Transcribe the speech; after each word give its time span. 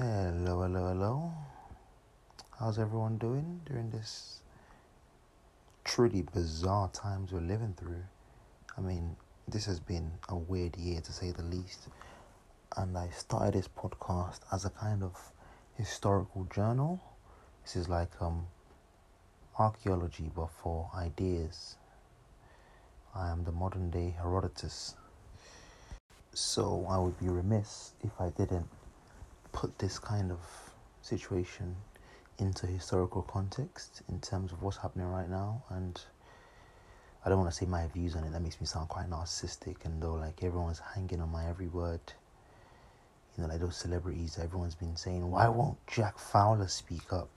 Hello, 0.00 0.62
hello, 0.62 0.92
hello. 0.92 1.32
How's 2.56 2.78
everyone 2.78 3.18
doing 3.18 3.62
during 3.66 3.90
this 3.90 4.42
truly 5.82 6.22
bizarre 6.22 6.88
times 6.90 7.32
we're 7.32 7.40
living 7.40 7.74
through? 7.76 8.04
I 8.76 8.80
mean, 8.80 9.16
this 9.48 9.64
has 9.64 9.80
been 9.80 10.12
a 10.28 10.36
weird 10.36 10.76
year 10.76 11.00
to 11.00 11.12
say 11.12 11.32
the 11.32 11.42
least. 11.42 11.88
And 12.76 12.96
I 12.96 13.08
started 13.08 13.54
this 13.54 13.66
podcast 13.66 14.38
as 14.52 14.64
a 14.64 14.70
kind 14.70 15.02
of 15.02 15.32
historical 15.74 16.44
journal. 16.44 17.00
This 17.64 17.74
is 17.74 17.88
like 17.88 18.12
um 18.22 18.46
archaeology 19.58 20.30
but 20.32 20.50
for 20.62 20.88
ideas. 20.94 21.76
I 23.16 23.30
am 23.30 23.42
the 23.42 23.50
modern 23.50 23.90
day 23.90 24.14
Herodotus. 24.16 24.94
So 26.34 26.86
I 26.88 26.98
would 26.98 27.18
be 27.18 27.28
remiss 27.28 27.94
if 28.04 28.12
I 28.20 28.28
didn't 28.28 28.68
put 29.52 29.78
this 29.78 29.98
kind 29.98 30.30
of 30.30 30.38
situation 31.02 31.76
into 32.38 32.66
historical 32.66 33.22
context 33.22 34.02
in 34.08 34.20
terms 34.20 34.52
of 34.52 34.62
what's 34.62 34.76
happening 34.76 35.06
right 35.10 35.28
now 35.28 35.62
and 35.70 36.00
I 37.24 37.28
don't 37.28 37.38
want 37.38 37.50
to 37.50 37.56
say 37.56 37.66
my 37.66 37.86
views 37.88 38.14
on 38.14 38.24
it 38.24 38.32
that 38.32 38.40
makes 38.42 38.60
me 38.60 38.66
sound 38.66 38.88
quite 38.88 39.10
narcissistic 39.10 39.84
and 39.84 40.00
though 40.02 40.14
like 40.14 40.42
everyone's 40.42 40.80
hanging 40.94 41.20
on 41.20 41.30
my 41.30 41.48
every 41.48 41.66
word. 41.66 42.00
You 43.36 43.42
know 43.42 43.48
like 43.50 43.60
those 43.60 43.76
celebrities 43.76 44.38
everyone's 44.40 44.74
been 44.74 44.96
saying 44.96 45.28
why 45.28 45.48
won't 45.48 45.84
Jack 45.86 46.18
Fowler 46.18 46.68
speak 46.68 47.12
up 47.12 47.28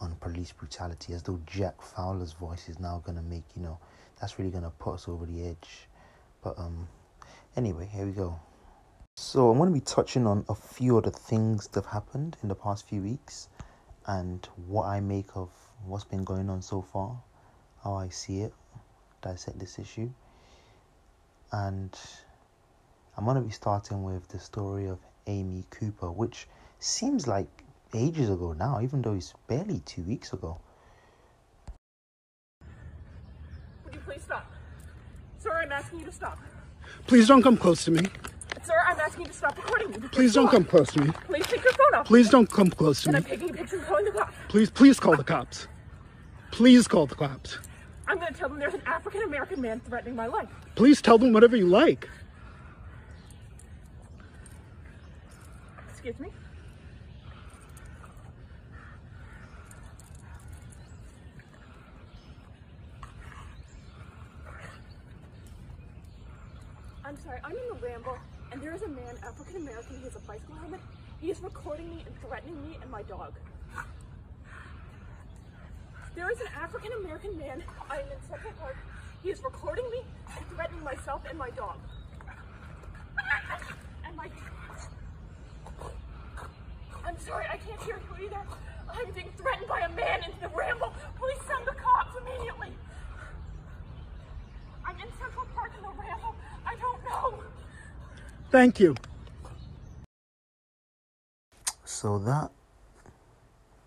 on 0.00 0.14
police 0.20 0.52
brutality? 0.52 1.14
As 1.14 1.22
though 1.22 1.40
Jack 1.46 1.82
Fowler's 1.82 2.34
voice 2.34 2.68
is 2.68 2.78
now 2.78 3.02
gonna 3.04 3.22
make 3.22 3.44
you 3.56 3.62
know 3.62 3.78
that's 4.20 4.38
really 4.38 4.50
gonna 4.50 4.72
put 4.78 4.94
us 4.94 5.08
over 5.08 5.24
the 5.26 5.46
edge. 5.46 5.88
But 6.42 6.58
um 6.58 6.86
anyway 7.56 7.88
here 7.92 8.04
we 8.04 8.12
go 8.12 8.38
so 9.20 9.50
I'm 9.50 9.58
going 9.58 9.68
to 9.68 9.74
be 9.74 9.84
touching 9.84 10.26
on 10.26 10.46
a 10.48 10.54
few 10.54 10.96
of 10.96 11.04
the 11.04 11.10
things 11.10 11.66
that 11.68 11.84
have 11.84 11.92
happened 11.92 12.38
in 12.42 12.48
the 12.48 12.54
past 12.54 12.88
few 12.88 13.02
weeks 13.02 13.48
and 14.06 14.48
what 14.66 14.86
I 14.86 15.00
make 15.00 15.36
of 15.36 15.50
what's 15.84 16.04
been 16.04 16.24
going 16.24 16.48
on 16.48 16.62
so 16.62 16.80
far, 16.80 17.20
how 17.84 17.96
I 17.96 18.08
see 18.08 18.40
it, 18.40 18.54
dissect 19.20 19.58
this 19.58 19.78
issue. 19.78 20.08
And 21.52 21.94
I'm 23.14 23.26
going 23.26 23.36
to 23.36 23.42
be 23.42 23.50
starting 23.50 24.04
with 24.04 24.26
the 24.28 24.38
story 24.38 24.88
of 24.88 24.98
Amy 25.26 25.66
Cooper, 25.68 26.10
which 26.10 26.48
seems 26.78 27.26
like 27.26 27.64
ages 27.92 28.30
ago 28.30 28.54
now, 28.54 28.80
even 28.82 29.02
though 29.02 29.12
it's 29.12 29.34
barely 29.48 29.80
two 29.80 30.02
weeks 30.04 30.32
ago. 30.32 30.58
Would 33.84 33.94
you 33.94 34.00
please 34.00 34.22
stop? 34.22 34.50
Sorry, 35.38 35.66
I'm 35.66 35.72
asking 35.72 35.98
you 35.98 36.06
to 36.06 36.12
stop. 36.12 36.38
Please 37.06 37.28
don't 37.28 37.42
come 37.42 37.58
close 37.58 37.84
to 37.84 37.90
me. 37.90 38.00
Sir, 38.62 38.74
I'm 38.86 39.00
asking 39.00 39.22
you 39.22 39.28
to 39.28 39.32
stop 39.36 39.56
recording 39.56 39.90
me. 39.90 40.08
Please 40.08 40.34
don't 40.34 40.48
come 40.48 40.64
close 40.64 40.92
to 40.92 41.00
me. 41.04 41.10
Please 41.26 41.46
take 41.46 41.64
your 41.64 41.72
phone 41.72 41.94
off. 41.94 42.06
Please 42.06 42.28
don't 42.28 42.50
come 42.50 42.70
close 42.70 43.02
to 43.02 43.08
And 43.08 43.14
me. 43.24 43.32
I'm 43.32 43.38
taking 43.38 43.50
a 43.50 43.58
picture 43.58 43.76
and 43.76 43.86
calling 43.86 44.04
the 44.04 44.10
cops. 44.12 44.34
Please, 44.48 44.70
please 44.70 45.00
call 45.00 45.16
the 45.16 45.24
cops. 45.24 45.66
Please 46.50 46.86
call 46.86 47.06
the 47.06 47.14
cops. 47.14 47.58
I'm 48.06 48.18
going 48.18 48.32
to 48.32 48.38
tell 48.38 48.48
them 48.48 48.58
there's 48.58 48.74
an 48.74 48.82
African 48.86 49.22
American 49.22 49.60
man 49.60 49.80
threatening 49.80 50.14
my 50.16 50.26
life. 50.26 50.48
Please 50.74 51.00
tell 51.00 51.16
them 51.16 51.32
whatever 51.32 51.56
you 51.56 51.66
like. 51.66 52.08
Excuse 55.90 56.18
me? 56.18 56.28
I'm 67.04 67.16
sorry, 67.24 67.40
I'm 67.42 67.52
in 67.52 67.58
the 67.68 67.86
ramble, 67.86 68.18
and 68.52 68.60
there 68.60 68.74
is 68.74 68.82
a 68.82 68.88
man, 68.88 69.16
African 69.24 69.56
American, 69.56 69.98
he 69.98 70.04
has 70.04 70.16
a 70.16 70.20
bicycle 70.20 70.54
helmet. 70.56 70.80
He 71.20 71.30
is 71.30 71.40
recording 71.40 71.88
me 71.90 72.02
and 72.06 72.14
threatening 72.20 72.60
me 72.62 72.78
and 72.82 72.90
my 72.90 73.02
dog. 73.02 73.32
There 76.14 76.30
is 76.30 76.40
an 76.40 76.48
African 76.60 76.90
American 77.00 77.38
man, 77.38 77.62
I 77.88 77.98
am 78.00 78.06
in 78.06 78.28
Central 78.28 78.52
Park. 78.58 78.76
He 79.22 79.30
is 79.30 79.42
recording 79.42 79.88
me 79.90 80.02
and 80.36 80.46
threatening 80.54 80.82
myself 80.82 81.22
and 81.28 81.38
my 81.38 81.50
dog. 81.50 81.78
And 84.04 84.16
my 84.16 84.28
I'm 87.06 87.18
sorry, 87.20 87.46
I 87.50 87.56
can't 87.56 87.80
hear 87.82 87.98
you 87.98 88.26
either. 88.26 88.42
I'm 88.88 89.12
being 89.12 89.30
threatened 89.36 89.68
by 89.68 89.80
a 89.80 89.88
man 89.90 90.24
in 90.24 90.32
the 90.40 90.48
ramble. 90.48 90.92
Please 91.18 91.38
send 91.46 91.66
the 91.66 91.74
cops 91.74 92.16
immediately. 92.20 92.72
I'm 94.84 94.96
in 94.96 95.08
Central 95.18 95.46
Park 95.54 95.72
in 95.76 95.82
the 95.82 95.88
ramble. 95.88 96.19
Thank 98.50 98.80
you. 98.80 98.96
So 101.84 102.18
that 102.18 102.50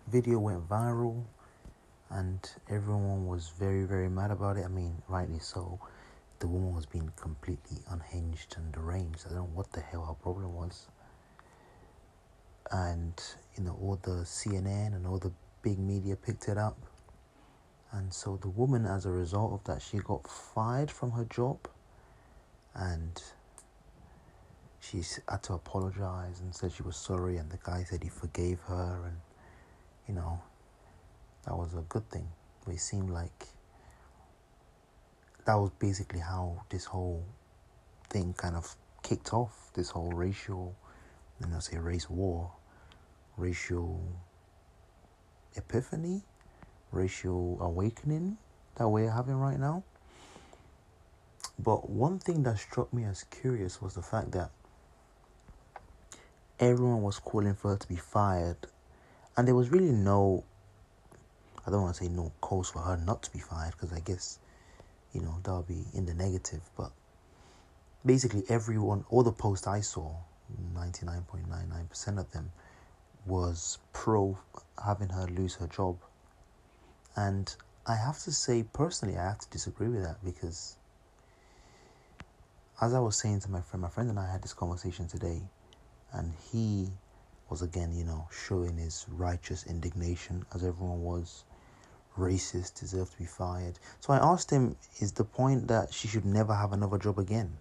video 0.08 0.38
went 0.38 0.66
viral 0.66 1.22
and 2.08 2.38
everyone 2.70 3.26
was 3.26 3.52
very, 3.58 3.84
very 3.84 4.08
mad 4.08 4.30
about 4.30 4.56
it. 4.56 4.64
I 4.64 4.68
mean, 4.68 5.02
rightly 5.06 5.38
so. 5.38 5.78
The 6.38 6.46
woman 6.46 6.74
was 6.74 6.86
being 6.86 7.12
completely 7.16 7.78
unhinged 7.90 8.56
and 8.56 8.72
deranged. 8.72 9.26
I 9.26 9.34
don't 9.34 9.38
know 9.38 9.50
what 9.52 9.70
the 9.72 9.80
hell 9.82 10.06
her 10.06 10.14
problem 10.14 10.54
was. 10.54 10.86
And, 12.70 13.12
you 13.58 13.64
know, 13.64 13.76
all 13.82 13.98
the 14.00 14.24
CNN 14.24 14.94
and 14.94 15.06
all 15.06 15.18
the 15.18 15.32
big 15.60 15.78
media 15.78 16.16
picked 16.16 16.48
it 16.48 16.56
up. 16.56 16.78
And 17.92 18.12
so 18.14 18.38
the 18.40 18.48
woman, 18.48 18.86
as 18.86 19.04
a 19.04 19.10
result 19.10 19.52
of 19.52 19.64
that, 19.64 19.82
she 19.82 19.98
got 19.98 20.26
fired 20.26 20.90
from 20.90 21.10
her 21.10 21.24
job 21.24 21.68
and 22.74 23.22
she's 24.90 25.20
had 25.28 25.42
to 25.44 25.54
apologize 25.54 26.40
and 26.40 26.54
said 26.54 26.72
she 26.72 26.82
was 26.82 26.96
sorry 26.96 27.36
and 27.36 27.50
the 27.50 27.58
guy 27.62 27.84
said 27.84 28.02
he 28.02 28.08
forgave 28.08 28.60
her 28.62 29.00
and 29.06 29.16
you 30.08 30.14
know 30.14 30.40
that 31.46 31.56
was 31.56 31.74
a 31.74 31.82
good 31.88 32.08
thing. 32.10 32.28
But 32.64 32.74
it 32.74 32.80
seemed 32.80 33.10
like 33.10 33.46
that 35.44 35.54
was 35.54 35.70
basically 35.78 36.20
how 36.20 36.62
this 36.70 36.84
whole 36.86 37.24
thing 38.08 38.34
kind 38.36 38.56
of 38.56 38.74
kicked 39.02 39.34
off 39.34 39.70
this 39.74 39.90
whole 39.90 40.10
racial 40.12 40.74
and 41.40 41.54
I 41.54 41.58
say 41.58 41.78
race 41.78 42.08
war 42.08 42.50
racial 43.36 44.00
epiphany 45.56 46.22
racial 46.94 47.58
awakening 47.60 48.38
that 48.76 48.88
we're 48.88 49.10
having 49.10 49.34
right 49.34 49.58
now. 49.58 49.82
But 51.58 51.88
one 51.90 52.18
thing 52.18 52.42
that 52.44 52.58
struck 52.58 52.92
me 52.92 53.04
as 53.04 53.24
curious 53.24 53.80
was 53.80 53.94
the 53.94 54.02
fact 54.02 54.32
that 54.32 54.50
everyone 56.60 57.02
was 57.02 57.18
calling 57.18 57.54
for 57.54 57.70
her 57.70 57.76
to 57.76 57.88
be 57.88 57.96
fired, 57.96 58.56
and 59.36 59.46
there 59.46 59.54
was 59.54 59.70
really 59.70 59.92
no, 59.92 60.44
I 61.66 61.70
don't 61.70 61.82
want 61.82 61.96
to 61.96 62.04
say 62.04 62.08
no 62.08 62.32
cause 62.40 62.70
for 62.70 62.80
her 62.80 62.96
not 62.96 63.22
to 63.24 63.32
be 63.32 63.38
fired 63.38 63.72
because 63.72 63.92
I 63.92 64.00
guess, 64.00 64.38
you 65.12 65.20
know, 65.20 65.36
that 65.42 65.52
would 65.52 65.68
be 65.68 65.84
in 65.94 66.06
the 66.06 66.14
negative. 66.14 66.62
But 66.76 66.92
basically, 68.04 68.44
everyone, 68.48 69.04
all 69.10 69.22
the 69.22 69.32
posts 69.32 69.66
I 69.66 69.80
saw, 69.80 70.12
99.99% 70.74 72.18
of 72.18 72.30
them, 72.32 72.52
was 73.26 73.78
pro 73.92 74.38
having 74.84 75.08
her 75.08 75.26
lose 75.26 75.56
her 75.56 75.66
job. 75.66 75.96
And 77.16 77.54
I 77.86 77.96
have 77.96 78.18
to 78.20 78.32
say, 78.32 78.64
personally, 78.72 79.16
I 79.16 79.24
have 79.24 79.38
to 79.38 79.50
disagree 79.50 79.88
with 79.88 80.02
that 80.02 80.24
because 80.24 80.76
as 82.80 82.92
I 82.92 82.98
was 82.98 83.16
saying 83.16 83.40
to 83.40 83.50
my 83.50 83.60
friend, 83.60 83.82
my 83.82 83.88
friend 83.88 84.10
and 84.10 84.18
I 84.18 84.30
had 84.30 84.42
this 84.42 84.52
conversation 84.52 85.06
today, 85.06 85.42
and 86.14 86.32
he 86.52 86.88
was 87.50 87.62
again, 87.62 87.92
you 87.92 88.04
know, 88.04 88.26
showing 88.32 88.78
his 88.78 89.06
righteous 89.10 89.66
indignation, 89.66 90.44
as 90.54 90.64
everyone 90.64 91.02
was. 91.02 91.44
Racist, 92.16 92.78
deserve 92.78 93.10
to 93.10 93.18
be 93.18 93.24
fired. 93.24 93.78
So 93.98 94.12
I 94.12 94.18
asked 94.18 94.50
him, 94.50 94.76
is 95.00 95.12
the 95.12 95.24
point 95.24 95.66
that 95.68 95.92
she 95.92 96.06
should 96.06 96.24
never 96.24 96.54
have 96.54 96.72
another 96.72 96.96
job 96.96 97.18
again? 97.18 97.56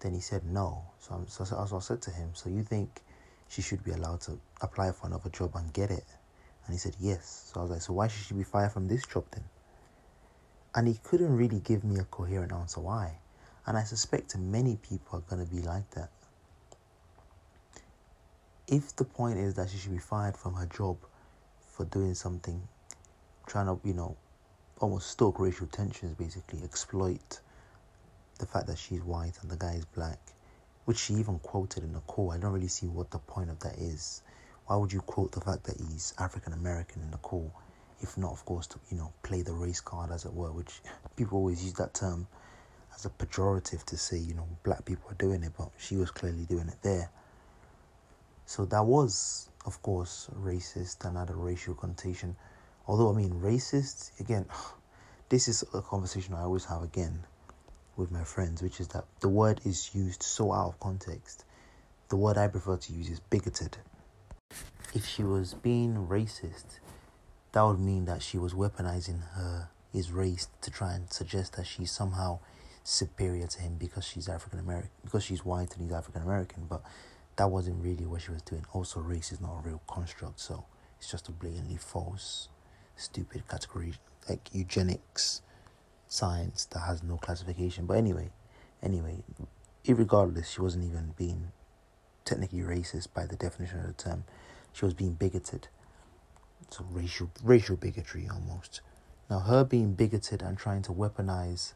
Then 0.00 0.14
he 0.14 0.20
said 0.20 0.44
no. 0.44 0.84
So, 1.00 1.14
I'm, 1.14 1.28
so, 1.28 1.44
so 1.44 1.76
I 1.76 1.80
said 1.80 2.00
to 2.02 2.10
him, 2.10 2.30
so 2.32 2.48
you 2.48 2.62
think 2.62 3.02
she 3.48 3.60
should 3.60 3.84
be 3.84 3.90
allowed 3.90 4.22
to 4.22 4.40
apply 4.62 4.92
for 4.92 5.06
another 5.06 5.28
job 5.28 5.52
and 5.54 5.70
get 5.72 5.90
it? 5.90 6.04
And 6.64 6.74
he 6.74 6.78
said 6.78 6.96
yes. 6.98 7.50
So 7.52 7.60
I 7.60 7.62
was 7.64 7.70
like, 7.72 7.82
so 7.82 7.92
why 7.92 8.08
should 8.08 8.26
she 8.26 8.34
be 8.34 8.42
fired 8.42 8.72
from 8.72 8.88
this 8.88 9.04
job 9.06 9.24
then? 9.32 9.44
And 10.74 10.88
he 10.88 10.98
couldn't 11.02 11.34
really 11.34 11.60
give 11.60 11.84
me 11.84 11.98
a 11.98 12.04
coherent 12.04 12.52
answer 12.52 12.80
why. 12.80 13.18
And 13.66 13.76
I 13.76 13.84
suspect 13.84 14.36
many 14.36 14.76
people 14.76 15.18
are 15.18 15.22
going 15.36 15.46
to 15.46 15.54
be 15.54 15.60
like 15.60 15.90
that. 15.90 16.10
If 18.68 18.96
the 18.96 19.04
point 19.04 19.38
is 19.38 19.54
that 19.54 19.70
she 19.70 19.78
should 19.78 19.92
be 19.92 19.98
fired 19.98 20.36
from 20.36 20.54
her 20.54 20.66
job 20.66 20.96
for 21.70 21.84
doing 21.84 22.14
something, 22.14 22.66
trying 23.46 23.66
to, 23.66 23.78
you 23.86 23.94
know, 23.94 24.16
almost 24.80 25.08
stoke 25.08 25.38
racial 25.38 25.68
tensions, 25.68 26.14
basically, 26.14 26.64
exploit 26.64 27.40
the 28.38 28.46
fact 28.46 28.66
that 28.66 28.76
she's 28.76 29.02
white 29.02 29.34
and 29.40 29.50
the 29.50 29.56
guy 29.56 29.74
is 29.74 29.84
black, 29.84 30.18
which 30.84 30.98
she 30.98 31.14
even 31.14 31.38
quoted 31.38 31.84
in 31.84 31.92
the 31.92 32.00
call. 32.00 32.32
I 32.32 32.38
don't 32.38 32.52
really 32.52 32.66
see 32.66 32.88
what 32.88 33.12
the 33.12 33.18
point 33.18 33.50
of 33.50 33.60
that 33.60 33.78
is. 33.78 34.22
Why 34.66 34.74
would 34.74 34.92
you 34.92 35.00
quote 35.00 35.30
the 35.30 35.40
fact 35.40 35.62
that 35.64 35.76
he's 35.76 36.12
African 36.18 36.52
American 36.52 37.02
in 37.02 37.12
the 37.12 37.18
call, 37.18 37.52
if 38.00 38.18
not, 38.18 38.32
of 38.32 38.44
course, 38.44 38.66
to, 38.68 38.80
you 38.90 38.96
know, 38.96 39.12
play 39.22 39.42
the 39.42 39.52
race 39.52 39.80
card, 39.80 40.10
as 40.10 40.24
it 40.24 40.34
were, 40.34 40.50
which 40.50 40.80
people 41.16 41.38
always 41.38 41.62
use 41.62 41.74
that 41.74 41.94
term 41.94 42.26
as 42.96 43.04
a 43.04 43.10
pejorative 43.10 43.84
to 43.84 43.96
say, 43.96 44.18
you 44.18 44.34
know, 44.34 44.48
black 44.64 44.84
people 44.84 45.08
are 45.08 45.14
doing 45.14 45.44
it, 45.44 45.52
but 45.56 45.70
she 45.78 45.94
was 45.96 46.10
clearly 46.10 46.46
doing 46.46 46.66
it 46.66 46.82
there. 46.82 47.10
So 48.46 48.64
that 48.66 48.84
was, 48.84 49.50
of 49.66 49.82
course, 49.82 50.30
racist 50.34 51.04
and 51.04 51.16
had 51.16 51.30
a 51.30 51.34
racial 51.34 51.74
connotation. 51.74 52.36
Although, 52.86 53.12
I 53.12 53.16
mean, 53.16 53.40
racist, 53.40 54.18
again, 54.20 54.46
this 55.28 55.48
is 55.48 55.64
a 55.74 55.82
conversation 55.82 56.34
I 56.34 56.42
always 56.42 56.64
have 56.66 56.82
again 56.82 57.24
with 57.96 58.12
my 58.12 58.22
friends, 58.22 58.62
which 58.62 58.80
is 58.80 58.88
that 58.88 59.04
the 59.20 59.28
word 59.28 59.60
is 59.64 59.94
used 59.94 60.22
so 60.22 60.52
out 60.52 60.68
of 60.68 60.80
context. 60.80 61.44
The 62.08 62.16
word 62.16 62.38
I 62.38 62.46
prefer 62.46 62.76
to 62.76 62.92
use 62.92 63.10
is 63.10 63.20
bigoted. 63.20 63.78
If 64.94 65.04
she 65.04 65.24
was 65.24 65.54
being 65.54 66.06
racist, 66.06 66.78
that 67.52 67.62
would 67.62 67.80
mean 67.80 68.04
that 68.04 68.22
she 68.22 68.38
was 68.38 68.54
weaponizing 68.54 69.22
her 69.34 69.70
his 69.92 70.12
race 70.12 70.48
to 70.60 70.70
try 70.70 70.92
and 70.92 71.10
suggest 71.10 71.56
that 71.56 71.66
she's 71.66 71.90
somehow 71.90 72.38
superior 72.84 73.46
to 73.46 73.60
him 73.60 73.76
because 73.78 74.04
she's 74.04 74.28
African 74.28 74.60
American 74.60 74.90
because 75.02 75.24
she's 75.24 75.44
white 75.44 75.72
and 75.74 75.82
he's 75.82 75.92
African 75.92 76.22
American, 76.22 76.66
but 76.68 76.82
that 77.36 77.50
wasn't 77.50 77.82
really 77.82 78.06
what 78.06 78.22
she 78.22 78.30
was 78.30 78.42
doing. 78.42 78.64
Also, 78.72 79.00
race 79.00 79.32
is 79.32 79.40
not 79.40 79.58
a 79.58 79.68
real 79.68 79.82
construct, 79.86 80.40
so 80.40 80.64
it's 80.98 81.10
just 81.10 81.28
a 81.28 81.32
blatantly 81.32 81.76
false, 81.76 82.48
stupid 82.96 83.46
category 83.48 83.94
like 84.28 84.48
eugenics 84.52 85.42
science 86.08 86.64
that 86.66 86.80
has 86.80 87.02
no 87.02 87.16
classification. 87.16 87.86
But 87.86 87.98
anyway, 87.98 88.30
anyway, 88.82 89.22
regardless, 89.86 90.50
she 90.50 90.60
wasn't 90.60 90.84
even 90.84 91.14
being 91.16 91.52
technically 92.24 92.60
racist 92.60 93.08
by 93.14 93.26
the 93.26 93.36
definition 93.36 93.80
of 93.80 93.86
the 93.86 93.92
term. 93.92 94.24
She 94.72 94.84
was 94.84 94.94
being 94.94 95.12
bigoted. 95.12 95.68
So 96.70 96.84
racial 96.90 97.30
racial 97.44 97.76
bigotry 97.76 98.28
almost. 98.28 98.80
Now 99.30 99.40
her 99.40 99.64
being 99.64 99.94
bigoted 99.94 100.42
and 100.42 100.58
trying 100.58 100.82
to 100.82 100.92
weaponize 100.92 101.74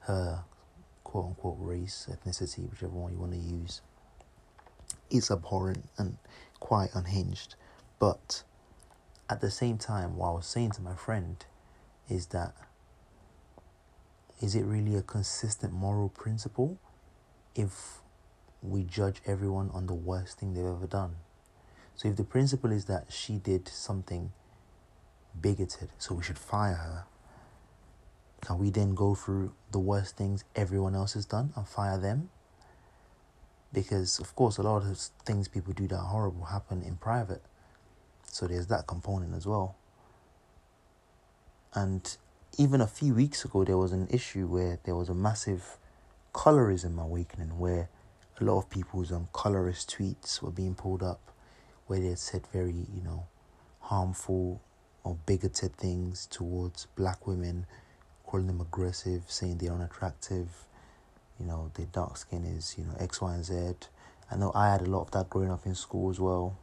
her 0.00 0.44
quote 1.02 1.26
unquote 1.26 1.56
race, 1.58 2.08
ethnicity, 2.10 2.70
whichever 2.70 2.92
one 2.92 3.12
you 3.12 3.18
want 3.18 3.32
to 3.32 3.38
use, 3.38 3.80
is 5.12 5.30
abhorrent 5.30 5.88
and 5.98 6.16
quite 6.58 6.90
unhinged. 6.94 7.54
But 7.98 8.42
at 9.28 9.40
the 9.40 9.50
same 9.50 9.78
time, 9.78 10.16
what 10.16 10.28
I 10.28 10.32
was 10.32 10.46
saying 10.46 10.72
to 10.72 10.82
my 10.82 10.94
friend 10.94 11.44
is 12.08 12.26
that 12.26 12.54
is 14.40 14.56
it 14.56 14.64
really 14.64 14.96
a 14.96 15.02
consistent 15.02 15.72
moral 15.72 16.08
principle 16.08 16.78
if 17.54 18.00
we 18.60 18.82
judge 18.82 19.22
everyone 19.24 19.70
on 19.72 19.86
the 19.86 19.94
worst 19.94 20.38
thing 20.38 20.54
they've 20.54 20.64
ever 20.64 20.86
done? 20.86 21.16
So 21.94 22.08
if 22.08 22.16
the 22.16 22.24
principle 22.24 22.72
is 22.72 22.86
that 22.86 23.12
she 23.12 23.34
did 23.34 23.68
something 23.68 24.32
bigoted, 25.40 25.90
so 25.98 26.14
we 26.14 26.24
should 26.24 26.38
fire 26.38 26.74
her, 26.74 27.04
can 28.40 28.58
we 28.58 28.70
then 28.70 28.94
go 28.94 29.14
through 29.14 29.52
the 29.70 29.78
worst 29.78 30.16
things 30.16 30.44
everyone 30.56 30.96
else 30.96 31.12
has 31.14 31.24
done 31.24 31.52
and 31.54 31.66
fire 31.66 31.98
them? 31.98 32.30
Because, 33.72 34.18
of 34.18 34.34
course, 34.36 34.58
a 34.58 34.62
lot 34.62 34.82
of 34.82 34.98
things 35.24 35.48
people 35.48 35.72
do 35.72 35.88
that 35.88 35.96
are 35.96 36.06
horrible 36.06 36.44
happen 36.44 36.82
in 36.82 36.96
private. 36.96 37.42
So 38.26 38.46
there's 38.46 38.66
that 38.68 38.86
component 38.86 39.34
as 39.34 39.46
well. 39.46 39.76
And 41.74 42.16
even 42.58 42.80
a 42.80 42.86
few 42.86 43.14
weeks 43.14 43.44
ago, 43.44 43.64
there 43.64 43.78
was 43.78 43.92
an 43.92 44.08
issue 44.10 44.46
where 44.46 44.78
there 44.84 44.94
was 44.94 45.08
a 45.08 45.14
massive 45.14 45.78
colorism 46.34 47.02
awakening 47.02 47.58
where 47.58 47.88
a 48.40 48.44
lot 48.44 48.58
of 48.58 48.70
people's 48.70 49.12
um, 49.12 49.28
colorist 49.32 49.94
tweets 49.96 50.42
were 50.42 50.50
being 50.50 50.74
pulled 50.74 51.02
up 51.02 51.32
where 51.86 52.00
they 52.00 52.08
had 52.08 52.18
said 52.18 52.46
very, 52.52 52.86
you 52.94 53.02
know, 53.02 53.26
harmful 53.80 54.60
or 55.04 55.16
bigoted 55.26 55.76
things 55.76 56.26
towards 56.26 56.86
black 56.96 57.26
women, 57.26 57.66
calling 58.24 58.46
them 58.46 58.60
aggressive, 58.60 59.24
saying 59.28 59.58
they're 59.58 59.72
unattractive, 59.72 60.66
you 61.42 61.48
know, 61.48 61.70
their 61.74 61.86
dark 61.86 62.16
skin 62.16 62.44
is, 62.44 62.76
you 62.78 62.84
know, 62.84 62.94
X, 63.00 63.20
Y, 63.20 63.34
and 63.34 63.44
Z. 63.44 63.88
I 64.30 64.36
know 64.36 64.52
I 64.54 64.70
had 64.70 64.82
a 64.82 64.84
lot 64.84 65.02
of 65.02 65.10
that 65.10 65.28
growing 65.28 65.50
up 65.50 65.66
in 65.66 65.74
school 65.74 66.10
as 66.10 66.20
well. 66.20 66.56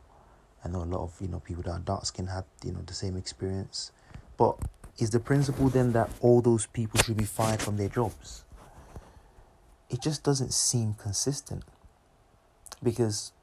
I 0.64 0.70
know 0.70 0.84
a 0.84 0.86
lot 0.86 1.04
of, 1.04 1.14
you 1.20 1.28
know, 1.28 1.40
people 1.40 1.64
that 1.64 1.72
are 1.72 1.80
dark 1.80 2.06
skinned 2.06 2.30
had, 2.30 2.46
you 2.64 2.72
know, 2.72 2.82
the 2.86 2.94
same 2.94 3.18
experience. 3.18 3.92
But 4.38 4.58
is 4.98 5.10
the 5.10 5.20
principle 5.20 5.70
then 5.70 5.92
that 5.94 6.10
all 6.22 6.42
those 6.42 6.66
people 6.66 7.02
should 7.02 7.18
be 7.18 7.26
fired 7.26 7.62
from 7.62 7.78
their 7.78 7.90
jobs? 7.90 8.46
It 9.90 10.02
just 10.02 10.24
doesn't 10.24 10.54
seem 10.54 10.94
consistent. 10.94 11.64
Because, 12.82 13.34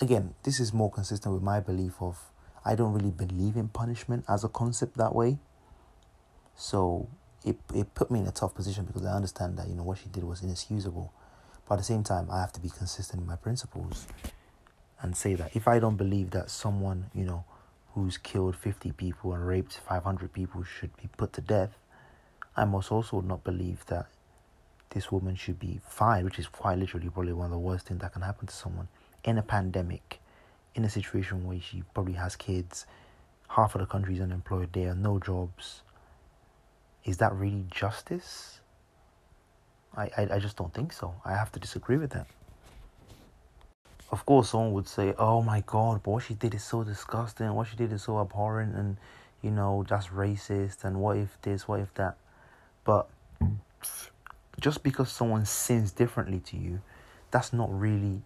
again, 0.00 0.34
this 0.42 0.60
is 0.60 0.72
more 0.72 0.90
consistent 0.90 1.32
with 1.32 1.42
my 1.42 1.60
belief 1.60 1.94
of 2.00 2.18
I 2.64 2.74
don't 2.74 2.92
really 2.92 3.10
believe 3.10 3.56
in 3.56 3.68
punishment 3.68 4.24
as 4.28 4.44
a 4.44 4.48
concept 4.48 4.96
that 4.98 5.14
way. 5.14 5.38
So 6.54 7.08
it 7.44 7.56
it 7.74 7.94
put 7.94 8.10
me 8.10 8.20
in 8.20 8.26
a 8.26 8.32
tough 8.32 8.54
position 8.54 8.84
because 8.84 9.04
I 9.04 9.12
understand 9.12 9.56
that 9.58 9.68
you 9.68 9.74
know 9.74 9.82
what 9.82 9.98
she 9.98 10.08
did 10.08 10.24
was 10.24 10.42
inexcusable, 10.42 11.12
but 11.68 11.74
at 11.74 11.78
the 11.78 11.84
same 11.84 12.04
time 12.04 12.28
I 12.30 12.40
have 12.40 12.52
to 12.52 12.60
be 12.60 12.70
consistent 12.70 13.22
in 13.22 13.26
my 13.26 13.36
principles, 13.36 14.06
and 15.00 15.16
say 15.16 15.34
that 15.34 15.54
if 15.56 15.68
I 15.68 15.78
don't 15.78 15.96
believe 15.96 16.30
that 16.30 16.50
someone 16.50 17.06
you 17.14 17.24
know 17.24 17.44
who's 17.94 18.16
killed 18.16 18.56
50 18.56 18.92
people 18.92 19.34
and 19.34 19.46
raped 19.46 19.78
500 19.86 20.32
people 20.32 20.64
should 20.64 20.96
be 20.96 21.08
put 21.16 21.32
to 21.34 21.40
death, 21.42 21.76
I 22.56 22.64
must 22.64 22.90
also 22.90 23.20
not 23.20 23.44
believe 23.44 23.84
that 23.86 24.06
this 24.90 25.10
woman 25.12 25.36
should 25.36 25.58
be 25.58 25.80
fired, 25.86 26.24
which 26.24 26.38
is 26.38 26.46
quite 26.46 26.78
literally 26.78 27.08
probably 27.08 27.32
one 27.32 27.46
of 27.46 27.50
the 27.52 27.58
worst 27.58 27.86
things 27.86 28.00
that 28.00 28.12
can 28.12 28.22
happen 28.22 28.46
to 28.46 28.54
someone 28.54 28.88
in 29.24 29.38
a 29.38 29.42
pandemic, 29.42 30.20
in 30.74 30.84
a 30.84 30.90
situation 30.90 31.46
where 31.46 31.60
she 31.60 31.82
probably 31.94 32.14
has 32.14 32.36
kids, 32.36 32.86
half 33.48 33.74
of 33.74 33.80
the 33.80 33.86
country 33.86 34.14
is 34.14 34.20
unemployed, 34.20 34.70
there 34.72 34.90
are 34.90 34.94
no 34.94 35.18
jobs. 35.18 35.82
Is 37.04 37.18
that 37.18 37.34
really 37.34 37.66
justice? 37.70 38.60
I, 39.96 40.10
I, 40.16 40.28
I 40.34 40.38
just 40.38 40.56
don't 40.56 40.72
think 40.72 40.92
so. 40.92 41.14
I 41.24 41.32
have 41.32 41.52
to 41.52 41.60
disagree 41.60 41.96
with 41.96 42.10
that 42.10 42.26
of 44.12 44.26
course, 44.26 44.50
someone 44.50 44.72
would 44.72 44.86
say, 44.86 45.14
"Oh 45.18 45.40
my 45.42 45.62
God, 45.66 46.02
but 46.02 46.10
what 46.10 46.22
she 46.24 46.34
did 46.34 46.54
is 46.54 46.62
so 46.62 46.84
disgusting. 46.84 47.52
What 47.54 47.68
she 47.68 47.76
did 47.76 47.92
is 47.92 48.02
so 48.02 48.20
abhorrent, 48.20 48.76
and 48.76 48.98
you 49.40 49.50
know 49.50 49.84
that's 49.88 50.08
racist. 50.08 50.84
And 50.84 51.00
what 51.00 51.16
if 51.16 51.40
this? 51.40 51.66
What 51.66 51.80
if 51.80 51.92
that?" 51.94 52.16
But 52.84 53.08
just 54.60 54.82
because 54.82 55.10
someone 55.10 55.46
sins 55.46 55.92
differently 55.92 56.40
to 56.40 56.58
you, 56.58 56.82
that's 57.30 57.54
not 57.54 57.68
really 57.72 58.22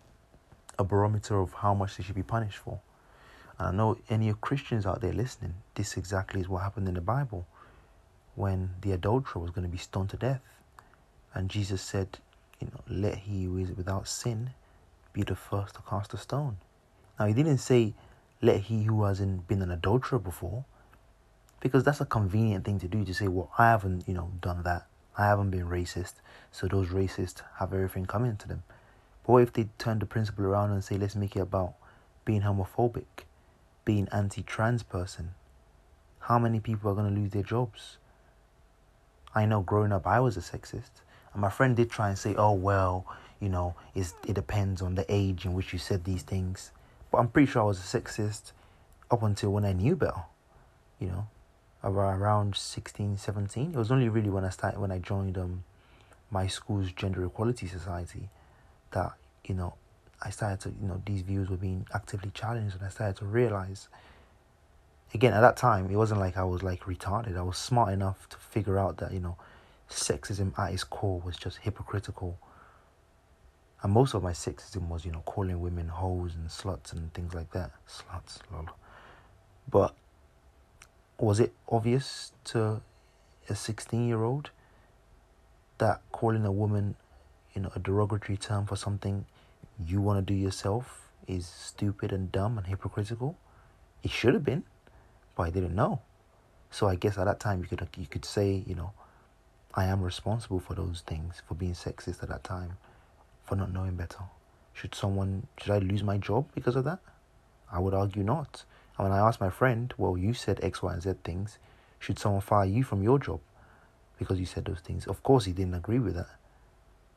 a 0.76 0.84
barometer 0.84 1.38
of 1.38 1.52
how 1.52 1.72
much 1.72 1.96
they 1.96 2.02
should 2.02 2.16
be 2.16 2.24
punished 2.24 2.58
for. 2.58 2.80
And 3.58 3.68
I 3.68 3.70
know 3.70 3.96
any 4.10 4.28
of 4.28 4.40
Christians 4.40 4.84
out 4.86 5.00
there 5.00 5.12
listening, 5.12 5.54
this 5.76 5.96
exactly 5.96 6.40
is 6.40 6.48
what 6.48 6.62
happened 6.62 6.88
in 6.88 6.94
the 6.94 7.00
Bible 7.00 7.46
when 8.36 8.70
the 8.82 8.92
adulterer 8.92 9.42
was 9.42 9.50
going 9.50 9.66
to 9.66 9.72
be 9.72 9.78
stoned 9.78 10.10
to 10.10 10.16
death. 10.16 10.40
And 11.34 11.50
Jesus 11.50 11.82
said, 11.82 12.18
you 12.60 12.68
know, 12.68 12.80
let 12.88 13.16
he 13.16 13.44
who 13.44 13.58
is 13.58 13.72
without 13.72 14.06
sin 14.06 14.50
be 15.12 15.22
the 15.22 15.34
first 15.34 15.74
to 15.74 15.82
cast 15.88 16.14
a 16.14 16.18
stone. 16.18 16.58
Now, 17.18 17.26
he 17.26 17.34
didn't 17.34 17.58
say, 17.58 17.94
let 18.40 18.60
he 18.60 18.84
who 18.84 19.04
hasn't 19.04 19.48
been 19.48 19.62
an 19.62 19.70
adulterer 19.70 20.18
before, 20.18 20.64
because 21.60 21.84
that's 21.84 22.00
a 22.00 22.06
convenient 22.06 22.64
thing 22.64 22.78
to 22.80 22.88
do 22.88 23.04
to 23.04 23.14
say, 23.14 23.26
well, 23.28 23.50
I 23.58 23.70
haven't, 23.70 24.06
you 24.06 24.14
know, 24.14 24.30
done 24.40 24.62
that. 24.64 24.86
I 25.18 25.26
haven't 25.26 25.50
been 25.50 25.66
racist, 25.66 26.14
so 26.52 26.68
those 26.68 26.88
racists 26.88 27.40
have 27.58 27.72
everything 27.72 28.04
coming 28.04 28.36
to 28.36 28.48
them. 28.48 28.62
But 29.24 29.32
what 29.32 29.42
if 29.42 29.52
they 29.54 29.68
turn 29.78 29.98
the 29.98 30.06
principle 30.06 30.44
around 30.44 30.72
and 30.72 30.84
say, 30.84 30.98
let's 30.98 31.16
make 31.16 31.34
it 31.36 31.40
about 31.40 31.74
being 32.26 32.42
homophobic, 32.42 33.24
being 33.86 34.08
anti 34.12 34.42
trans 34.42 34.82
person? 34.82 35.30
How 36.20 36.38
many 36.38 36.60
people 36.60 36.90
are 36.90 36.94
going 36.94 37.12
to 37.12 37.20
lose 37.20 37.30
their 37.30 37.42
jobs? 37.42 37.96
I 39.36 39.44
know 39.44 39.60
growing 39.60 39.92
up, 39.92 40.06
I 40.06 40.18
was 40.18 40.36
a 40.38 40.40
sexist. 40.40 41.02
And 41.32 41.42
my 41.42 41.50
friend 41.50 41.76
did 41.76 41.90
try 41.90 42.08
and 42.08 42.18
say, 42.18 42.34
oh, 42.36 42.52
well, 42.52 43.06
you 43.38 43.50
know, 43.50 43.74
it's, 43.94 44.14
it 44.26 44.32
depends 44.32 44.80
on 44.80 44.94
the 44.94 45.04
age 45.08 45.44
in 45.44 45.52
which 45.52 45.74
you 45.74 45.78
said 45.78 46.04
these 46.04 46.22
things. 46.22 46.72
But 47.12 47.18
I'm 47.18 47.28
pretty 47.28 47.52
sure 47.52 47.62
I 47.62 47.66
was 47.66 47.78
a 47.78 48.00
sexist 48.00 48.52
up 49.10 49.22
until 49.22 49.52
when 49.52 49.66
I 49.66 49.74
knew 49.74 49.94
better, 49.94 50.22
you 50.98 51.08
know, 51.08 51.28
around 51.84 52.56
16, 52.56 53.18
17. 53.18 53.74
It 53.74 53.76
was 53.76 53.92
only 53.92 54.08
really 54.08 54.30
when 54.30 54.44
I 54.44 54.48
started, 54.48 54.80
when 54.80 54.90
I 54.90 54.98
joined 54.98 55.36
um, 55.36 55.64
my 56.30 56.46
school's 56.46 56.90
gender 56.92 57.24
equality 57.24 57.66
society 57.66 58.30
that, 58.92 59.12
you 59.44 59.54
know, 59.54 59.74
I 60.22 60.30
started 60.30 60.60
to, 60.60 60.68
you 60.80 60.88
know, 60.88 61.02
these 61.04 61.20
views 61.20 61.50
were 61.50 61.58
being 61.58 61.86
actively 61.94 62.30
challenged 62.32 62.76
and 62.76 62.84
I 62.84 62.88
started 62.88 63.16
to 63.18 63.26
realize, 63.26 63.88
again, 65.14 65.32
at 65.32 65.40
that 65.40 65.56
time, 65.56 65.90
it 65.90 65.96
wasn't 65.96 66.20
like 66.20 66.36
I 66.36 66.44
was 66.44 66.62
like 66.62 66.82
retarded. 66.82 67.36
I 67.36 67.42
was 67.42 67.56
smart 67.56 67.92
enough 67.92 68.28
to 68.30 68.36
figure 68.36 68.78
out 68.78 68.98
that, 68.98 69.12
you 69.12 69.20
know, 69.20 69.36
sexism 69.90 70.58
at 70.58 70.72
its 70.72 70.84
core 70.84 71.20
was 71.24 71.36
just 71.36 71.58
hypocritical 71.58 72.38
and 73.82 73.92
most 73.92 74.14
of 74.14 74.22
my 74.22 74.32
sexism 74.32 74.88
was, 74.88 75.04
you 75.04 75.12
know, 75.12 75.20
calling 75.20 75.60
women 75.60 75.88
hoes 75.88 76.34
and 76.34 76.48
sluts 76.48 76.92
and 76.92 77.12
things 77.14 77.34
like 77.34 77.52
that. 77.52 77.70
Sluts, 77.86 78.38
lol. 78.52 78.66
But 79.70 79.94
was 81.18 81.40
it 81.40 81.52
obvious 81.68 82.32
to 82.46 82.80
a 83.48 83.54
16 83.54 84.08
year 84.08 84.22
old 84.22 84.50
that 85.78 86.00
calling 86.10 86.44
a 86.44 86.52
woman, 86.52 86.96
you 87.54 87.62
know, 87.62 87.70
a 87.76 87.78
derogatory 87.78 88.36
term 88.36 88.66
for 88.66 88.76
something 88.76 89.26
you 89.86 90.00
want 90.00 90.26
to 90.26 90.32
do 90.32 90.36
yourself 90.36 91.12
is 91.28 91.46
stupid 91.46 92.12
and 92.12 92.32
dumb 92.32 92.56
and 92.58 92.66
hypocritical? 92.66 93.36
It 94.02 94.10
should 94.10 94.34
have 94.34 94.44
been, 94.44 94.64
but 95.36 95.44
I 95.44 95.50
didn't 95.50 95.74
know. 95.74 96.00
So 96.70 96.88
I 96.88 96.96
guess 96.96 97.16
at 97.18 97.26
that 97.26 97.38
time 97.38 97.60
you 97.60 97.68
could 97.68 97.86
you 97.96 98.06
could 98.06 98.24
say, 98.24 98.64
you 98.66 98.74
know, 98.74 98.92
I 99.74 99.84
am 99.84 100.02
responsible 100.02 100.58
for 100.58 100.74
those 100.74 101.02
things 101.06 101.42
for 101.46 101.54
being 101.54 101.74
sexist 101.74 102.22
at 102.22 102.30
that 102.30 102.42
time 102.42 102.78
for 103.46 103.56
not 103.56 103.72
knowing 103.72 103.94
better? 103.94 104.24
Should 104.72 104.94
someone, 104.94 105.46
should 105.62 105.72
I 105.72 105.78
lose 105.78 106.02
my 106.02 106.18
job 106.18 106.46
because 106.54 106.76
of 106.76 106.84
that? 106.84 106.98
I 107.70 107.78
would 107.78 107.94
argue 107.94 108.22
not. 108.22 108.64
And 108.98 109.08
when 109.08 109.16
I 109.16 109.26
asked 109.26 109.40
my 109.40 109.50
friend, 109.50 109.92
well, 109.96 110.16
you 110.16 110.34
said 110.34 110.60
X, 110.62 110.82
Y, 110.82 110.92
and 110.92 111.02
Z 111.02 111.14
things. 111.24 111.58
Should 111.98 112.18
someone 112.18 112.42
fire 112.42 112.66
you 112.66 112.82
from 112.82 113.02
your 113.02 113.18
job 113.18 113.40
because 114.18 114.38
you 114.38 114.46
said 114.46 114.64
those 114.64 114.80
things? 114.80 115.06
Of 115.06 115.22
course, 115.22 115.44
he 115.44 115.52
didn't 115.52 115.74
agree 115.74 115.98
with 115.98 116.14
that. 116.14 116.28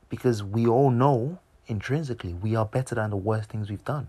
Because 0.09 0.41
we 0.43 0.67
all 0.67 0.89
know 0.89 1.39
intrinsically 1.67 2.33
we 2.33 2.55
are 2.55 2.65
better 2.65 2.95
than 2.95 3.09
the 3.09 3.17
worst 3.17 3.49
things 3.49 3.69
we've 3.69 3.83
done. 3.83 4.07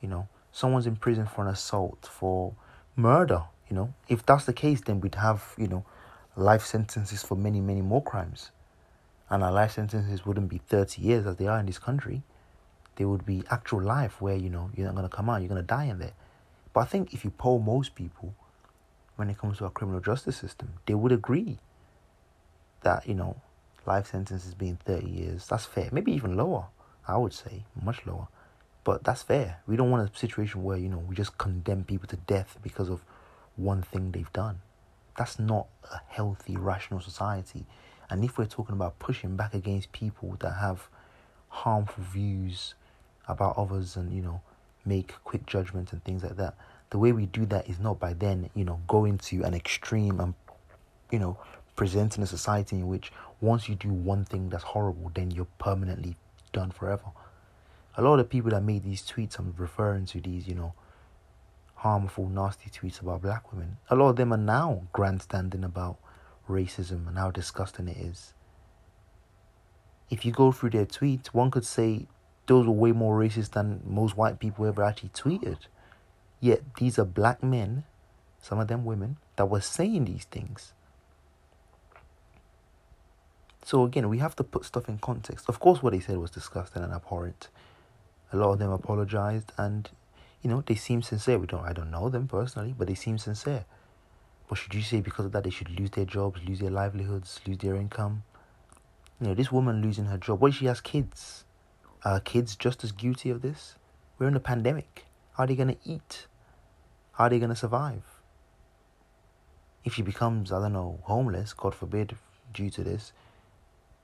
You 0.00 0.08
know, 0.08 0.28
someone's 0.52 0.86
in 0.86 0.96
prison 0.96 1.26
for 1.26 1.42
an 1.42 1.48
assault, 1.48 2.08
for 2.10 2.54
murder. 2.96 3.44
You 3.68 3.76
know, 3.76 3.94
if 4.08 4.24
that's 4.24 4.44
the 4.44 4.52
case, 4.52 4.80
then 4.82 5.00
we'd 5.00 5.14
have, 5.16 5.54
you 5.56 5.68
know, 5.68 5.84
life 6.36 6.64
sentences 6.64 7.22
for 7.22 7.36
many, 7.36 7.60
many 7.60 7.80
more 7.80 8.02
crimes. 8.02 8.50
And 9.30 9.42
our 9.42 9.52
life 9.52 9.72
sentences 9.72 10.26
wouldn't 10.26 10.48
be 10.48 10.58
30 10.58 11.00
years 11.00 11.26
as 11.26 11.36
they 11.36 11.46
are 11.46 11.58
in 11.58 11.66
this 11.66 11.78
country. 11.78 12.22
They 12.96 13.04
would 13.04 13.24
be 13.24 13.42
actual 13.50 13.82
life 13.82 14.20
where, 14.20 14.36
you 14.36 14.50
know, 14.50 14.70
you're 14.76 14.86
not 14.86 14.94
going 14.94 15.08
to 15.08 15.14
come 15.14 15.28
out, 15.28 15.40
you're 15.40 15.48
going 15.48 15.60
to 15.60 15.66
die 15.66 15.84
in 15.84 15.98
there. 15.98 16.12
But 16.72 16.80
I 16.80 16.84
think 16.84 17.14
if 17.14 17.24
you 17.24 17.30
poll 17.30 17.58
most 17.58 17.94
people, 17.94 18.34
when 19.16 19.30
it 19.30 19.38
comes 19.38 19.58
to 19.58 19.64
our 19.64 19.70
criminal 19.70 20.00
justice 20.00 20.36
system, 20.36 20.74
they 20.86 20.94
would 20.94 21.12
agree 21.12 21.58
that, 22.82 23.08
you 23.08 23.14
know, 23.14 23.40
life 23.86 24.10
sentences 24.10 24.54
being 24.54 24.78
30 24.84 25.06
years, 25.06 25.46
that's 25.46 25.64
fair. 25.64 25.88
Maybe 25.92 26.12
even 26.12 26.36
lower, 26.36 26.66
I 27.06 27.16
would 27.16 27.32
say, 27.32 27.64
much 27.80 28.06
lower. 28.06 28.28
But 28.84 29.02
that's 29.02 29.22
fair. 29.22 29.60
We 29.66 29.76
don't 29.76 29.90
want 29.90 30.08
a 30.08 30.18
situation 30.18 30.62
where, 30.62 30.76
you 30.76 30.90
know, 30.90 30.98
we 30.98 31.14
just 31.14 31.38
condemn 31.38 31.84
people 31.84 32.06
to 32.08 32.16
death 32.16 32.58
because 32.62 32.90
of 32.90 33.00
one 33.56 33.82
thing 33.82 34.12
they've 34.12 34.32
done. 34.32 34.60
That's 35.16 35.38
not 35.38 35.66
a 35.90 36.00
healthy, 36.08 36.56
rational 36.56 37.00
society. 37.00 37.64
And 38.10 38.22
if 38.24 38.36
we're 38.36 38.44
talking 38.44 38.74
about 38.74 38.98
pushing 38.98 39.36
back 39.36 39.54
against 39.54 39.92
people 39.92 40.36
that 40.40 40.52
have 40.60 40.88
harmful 41.48 42.04
views 42.04 42.74
about 43.26 43.56
others 43.56 43.96
and, 43.96 44.12
you 44.12 44.20
know, 44.20 44.42
make 44.84 45.14
quick 45.24 45.46
judgments 45.46 45.92
and 45.92 46.04
things 46.04 46.22
like 46.22 46.36
that, 46.36 46.54
the 46.90 46.98
way 46.98 47.12
we 47.12 47.24
do 47.26 47.46
that 47.46 47.68
is 47.68 47.78
not 47.78 47.98
by 47.98 48.12
then, 48.12 48.50
you 48.54 48.64
know, 48.64 48.80
going 48.86 49.16
to 49.18 49.42
an 49.44 49.54
extreme 49.54 50.20
and, 50.20 50.34
you 51.10 51.18
know, 51.18 51.38
presenting 51.74 52.22
a 52.22 52.26
society 52.26 52.76
in 52.76 52.86
which 52.86 53.10
once 53.40 53.68
you 53.68 53.74
do 53.74 53.88
one 53.88 54.24
thing 54.24 54.50
that's 54.50 54.64
horrible, 54.64 55.10
then 55.14 55.30
you're 55.30 55.46
permanently 55.58 56.16
done 56.52 56.70
forever. 56.70 57.04
A 57.96 58.02
lot 58.02 58.18
of 58.18 58.28
people 58.28 58.50
that 58.50 58.62
made 58.62 58.82
these 58.82 59.02
tweets, 59.02 59.38
I'm 59.38 59.54
referring 59.56 60.06
to 60.06 60.20
these, 60.20 60.48
you 60.48 60.54
know, 60.54 60.74
harmful, 61.76 62.28
nasty 62.28 62.70
tweets 62.70 63.00
about 63.00 63.22
black 63.22 63.52
women. 63.52 63.76
A 63.90 63.94
lot 63.94 64.10
of 64.10 64.16
them 64.16 64.32
are 64.32 64.38
now 64.38 64.82
grandstanding 64.92 65.62
about 65.62 65.98
racism 66.48 67.06
and 67.06 67.18
how 67.18 67.30
disgusting 67.30 67.88
it 67.88 67.96
is. 67.96 68.34
If 70.10 70.24
you 70.24 70.32
go 70.32 70.50
through 70.50 70.70
their 70.70 70.86
tweets, 70.86 71.28
one 71.28 71.50
could 71.50 71.64
say 71.64 72.06
those 72.46 72.66
were 72.66 72.72
way 72.72 72.92
more 72.92 73.18
racist 73.18 73.52
than 73.52 73.80
most 73.84 74.16
white 74.16 74.38
people 74.38 74.66
ever 74.66 74.82
actually 74.82 75.10
tweeted. 75.10 75.58
Yet 76.40 76.62
these 76.76 76.98
are 76.98 77.04
black 77.04 77.42
men, 77.42 77.84
some 78.40 78.58
of 78.58 78.68
them 78.68 78.84
women, 78.84 79.16
that 79.36 79.46
were 79.46 79.60
saying 79.60 80.04
these 80.06 80.24
things. 80.24 80.72
So 83.64 83.84
again, 83.84 84.10
we 84.10 84.18
have 84.18 84.36
to 84.36 84.44
put 84.44 84.66
stuff 84.66 84.88
in 84.88 84.98
context. 84.98 85.48
Of 85.48 85.58
course, 85.58 85.82
what 85.82 85.94
they 85.94 86.00
said 86.00 86.18
was 86.18 86.30
disgusting 86.30 86.82
and 86.82 86.92
abhorrent. 86.92 87.48
A 88.32 88.36
lot 88.36 88.52
of 88.52 88.58
them 88.58 88.70
apologized, 88.70 89.52
and 89.56 89.88
you 90.42 90.50
know 90.50 90.62
they 90.66 90.74
seem 90.74 91.02
sincere. 91.02 91.38
We 91.38 91.46
don't, 91.46 91.64
I 91.64 91.72
don't 91.72 91.90
know 91.90 92.08
them 92.08 92.26
personally, 92.28 92.74
but 92.76 92.88
they 92.88 92.94
seem 92.94 93.18
sincere. 93.18 93.64
But 94.48 94.58
should 94.58 94.74
you 94.74 94.82
say 94.82 95.00
because 95.00 95.26
of 95.26 95.32
that 95.32 95.44
they 95.44 95.50
should 95.50 95.78
lose 95.78 95.90
their 95.90 96.04
jobs, 96.04 96.40
lose 96.46 96.60
their 96.60 96.70
livelihoods, 96.70 97.40
lose 97.46 97.58
their 97.58 97.76
income? 97.76 98.24
You 99.20 99.28
know, 99.28 99.34
this 99.34 99.52
woman 99.52 99.80
losing 99.80 100.06
her 100.06 100.18
job. 100.18 100.40
What 100.40 100.50
if 100.50 100.56
she 100.56 100.66
has 100.66 100.80
kids? 100.80 101.44
Are 102.04 102.20
kids 102.20 102.56
just 102.56 102.84
as 102.84 102.92
guilty 102.92 103.30
of 103.30 103.40
this? 103.40 103.76
We're 104.18 104.28
in 104.28 104.36
a 104.36 104.40
pandemic. 104.40 105.06
How 105.36 105.44
are 105.44 105.46
they 105.46 105.56
gonna 105.56 105.76
eat? 105.84 106.26
How 107.12 107.24
are 107.24 107.30
they 107.30 107.38
gonna 107.38 107.56
survive? 107.56 108.02
If 109.84 109.94
she 109.94 110.02
becomes, 110.02 110.52
I 110.52 110.60
don't 110.60 110.72
know, 110.72 111.00
homeless, 111.04 111.52
God 111.52 111.74
forbid, 111.74 112.16
due 112.52 112.70
to 112.70 112.84
this, 112.84 113.12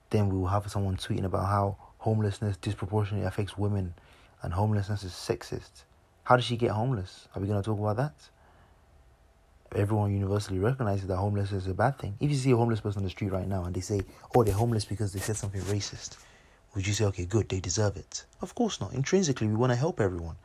then 0.09 0.29
we 0.29 0.37
will 0.37 0.47
have 0.47 0.69
someone 0.69 0.97
tweeting 0.97 1.25
about 1.25 1.45
how 1.47 1.77
homelessness 1.99 2.57
disproportionately 2.57 3.27
affects 3.27 3.57
women 3.57 3.93
and 4.41 4.53
homelessness 4.53 5.03
is 5.03 5.11
sexist. 5.11 5.83
How 6.23 6.35
does 6.35 6.45
she 6.45 6.57
get 6.57 6.71
homeless? 6.71 7.27
Are 7.35 7.41
we 7.41 7.47
going 7.47 7.61
to 7.61 7.65
talk 7.65 7.79
about 7.79 7.97
that? 7.97 8.13
Everyone 9.73 10.11
universally 10.11 10.59
recognizes 10.59 11.07
that 11.07 11.15
homelessness 11.15 11.63
is 11.63 11.71
a 11.71 11.73
bad 11.73 11.97
thing. 11.97 12.15
If 12.19 12.29
you 12.29 12.35
see 12.35 12.51
a 12.51 12.57
homeless 12.57 12.81
person 12.81 12.99
on 12.99 13.03
the 13.03 13.09
street 13.09 13.31
right 13.31 13.47
now 13.47 13.63
and 13.63 13.73
they 13.73 13.81
say, 13.81 14.01
oh, 14.35 14.43
they're 14.43 14.53
homeless 14.53 14.85
because 14.85 15.13
they 15.13 15.19
said 15.19 15.37
something 15.37 15.61
racist, 15.61 16.17
would 16.75 16.85
you 16.85 16.93
say, 16.93 17.05
okay, 17.05 17.25
good, 17.25 17.49
they 17.49 17.59
deserve 17.59 17.97
it? 17.97 18.25
Of 18.41 18.53
course 18.55 18.81
not. 18.81 18.93
Intrinsically, 18.93 19.47
we 19.47 19.55
want 19.55 19.71
to 19.71 19.77
help 19.77 19.99
everyone. 19.99 20.35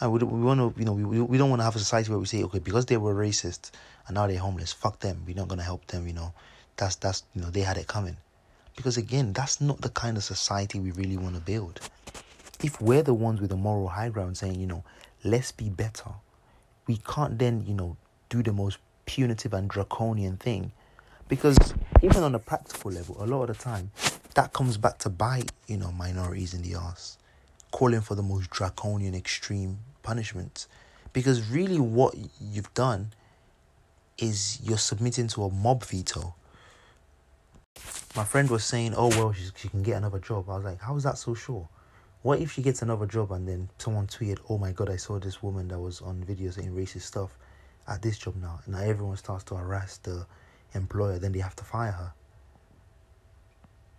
And 0.00 0.12
we, 0.12 0.18
we 0.18 0.40
want 0.40 0.60
to, 0.60 0.80
you 0.80 0.86
know, 0.86 0.92
we, 0.92 1.20
we 1.20 1.38
don't 1.38 1.50
want 1.50 1.60
to 1.60 1.64
have 1.64 1.76
a 1.76 1.78
society 1.78 2.10
where 2.10 2.18
we 2.18 2.26
say, 2.26 2.42
okay, 2.44 2.58
because 2.58 2.86
they 2.86 2.96
were 2.96 3.14
racist 3.14 3.70
and 4.06 4.14
now 4.14 4.26
they're 4.26 4.38
homeless, 4.38 4.72
fuck 4.72 4.98
them. 5.00 5.22
We're 5.26 5.36
not 5.36 5.48
going 5.48 5.58
to 5.58 5.64
help 5.64 5.86
them, 5.86 6.06
you 6.06 6.14
know. 6.14 6.32
That's, 6.76 6.96
that's, 6.96 7.24
you 7.34 7.42
know, 7.42 7.50
they 7.50 7.60
had 7.60 7.76
it 7.76 7.86
coming. 7.86 8.16
Because 8.76 8.96
again, 8.96 9.32
that's 9.32 9.60
not 9.60 9.80
the 9.80 9.90
kind 9.90 10.16
of 10.16 10.24
society 10.24 10.80
we 10.80 10.92
really 10.92 11.16
want 11.16 11.34
to 11.34 11.40
build. 11.40 11.80
If 12.62 12.80
we're 12.80 13.02
the 13.02 13.14
ones 13.14 13.40
with 13.40 13.50
the 13.50 13.56
moral 13.56 13.88
high 13.88 14.10
ground 14.10 14.36
saying, 14.36 14.60
you 14.60 14.66
know, 14.66 14.84
let's 15.24 15.52
be 15.52 15.68
better, 15.68 16.10
we 16.86 16.98
can't 16.98 17.38
then, 17.38 17.64
you 17.66 17.74
know, 17.74 17.96
do 18.28 18.42
the 18.42 18.52
most 18.52 18.78
punitive 19.06 19.54
and 19.54 19.68
draconian 19.68 20.36
thing. 20.36 20.72
Because 21.28 21.74
even 22.02 22.22
on 22.22 22.34
a 22.34 22.38
practical 22.38 22.90
level, 22.90 23.16
a 23.22 23.26
lot 23.26 23.48
of 23.48 23.58
the 23.58 23.64
time, 23.64 23.90
that 24.34 24.52
comes 24.52 24.76
back 24.76 24.98
to 24.98 25.08
bite, 25.08 25.52
you 25.66 25.76
know, 25.76 25.92
minorities 25.92 26.54
in 26.54 26.62
the 26.62 26.74
ass, 26.74 27.18
calling 27.70 28.00
for 28.00 28.14
the 28.14 28.22
most 28.22 28.50
draconian, 28.50 29.14
extreme 29.14 29.78
punishments. 30.02 30.68
Because 31.12 31.50
really, 31.50 31.80
what 31.80 32.14
you've 32.40 32.72
done 32.74 33.12
is 34.18 34.60
you're 34.62 34.78
submitting 34.78 35.28
to 35.28 35.44
a 35.44 35.50
mob 35.50 35.84
veto 35.84 36.34
my 38.16 38.24
friend 38.24 38.50
was 38.50 38.64
saying, 38.64 38.94
"Oh 38.96 39.08
well, 39.08 39.32
she 39.32 39.50
she 39.56 39.68
can 39.68 39.82
get 39.82 39.96
another 39.96 40.18
job." 40.18 40.48
I 40.50 40.56
was 40.56 40.64
like, 40.64 40.80
"How 40.80 40.96
is 40.96 41.04
that 41.04 41.18
so 41.18 41.34
sure? 41.34 41.68
What 42.22 42.40
if 42.40 42.52
she 42.52 42.62
gets 42.62 42.82
another 42.82 43.06
job 43.06 43.32
and 43.32 43.48
then 43.48 43.70
someone 43.78 44.06
tweeted, 44.06 44.38
"Oh 44.48 44.58
my 44.58 44.72
god, 44.72 44.90
I 44.90 44.96
saw 44.96 45.18
this 45.18 45.42
woman 45.42 45.68
that 45.68 45.78
was 45.78 46.00
on 46.00 46.22
video 46.22 46.50
saying 46.50 46.74
racist 46.74 47.02
stuff 47.02 47.38
at 47.88 48.02
this 48.02 48.18
job 48.18 48.36
now," 48.36 48.60
and 48.64 48.74
now 48.74 48.80
everyone 48.80 49.16
starts 49.16 49.44
to 49.44 49.56
harass 49.56 49.96
the 49.98 50.26
employer, 50.74 51.18
then 51.18 51.32
they 51.32 51.38
have 51.38 51.56
to 51.56 51.64
fire 51.64 51.92
her. 51.92 52.12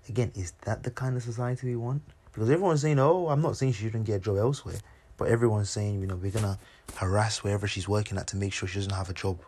Again, 0.07 0.31
is 0.35 0.53
that 0.61 0.83
the 0.83 0.91
kind 0.91 1.17
of 1.17 1.23
society 1.23 1.67
we 1.67 1.75
want? 1.75 2.03
Because 2.31 2.49
everyone's 2.49 2.81
saying, 2.81 2.99
"Oh, 2.99 3.29
I'm 3.29 3.41
not 3.41 3.57
saying 3.57 3.73
she 3.73 3.85
shouldn't 3.85 4.05
get 4.05 4.17
a 4.17 4.19
job 4.19 4.37
elsewhere," 4.37 4.79
but 5.17 5.27
everyone's 5.27 5.69
saying, 5.69 5.99
you 5.99 6.07
know, 6.07 6.15
we're 6.15 6.31
gonna 6.31 6.59
harass 6.95 7.43
wherever 7.43 7.67
she's 7.67 7.87
working 7.87 8.17
at 8.17 8.27
to 8.27 8.37
make 8.37 8.53
sure 8.53 8.67
she 8.67 8.79
doesn't 8.79 8.93
have 8.93 9.09
a 9.09 9.13
job. 9.13 9.39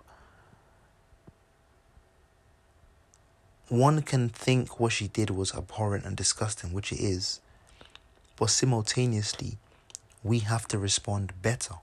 one 3.74 4.04
can 4.04 4.30
think 4.30 4.80
what 4.80 4.92
she 4.92 5.08
did 5.08 5.32
was 5.32 5.54
abhorrent 5.56 6.06
and 6.06 6.16
disgusting, 6.16 6.74
which 6.74 6.92
it 6.92 7.00
is, 7.00 7.40
but 8.38 8.50
simultaneously, 8.50 9.58
we 10.24 10.40
have 10.40 10.68
to 10.70 10.78
respond 10.78 11.34
better, 11.42 11.76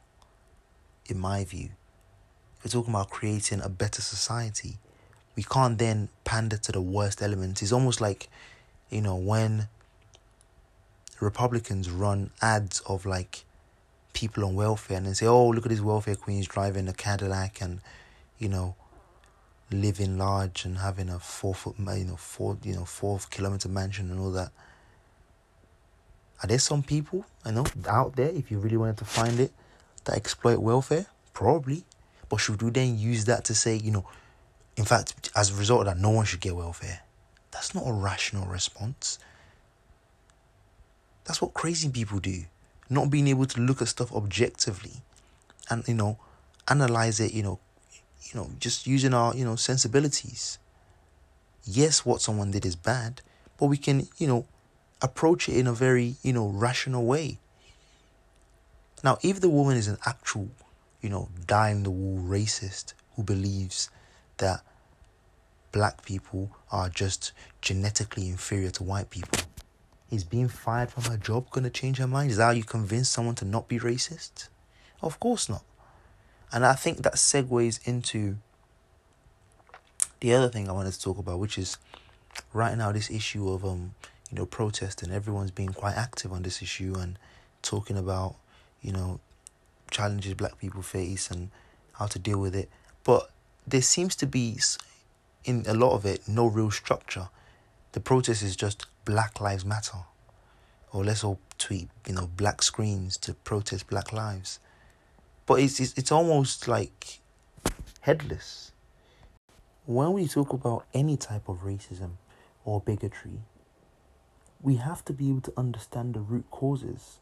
in 1.07 1.19
my 1.19 1.45
view. 1.45 1.71
If 2.59 2.65
we're 2.65 2.81
talking 2.81 2.95
about 2.95 3.11
creating 3.11 3.61
a 3.63 3.69
better 3.69 4.03
society, 4.03 4.79
we 5.37 5.43
can't 5.43 5.79
then 5.79 6.09
pander 6.25 6.57
to 6.59 6.73
the 6.73 6.81
worst 6.81 7.23
elements. 7.23 7.63
It's 7.63 7.73
almost 7.73 8.01
like, 8.01 8.29
you 8.91 9.01
know, 9.01 9.17
when 9.17 9.69
Republicans 11.21 11.91
run 11.91 12.31
ads 12.43 12.81
of 12.81 13.07
like 13.07 13.45
people 14.13 14.45
on 14.45 14.55
welfare 14.55 14.97
and 14.97 15.07
they 15.07 15.13
say, 15.13 15.27
oh, 15.27 15.49
look 15.49 15.65
at 15.65 15.71
these 15.71 15.83
welfare 15.83 16.17
queens 16.17 16.47
driving 16.47 16.89
a 16.89 16.93
Cadillac 16.93 17.61
and, 17.61 17.81
you 18.39 18.49
know, 18.49 18.75
living 19.71 20.19
large 20.19 20.65
and 20.65 20.79
having 20.79 21.09
a 21.09 21.19
four 21.19 21.55
foot, 21.55 21.77
you 21.79 22.05
know, 22.05 22.17
four, 22.17 22.59
you 22.63 22.75
know, 22.75 22.85
four 22.85 23.21
kilometer 23.31 23.69
mansion 23.69 24.11
and 24.11 24.21
all 24.21 24.33
that. 24.33 24.51
Are 26.43 26.47
there 26.47 26.59
some 26.59 26.83
people 26.83 27.25
I 27.45 27.51
know 27.51 27.67
out 27.89 28.17
there, 28.17 28.31
if 28.31 28.51
you 28.51 28.59
really 28.59 28.77
wanted 28.77 28.97
to 28.99 29.05
find 29.05 29.39
it, 29.41 29.53
that 30.05 30.17
exploit 30.17 30.59
welfare? 30.59 31.07
Probably, 31.35 31.85
but 32.29 32.39
should 32.39 32.63
we 32.63 32.71
then 32.71 32.99
use 32.99 33.27
that 33.27 33.45
to 33.45 33.55
say, 33.55 33.77
you 33.77 33.91
know, 33.91 34.07
in 34.77 34.85
fact, 34.85 35.31
as 35.37 35.51
a 35.51 35.55
result 35.55 35.81
of 35.81 35.87
that, 35.87 35.99
no 35.99 36.11
one 36.11 36.25
should 36.25 36.41
get 36.41 36.57
welfare? 36.57 37.01
That's 37.51 37.75
not 37.75 37.85
a 37.87 37.93
rational 37.93 38.47
response. 38.47 39.19
That's 41.25 41.43
what 41.43 41.53
crazy 41.53 41.89
people 41.89 42.19
do. 42.19 42.45
Not 42.89 43.11
being 43.11 43.29
able 43.29 43.47
to 43.47 43.61
look 43.61 43.83
at 43.83 43.89
stuff 43.89 44.13
objectively 44.13 45.03
and, 45.69 45.87
you 45.87 45.95
know, 45.95 46.19
analyze 46.69 47.21
it, 47.21 47.33
you 47.33 47.43
know, 47.43 47.59
you 48.23 48.41
know, 48.41 48.51
just 48.59 48.87
using 48.87 49.13
our, 49.15 49.35
you 49.35 49.45
know, 49.45 49.57
sensibilities. 49.57 50.59
Yes, 51.65 52.05
what 52.07 52.21
someone 52.21 52.51
did 52.51 52.65
is 52.65 52.77
bad, 52.77 53.21
but 53.59 53.67
we 53.67 53.77
can, 53.77 54.09
you 54.19 54.27
know, 54.27 54.47
approach 55.03 55.49
it 55.49 55.57
in 55.57 55.67
a 55.67 55.73
very, 55.73 56.17
you 56.23 56.33
know, 56.33 56.49
rational 56.49 57.05
way. 57.05 57.39
Now, 59.03 59.19
if 59.23 59.41
the 59.41 59.49
woman 59.49 59.77
is 59.77 59.89
an 59.89 59.99
actual, 60.05 60.49
you 61.01 61.09
know, 61.09 61.29
die 61.47 61.71
in 61.71 61.83
the 61.83 61.91
wool 61.91 62.23
racist 62.23 62.93
who 63.17 63.23
believes 63.23 63.91
that 64.37 64.63
black 65.73 66.05
people 66.05 66.51
are 66.71 66.89
just 66.89 67.33
genetically 67.63 68.29
inferior 68.29 68.71
to 68.71 68.83
white 68.83 69.11
people, 69.11 69.41
is 70.11 70.25
being 70.25 70.49
fired 70.49 70.91
from 70.91 71.05
her 71.05 71.17
job 71.17 71.49
going 71.51 71.65
to 71.65 71.71
change 71.71 71.99
her 71.99 72.07
mind? 72.07 72.31
Is 72.31 72.37
that 72.37 72.45
how 72.45 72.51
you 72.51 72.65
convince 72.65 73.09
someone 73.09 73.37
to 73.37 73.45
not 73.45 73.69
be 73.69 73.79
racist? 73.79 74.49
Of 75.03 75.19
course 75.21 75.49
not. 75.49 75.63
And 76.53 76.67
I 76.67 76.75
think 76.75 77.03
that 77.03 77.15
segues 77.15 77.87
into 77.87 78.37
the 80.19 80.35
other 80.35 80.49
thing 80.49 80.69
I 80.69 80.73
wanted 80.73 80.93
to 80.93 81.01
talk 81.01 81.19
about, 81.19 81.39
which 81.39 81.57
is 81.57 81.79
right 82.53 82.77
now 82.77 82.93
this 82.93 83.11
issue 83.11 83.49
of 83.49 83.65
um, 83.65 83.95
you 84.31 84.39
know, 84.39 84.47
protesting. 84.47 85.11
Everyone's 85.11 85.51
being 85.51 85.71
quite 85.71 85.97
active 85.97 86.33
on 86.33 86.43
this 86.43 86.63
issue 86.63 86.95
and 86.99 87.19
talking 87.63 87.97
about, 87.97 88.37
you 88.81 88.93
know, 88.93 89.21
challenges 89.91 90.35
black 90.35 90.59
people 90.59 90.83
face 90.83 91.31
and 91.31 91.51
how 91.95 92.07
to 92.07 92.19
deal 92.19 92.39
with 92.39 92.55
it. 92.55 92.71
But 93.05 93.31
there 93.67 93.83
seems 93.83 94.15
to 94.17 94.27
be 94.27 94.59
in 95.45 95.65
a 95.67 95.75
lot 95.75 95.95
of 95.95 96.07
it 96.07 96.29
no 96.29 96.47
real 96.47 96.71
structure. 96.71 97.29
The 97.93 98.01
protest 98.01 98.43
is 98.43 98.55
just 98.55 98.87
Black 99.05 99.41
Lives 99.41 99.65
Matter. 99.65 99.99
Or 100.93 101.05
let's 101.05 101.25
all 101.25 101.39
tweet, 101.59 101.89
you 102.07 102.15
know, 102.15 102.29
black 102.37 102.63
screens 102.63 103.17
to 103.19 103.35
protest 103.35 103.89
black 103.89 104.13
lives. 104.13 104.59
But 105.47 105.61
it's 105.61 105.81
it's, 105.81 105.95
it's 105.97 106.13
almost 106.13 106.69
like 106.69 107.19
headless. 108.01 108.73
When 109.87 110.13
we 110.13 110.29
talk 110.29 110.53
about 110.53 110.87
any 110.95 111.17
type 111.17 111.49
of 111.49 111.65
racism 111.65 112.13
or 112.65 112.81
bigotry, 112.81 113.41
we 114.63 114.77
have 114.77 115.05
to 115.07 115.13
be 115.13 115.29
able 115.29 115.41
to 115.43 115.53
understand 115.57 116.15
the 116.15 116.21
root 116.21 116.51
causes 116.51 117.19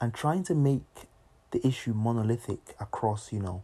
and 0.00 0.12
trying 0.12 0.42
to 0.44 0.54
make 0.54 1.08
the 1.50 1.64
issue 1.66 1.94
monolithic 1.94 2.74
across, 2.80 3.32
you 3.32 3.40
know, 3.40 3.62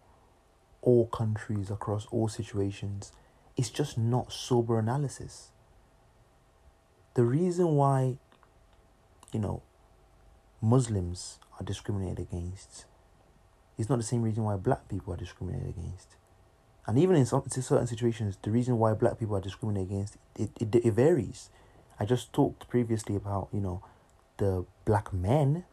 all 0.82 1.06
countries, 1.06 1.70
across 1.70 2.06
all 2.06 2.28
situations, 2.28 3.12
is 3.56 3.68
just 3.70 3.98
not 3.98 4.32
sober 4.32 4.78
analysis. 4.78 5.50
The 7.14 7.24
reason 7.24 7.74
why, 7.74 8.18
you 9.32 9.40
know, 9.40 9.62
Muslims 10.62 11.38
are 11.58 11.64
discriminated 11.64 12.20
against 12.20 12.84
is 13.76 13.88
not 13.88 13.96
the 13.96 14.04
same 14.04 14.22
reason 14.22 14.44
why 14.44 14.56
black 14.56 14.88
people 14.88 15.12
are 15.12 15.16
discriminated 15.16 15.70
against. 15.70 16.16
And 16.86 16.98
even 16.98 17.16
in 17.16 17.26
some 17.26 17.42
certain 17.48 17.86
situations, 17.86 18.38
the 18.42 18.50
reason 18.50 18.78
why 18.78 18.94
black 18.94 19.18
people 19.18 19.36
are 19.36 19.40
discriminated 19.40 19.90
against 19.90 20.16
it, 20.36 20.50
it, 20.60 20.74
it 20.74 20.92
varies. 20.92 21.50
I 22.00 22.07
just 22.07 22.33
talked 22.33 22.69
previously 22.69 23.14
about 23.14 23.49
you 23.52 23.61
know 23.61 23.85
the 24.38 24.64
black 24.85 25.12
men 25.12 25.64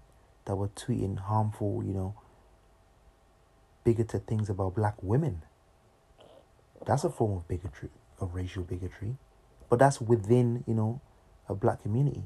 that 0.45 0.55
were 0.55 0.69
tweeting 0.69 1.17
harmful, 1.19 1.83
you 1.85 1.93
know, 1.93 2.15
bigoted 3.83 4.27
things 4.27 4.49
about 4.49 4.75
black 4.75 4.95
women. 5.01 5.43
That's 6.85 7.03
a 7.03 7.09
form 7.09 7.37
of 7.37 7.47
bigotry, 7.47 7.89
of 8.19 8.33
racial 8.35 8.63
bigotry. 8.63 9.15
But 9.69 9.79
that's 9.79 9.99
within, 9.99 10.63
you 10.65 10.73
know, 10.73 11.01
a 11.49 11.55
black 11.55 11.81
community. 11.81 12.23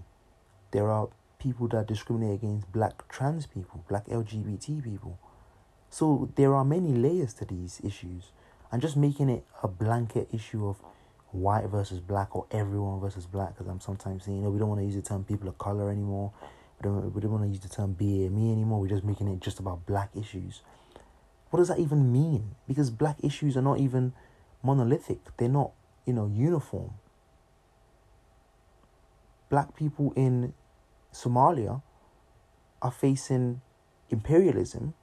There 0.71 0.89
are 0.89 1.09
people 1.39 1.67
that 1.69 1.87
discriminate 1.87 2.35
against 2.35 2.71
black 2.71 3.07
trans 3.07 3.47
people, 3.47 3.83
black 3.89 4.05
LGBT 4.07 4.83
people. 4.83 5.17
So 5.89 6.29
there 6.35 6.53
are 6.53 6.63
many 6.63 6.93
layers 6.93 7.33
to 7.35 7.45
these 7.45 7.81
issues. 7.83 8.31
And 8.71 8.81
just 8.81 8.95
making 8.95 9.29
it 9.29 9.43
a 9.63 9.67
blanket 9.67 10.29
issue 10.31 10.67
of 10.67 10.77
white 11.31 11.65
versus 11.65 11.99
black 11.99 12.35
or 12.35 12.45
everyone 12.51 12.99
versus 12.99 13.25
black, 13.25 13.55
because 13.55 13.67
I'm 13.67 13.79
sometimes 13.79 14.25
saying, 14.25 14.37
you 14.37 14.43
know, 14.43 14.49
we 14.49 14.59
don't 14.59 14.69
want 14.69 14.81
to 14.81 14.85
use 14.85 14.95
the 14.95 15.01
term 15.01 15.23
people 15.23 15.47
of 15.47 15.57
color 15.57 15.89
anymore. 15.89 16.31
We 16.79 16.89
don't, 16.89 17.13
we 17.13 17.21
don't 17.21 17.31
want 17.31 17.43
to 17.43 17.49
use 17.49 17.59
the 17.59 17.69
term 17.69 17.95
BME 17.99 18.51
anymore. 18.51 18.81
We're 18.81 18.87
just 18.87 19.03
making 19.03 19.27
it 19.27 19.39
just 19.39 19.59
about 19.59 19.85
black 19.85 20.09
issues. 20.15 20.61
What 21.49 21.59
does 21.59 21.67
that 21.67 21.79
even 21.79 22.11
mean? 22.11 22.55
Because 22.67 22.89
black 22.89 23.17
issues 23.23 23.57
are 23.57 23.61
not 23.61 23.79
even 23.79 24.13
monolithic. 24.63 25.19
They're 25.37 25.49
not, 25.49 25.71
you 26.05 26.13
know, 26.13 26.31
uniform. 26.33 26.91
Black 29.49 29.75
people 29.75 30.13
in 30.15 30.53
Somalia 31.13 31.81
are 32.81 32.91
facing 32.91 33.61
imperialism 34.09 34.93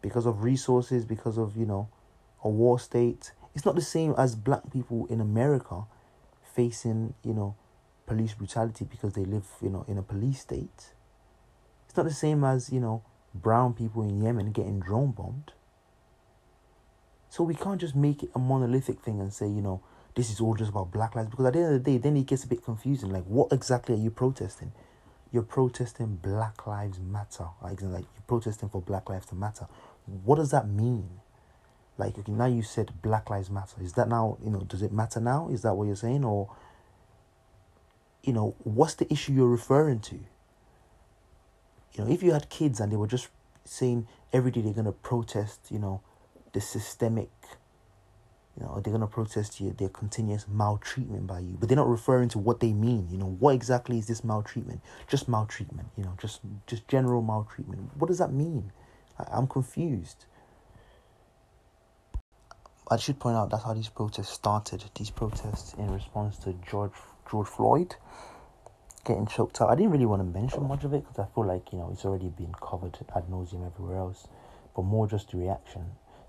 because 0.00 0.26
of 0.26 0.44
resources, 0.44 1.04
because 1.04 1.36
of, 1.36 1.56
you 1.56 1.66
know, 1.66 1.88
a 2.44 2.48
war 2.48 2.78
state. 2.78 3.32
It's 3.56 3.64
not 3.64 3.74
the 3.74 3.80
same 3.80 4.14
as 4.18 4.34
black 4.36 4.70
people 4.70 5.06
in 5.06 5.18
America 5.18 5.84
facing, 6.54 7.14
you 7.24 7.32
know, 7.32 7.56
police 8.06 8.34
brutality 8.34 8.84
because 8.84 9.14
they 9.14 9.24
live, 9.24 9.46
you 9.62 9.70
know, 9.70 9.86
in 9.88 9.96
a 9.96 10.02
police 10.02 10.40
state. 10.40 10.92
It's 11.88 11.96
not 11.96 12.04
the 12.04 12.12
same 12.12 12.44
as, 12.44 12.70
you 12.70 12.80
know, 12.80 13.02
brown 13.34 13.72
people 13.72 14.02
in 14.02 14.20
Yemen 14.20 14.52
getting 14.52 14.78
drone 14.78 15.12
bombed. 15.12 15.52
So 17.30 17.44
we 17.44 17.54
can't 17.54 17.80
just 17.80 17.96
make 17.96 18.22
it 18.22 18.30
a 18.34 18.38
monolithic 18.38 19.00
thing 19.00 19.22
and 19.22 19.32
say, 19.32 19.46
you 19.46 19.62
know, 19.62 19.80
this 20.14 20.30
is 20.30 20.38
all 20.38 20.54
just 20.54 20.70
about 20.70 20.90
black 20.90 21.14
lives 21.14 21.30
because 21.30 21.46
at 21.46 21.54
the 21.54 21.60
end 21.60 21.74
of 21.76 21.82
the 21.82 21.92
day, 21.92 21.96
then 21.96 22.14
it 22.18 22.26
gets 22.26 22.44
a 22.44 22.48
bit 22.48 22.62
confusing. 22.62 23.08
Like, 23.08 23.24
what 23.24 23.50
exactly 23.52 23.94
are 23.94 23.98
you 23.98 24.10
protesting? 24.10 24.72
You're 25.32 25.42
protesting 25.42 26.16
Black 26.16 26.66
Lives 26.66 26.98
Matter. 27.00 27.48
Like, 27.62 27.80
like 27.80 28.04
you're 28.14 28.26
protesting 28.26 28.68
for 28.68 28.82
Black 28.82 29.08
Lives 29.08 29.26
to 29.28 29.34
matter. 29.34 29.66
What 30.04 30.36
does 30.36 30.50
that 30.50 30.68
mean? 30.68 31.20
Like, 31.98 32.18
okay, 32.18 32.32
now 32.32 32.46
you 32.46 32.62
said 32.62 32.92
Black 33.02 33.30
Lives 33.30 33.50
Matter. 33.50 33.82
Is 33.82 33.94
that 33.94 34.08
now, 34.08 34.36
you 34.42 34.50
know, 34.50 34.60
does 34.60 34.82
it 34.82 34.92
matter 34.92 35.20
now? 35.20 35.48
Is 35.50 35.62
that 35.62 35.74
what 35.74 35.86
you're 35.86 35.96
saying? 35.96 36.24
Or, 36.24 36.50
you 38.22 38.32
know, 38.32 38.54
what's 38.64 38.94
the 38.94 39.10
issue 39.10 39.32
you're 39.32 39.48
referring 39.48 40.00
to? 40.00 40.16
You 41.94 42.04
know, 42.04 42.10
if 42.10 42.22
you 42.22 42.32
had 42.32 42.50
kids 42.50 42.80
and 42.80 42.92
they 42.92 42.96
were 42.96 43.06
just 43.06 43.28
saying 43.64 44.06
every 44.32 44.50
day 44.50 44.60
they're 44.60 44.84
to 44.84 44.92
protest, 44.92 45.60
you 45.70 45.78
know, 45.78 46.02
the 46.52 46.60
systemic, 46.60 47.30
you 48.58 48.64
know, 48.64 48.80
they're 48.80 48.98
to 48.98 49.06
protest 49.06 49.60
you, 49.60 49.72
their 49.72 49.88
continuous 49.88 50.46
maltreatment 50.48 51.26
by 51.26 51.40
you, 51.40 51.56
but 51.58 51.68
they're 51.68 51.76
not 51.76 51.88
referring 51.88 52.28
to 52.30 52.38
what 52.38 52.60
they 52.60 52.72
mean. 52.72 53.08
You 53.10 53.16
know, 53.16 53.36
what 53.38 53.54
exactly 53.54 53.98
is 53.98 54.06
this 54.06 54.22
maltreatment? 54.22 54.80
Just 55.08 55.28
maltreatment, 55.28 55.88
you 55.96 56.04
know, 56.04 56.14
just 56.20 56.40
just 56.66 56.86
general 56.88 57.22
maltreatment. 57.22 57.90
What 57.96 58.08
does 58.08 58.18
that 58.18 58.32
mean? 58.32 58.72
I, 59.18 59.24
I'm 59.30 59.46
confused. 59.46 60.26
I 62.88 62.96
should 62.98 63.18
point 63.18 63.36
out 63.36 63.50
that's 63.50 63.64
how 63.64 63.74
these 63.74 63.88
protests 63.88 64.30
started. 64.30 64.84
These 64.94 65.10
protests 65.10 65.74
in 65.74 65.90
response 65.90 66.38
to 66.38 66.52
George 66.70 66.92
George 67.28 67.48
Floyd 67.48 67.96
getting 69.04 69.26
choked 69.26 69.60
out. 69.60 69.70
I 69.70 69.74
didn't 69.74 69.90
really 69.90 70.06
want 70.06 70.20
to 70.20 70.38
mention 70.38 70.68
much 70.68 70.84
of 70.84 70.94
it 70.94 71.02
because 71.02 71.18
I 71.18 71.34
feel 71.34 71.44
like 71.44 71.72
you 71.72 71.78
know 71.78 71.90
it's 71.92 72.04
already 72.04 72.28
been 72.28 72.54
covered 72.62 72.96
ad 73.16 73.24
nauseum 73.28 73.66
everywhere 73.66 73.96
else, 73.96 74.28
but 74.76 74.82
more 74.82 75.08
just 75.08 75.32
the 75.32 75.38
reaction. 75.38 75.82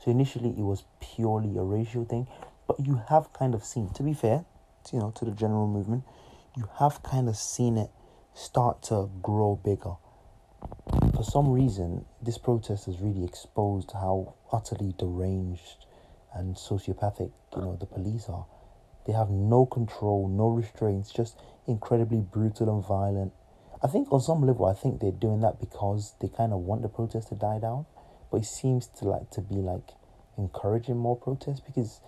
So 0.03 0.09
initially 0.09 0.49
it 0.49 0.63
was 0.63 0.83
purely 0.99 1.57
a 1.57 1.63
racial 1.63 2.05
thing, 2.05 2.27
but 2.67 2.79
you 2.79 3.01
have 3.09 3.31
kind 3.33 3.53
of 3.53 3.63
seen, 3.63 3.89
to 3.93 4.01
be 4.01 4.13
fair, 4.13 4.45
you 4.91 4.99
know, 4.99 5.11
to 5.11 5.25
the 5.25 5.31
general 5.31 5.67
movement, 5.67 6.05
you 6.55 6.69
have 6.79 7.03
kind 7.03 7.29
of 7.29 7.35
seen 7.37 7.77
it 7.77 7.91
start 8.33 8.81
to 8.83 9.09
grow 9.21 9.59
bigger. 9.63 9.95
For 11.15 11.23
some 11.23 11.49
reason, 11.49 12.05
this 12.21 12.37
protest 12.37 12.85
has 12.85 12.99
really 12.99 13.23
exposed 13.23 13.91
how 13.91 14.35
utterly 14.51 14.95
deranged 14.97 15.86
and 16.33 16.55
sociopathic, 16.55 17.31
you 17.55 17.61
know, 17.61 17.77
the 17.79 17.85
police 17.85 18.27
are. 18.29 18.45
They 19.05 19.13
have 19.13 19.29
no 19.29 19.65
control, 19.65 20.27
no 20.27 20.49
restraints, 20.49 21.11
just 21.11 21.39
incredibly 21.65 22.19
brutal 22.19 22.73
and 22.73 22.85
violent. 22.85 23.33
I 23.81 23.87
think 23.87 24.11
on 24.11 24.21
some 24.21 24.45
level, 24.45 24.65
I 24.65 24.73
think 24.73 24.99
they're 24.99 25.11
doing 25.11 25.41
that 25.41 25.59
because 25.59 26.15
they 26.19 26.27
kind 26.27 26.51
of 26.51 26.59
want 26.59 26.81
the 26.81 26.89
protest 26.89 27.29
to 27.29 27.35
die 27.35 27.59
down, 27.59 27.85
but 28.31 28.41
it 28.41 28.45
seems 28.45 28.87
to 28.99 29.05
like 29.05 29.29
to 29.31 29.41
be 29.41 29.55
like 29.55 29.89
encouraging 30.37 30.97
more 30.97 31.15
protests 31.15 31.61
because 31.61 32.01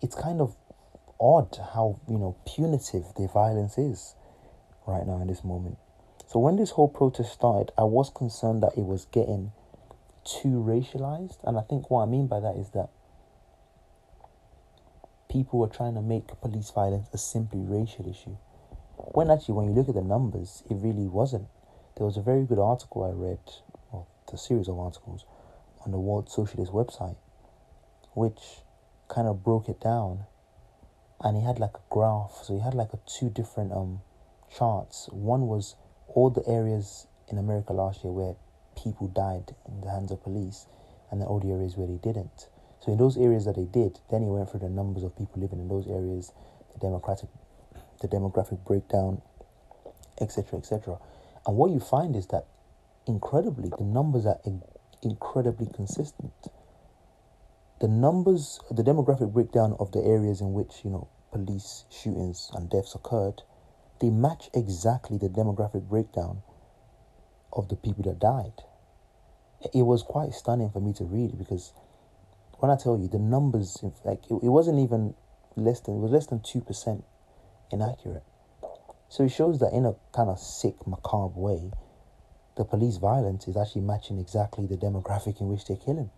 it's 0.00 0.14
kind 0.14 0.40
of 0.40 0.56
odd 1.20 1.58
how 1.74 1.98
you 2.08 2.16
know 2.16 2.36
punitive 2.46 3.04
the 3.16 3.26
violence 3.26 3.76
is 3.76 4.14
right 4.86 5.06
now 5.06 5.20
in 5.20 5.26
this 5.26 5.44
moment. 5.44 5.76
So 6.26 6.38
when 6.38 6.56
this 6.56 6.70
whole 6.70 6.88
protest 6.88 7.32
started, 7.32 7.72
I 7.76 7.84
was 7.84 8.10
concerned 8.10 8.62
that 8.62 8.76
it 8.76 8.84
was 8.84 9.06
getting 9.06 9.52
too 10.24 10.62
racialized, 10.62 11.38
and 11.44 11.58
I 11.58 11.62
think 11.62 11.90
what 11.90 12.02
I 12.02 12.06
mean 12.06 12.26
by 12.26 12.40
that 12.40 12.56
is 12.56 12.70
that 12.70 12.90
people 15.28 15.58
were 15.58 15.68
trying 15.68 15.94
to 15.94 16.02
make 16.02 16.28
police 16.40 16.70
violence 16.70 17.08
a 17.12 17.18
simply 17.18 17.60
racial 17.60 18.08
issue. 18.08 18.36
When 18.96 19.30
actually, 19.30 19.54
when 19.54 19.66
you 19.66 19.72
look 19.72 19.88
at 19.88 19.94
the 19.94 20.02
numbers, 20.02 20.62
it 20.68 20.74
really 20.74 21.06
wasn't. 21.06 21.48
There 21.96 22.06
was 22.06 22.16
a 22.16 22.22
very 22.22 22.44
good 22.44 22.58
article 22.58 23.04
I 23.04 23.10
read, 23.10 23.38
or 23.92 24.06
the 24.30 24.38
series 24.38 24.68
of 24.68 24.78
articles, 24.78 25.24
on 25.84 25.92
the 25.92 25.98
World 25.98 26.30
Socialist 26.30 26.72
website, 26.72 27.16
which 28.14 28.62
kind 29.08 29.28
of 29.28 29.42
broke 29.44 29.68
it 29.68 29.80
down. 29.80 30.24
And 31.20 31.36
he 31.36 31.42
had 31.42 31.58
like 31.58 31.74
a 31.74 31.82
graph, 31.90 32.40
so 32.44 32.54
he 32.54 32.60
had 32.60 32.74
like 32.74 32.92
a 32.92 32.98
two 33.06 33.30
different 33.30 33.72
um 33.72 34.00
charts. 34.54 35.08
One 35.12 35.46
was 35.46 35.74
all 36.06 36.30
the 36.30 36.46
areas 36.48 37.06
in 37.28 37.38
America 37.38 37.72
last 37.72 38.04
year 38.04 38.12
where 38.12 38.36
people 38.76 39.08
died 39.08 39.54
in 39.66 39.80
the 39.80 39.90
hands 39.90 40.10
of 40.10 40.22
police, 40.22 40.66
and 41.10 41.20
the 41.20 41.26
areas 41.26 41.76
where 41.76 41.86
they 41.86 41.98
didn't. 41.98 42.48
So 42.80 42.92
in 42.92 42.98
those 42.98 43.16
areas 43.16 43.44
that 43.46 43.56
they 43.56 43.64
did, 43.64 43.98
then 44.10 44.22
he 44.22 44.28
went 44.28 44.50
through 44.50 44.60
the 44.60 44.68
numbers 44.68 45.02
of 45.02 45.16
people 45.16 45.40
living 45.40 45.58
in 45.60 45.68
those 45.68 45.86
areas, 45.88 46.32
the 46.72 46.78
democratic, 46.78 47.28
the 48.00 48.08
demographic 48.08 48.64
breakdown, 48.64 49.20
etc., 50.20 50.58
etc. 50.58 50.98
And 51.46 51.56
what 51.56 51.70
you 51.70 51.80
find 51.80 52.14
is 52.16 52.26
that, 52.28 52.46
incredibly, 53.06 53.70
the 53.76 53.84
numbers 53.84 54.26
are 54.26 54.38
in- 54.44 54.62
incredibly 55.02 55.66
consistent. 55.74 56.32
The 57.80 57.88
numbers, 57.88 58.60
the 58.70 58.82
demographic 58.82 59.32
breakdown 59.32 59.76
of 59.78 59.92
the 59.92 60.00
areas 60.00 60.40
in 60.40 60.52
which 60.52 60.84
you 60.84 60.90
know 60.90 61.08
police 61.32 61.84
shootings 61.90 62.50
and 62.54 62.70
deaths 62.70 62.94
occurred, 62.94 63.42
they 64.00 64.10
match 64.10 64.50
exactly 64.54 65.18
the 65.18 65.28
demographic 65.28 65.88
breakdown 65.88 66.42
of 67.52 67.68
the 67.68 67.76
people 67.76 68.04
that 68.04 68.18
died. 68.18 68.52
it 69.74 69.82
was 69.82 70.02
quite 70.02 70.32
stunning 70.32 70.70
for 70.70 70.80
me 70.80 70.92
to 70.92 71.04
read 71.04 71.36
because 71.38 71.72
when 72.58 72.70
I 72.70 72.76
tell 72.76 72.98
you 72.98 73.08
the 73.08 73.18
numbers, 73.18 73.78
like 74.04 74.24
it, 74.30 74.34
it 74.42 74.48
wasn't 74.48 74.78
even 74.80 75.14
less 75.56 75.80
than 75.80 75.96
it 75.96 75.98
was 75.98 76.10
less 76.10 76.26
than 76.26 76.40
two 76.40 76.60
percent 76.60 77.04
inaccurate. 77.72 78.24
So 79.08 79.24
it 79.24 79.30
shows 79.30 79.58
that 79.60 79.72
in 79.72 79.86
a 79.86 79.94
kind 80.12 80.28
of 80.28 80.38
sick, 80.38 80.86
macabre 80.86 81.38
way, 81.38 81.70
the 82.56 82.64
police 82.64 82.96
violence 82.96 83.48
is 83.48 83.56
actually 83.56 83.82
matching 83.82 84.18
exactly 84.18 84.66
the 84.66 84.76
demographic 84.76 85.40
in 85.40 85.48
which 85.48 85.64
they're 85.66 85.76
killing. 85.76 86.10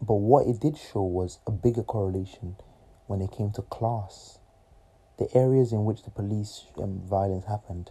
But 0.00 0.14
what 0.14 0.46
it 0.46 0.60
did 0.60 0.78
show 0.78 1.02
was 1.02 1.40
a 1.46 1.50
bigger 1.50 1.82
correlation 1.82 2.56
when 3.06 3.20
it 3.20 3.32
came 3.32 3.50
to 3.52 3.62
class. 3.62 4.38
The 5.18 5.28
areas 5.34 5.72
in 5.72 5.84
which 5.84 6.04
the 6.04 6.10
police 6.10 6.66
um, 6.80 7.00
violence 7.00 7.46
happened, 7.46 7.90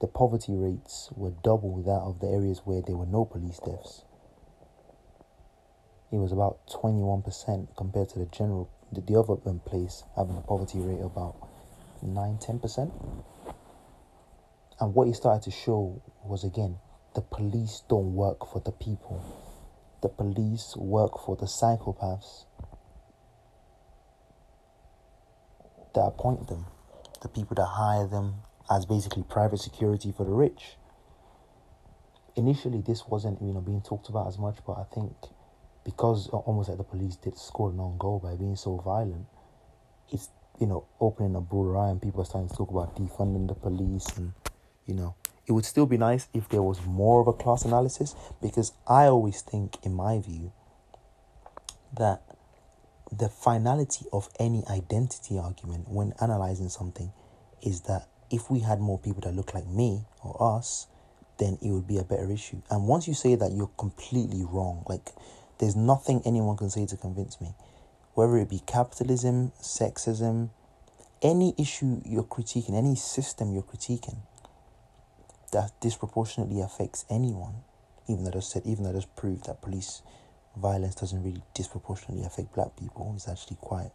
the 0.00 0.08
poverty 0.08 0.54
rates 0.56 1.10
were 1.14 1.30
double 1.44 1.80
that 1.82 2.02
of 2.02 2.18
the 2.18 2.26
areas 2.26 2.62
where 2.64 2.82
there 2.82 2.96
were 2.96 3.06
no 3.06 3.24
police 3.24 3.60
deaths. 3.60 4.04
It 6.14 6.18
was 6.18 6.30
about 6.30 6.58
21% 6.68 7.76
compared 7.76 8.08
to 8.10 8.20
the 8.20 8.26
general, 8.26 8.70
the, 8.92 9.00
the 9.00 9.18
other 9.18 9.34
place 9.58 10.04
having 10.16 10.36
a 10.36 10.40
poverty 10.40 10.78
rate 10.78 11.00
of 11.00 11.06
about 11.06 11.34
9 12.02 12.38
10%. 12.38 12.92
And 14.80 14.94
what 14.94 15.08
he 15.08 15.12
started 15.12 15.42
to 15.42 15.50
show 15.50 16.00
was 16.24 16.44
again, 16.44 16.78
the 17.14 17.20
police 17.20 17.82
don't 17.88 18.14
work 18.14 18.46
for 18.50 18.60
the 18.60 18.72
people 18.72 19.44
the 20.04 20.08
police 20.10 20.76
work 20.76 21.18
for 21.24 21.34
the 21.34 21.46
psychopaths 21.46 22.44
that 25.94 26.02
appoint 26.02 26.46
them, 26.46 26.66
the 27.22 27.28
people 27.28 27.54
that 27.54 27.64
hire 27.64 28.06
them 28.06 28.34
as 28.70 28.84
basically 28.84 29.22
private 29.22 29.60
security 29.60 30.12
for 30.12 30.24
the 30.24 30.30
rich. 30.30 30.76
Initially, 32.36 32.82
this 32.82 33.06
wasn't 33.08 33.40
you 33.40 33.54
know 33.54 33.62
being 33.62 33.80
talked 33.80 34.10
about 34.10 34.28
as 34.28 34.36
much, 34.36 34.58
but 34.66 34.74
I 34.74 34.84
think 34.94 35.14
because 35.84 36.28
almost 36.28 36.68
like 36.68 36.78
the 36.78 36.84
police 36.84 37.16
did 37.16 37.36
score 37.36 37.70
an 37.70 37.80
own 37.80 37.96
goal 37.98 38.18
by 38.18 38.34
being 38.36 38.56
so 38.56 38.76
violent, 38.76 39.26
it's 40.10 40.28
you 40.60 40.66
know 40.66 40.86
opening 41.00 41.34
a 41.34 41.40
broader 41.40 41.76
eye 41.76 41.90
and 41.90 42.00
people 42.00 42.22
are 42.22 42.24
starting 42.24 42.48
to 42.48 42.56
talk 42.56 42.70
about 42.70 42.96
defunding 42.96 43.48
the 43.48 43.54
police 43.54 44.06
and 44.16 44.32
you 44.86 44.94
know 44.94 45.14
it 45.46 45.52
would 45.52 45.64
still 45.64 45.86
be 45.86 45.98
nice 45.98 46.28
if 46.32 46.48
there 46.48 46.62
was 46.62 46.84
more 46.86 47.20
of 47.20 47.26
a 47.26 47.32
class 47.32 47.64
analysis 47.64 48.14
because 48.40 48.72
I 48.86 49.04
always 49.06 49.42
think, 49.42 49.76
in 49.82 49.94
my 49.94 50.18
view, 50.20 50.52
that 51.96 52.22
the 53.12 53.28
finality 53.28 54.06
of 54.12 54.28
any 54.40 54.64
identity 54.68 55.38
argument 55.38 55.88
when 55.88 56.14
analyzing 56.20 56.68
something 56.68 57.12
is 57.62 57.82
that 57.82 58.08
if 58.30 58.50
we 58.50 58.60
had 58.60 58.80
more 58.80 58.98
people 58.98 59.20
that 59.20 59.34
look 59.34 59.54
like 59.54 59.66
me 59.66 60.06
or 60.22 60.56
us, 60.58 60.86
then 61.38 61.58
it 61.60 61.70
would 61.70 61.86
be 61.86 61.98
a 61.98 62.04
better 62.04 62.30
issue. 62.30 62.62
And 62.70 62.88
once 62.88 63.06
you 63.06 63.14
say 63.14 63.34
that, 63.34 63.52
you're 63.52 63.70
completely 63.78 64.44
wrong. 64.44 64.84
Like, 64.88 65.10
there's 65.58 65.76
nothing 65.76 66.22
anyone 66.24 66.56
can 66.56 66.70
say 66.70 66.86
to 66.86 66.96
convince 66.96 67.40
me. 67.40 67.54
Whether 68.14 68.38
it 68.38 68.50
be 68.50 68.60
capitalism, 68.66 69.52
sexism, 69.60 70.50
any 71.22 71.54
issue 71.58 72.00
you're 72.04 72.24
critiquing, 72.24 72.74
any 72.74 72.94
system 72.94 73.52
you're 73.52 73.62
critiquing, 73.62 74.18
that 75.52 75.72
disproportionately 75.80 76.60
affects 76.60 77.04
anyone, 77.08 77.54
even 78.08 78.24
though 78.24 78.36
it 78.36 78.42
said, 78.42 78.62
even 78.66 78.84
though 78.84 78.90
it 78.90 78.94
has 78.94 79.06
proved 79.06 79.46
that 79.46 79.62
police 79.62 80.02
violence 80.56 80.94
doesn't 80.94 81.22
really 81.22 81.42
disproportionately 81.54 82.24
affect 82.24 82.52
black 82.54 82.76
people, 82.76 83.12
it's 83.16 83.28
actually 83.28 83.56
quite, 83.60 83.90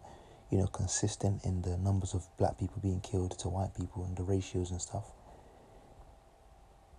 you 0.50 0.58
know, 0.58 0.68
consistent 0.68 1.44
in 1.46 1.62
the 1.62 1.78
numbers 1.78 2.14
of 2.14 2.26
black 2.38 2.58
people 2.58 2.82
being 2.82 3.00
killed 3.02 3.38
to 3.40 3.48
white 3.48 3.76
people 3.76 4.04
and 4.04 4.18
the 4.18 4.24
ratios 4.24 4.72
and 4.72 4.82
stuff. 4.82 5.06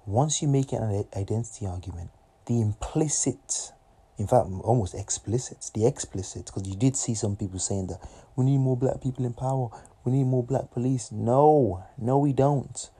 Once 0.07 0.41
you 0.41 0.49
make 0.49 0.73
an 0.73 1.05
identity 1.17 1.67
argument, 1.67 2.11
the 2.47 2.61
implicit, 2.61 3.73
in 4.21 4.27
fact, 4.27 4.47
almost 4.63 4.95
explicit, 4.95 5.71
the 5.75 5.87
explicit, 5.87 6.47
because 6.47 6.69
you 6.69 6.77
did 6.77 6.95
see 6.95 7.15
some 7.15 7.37
people 7.37 7.59
saying 7.59 7.87
that 7.89 8.01
we 8.37 8.45
need 8.45 8.59
more 8.59 8.77
black 8.77 9.01
people 9.03 9.25
in 9.25 9.33
power, 9.33 9.71
we 10.05 10.13
need 10.13 10.25
more 10.25 10.45
black 10.45 10.71
police. 10.71 11.11
No, 11.11 11.85
no, 11.99 12.19
we 12.19 12.33
don't. 12.33 12.91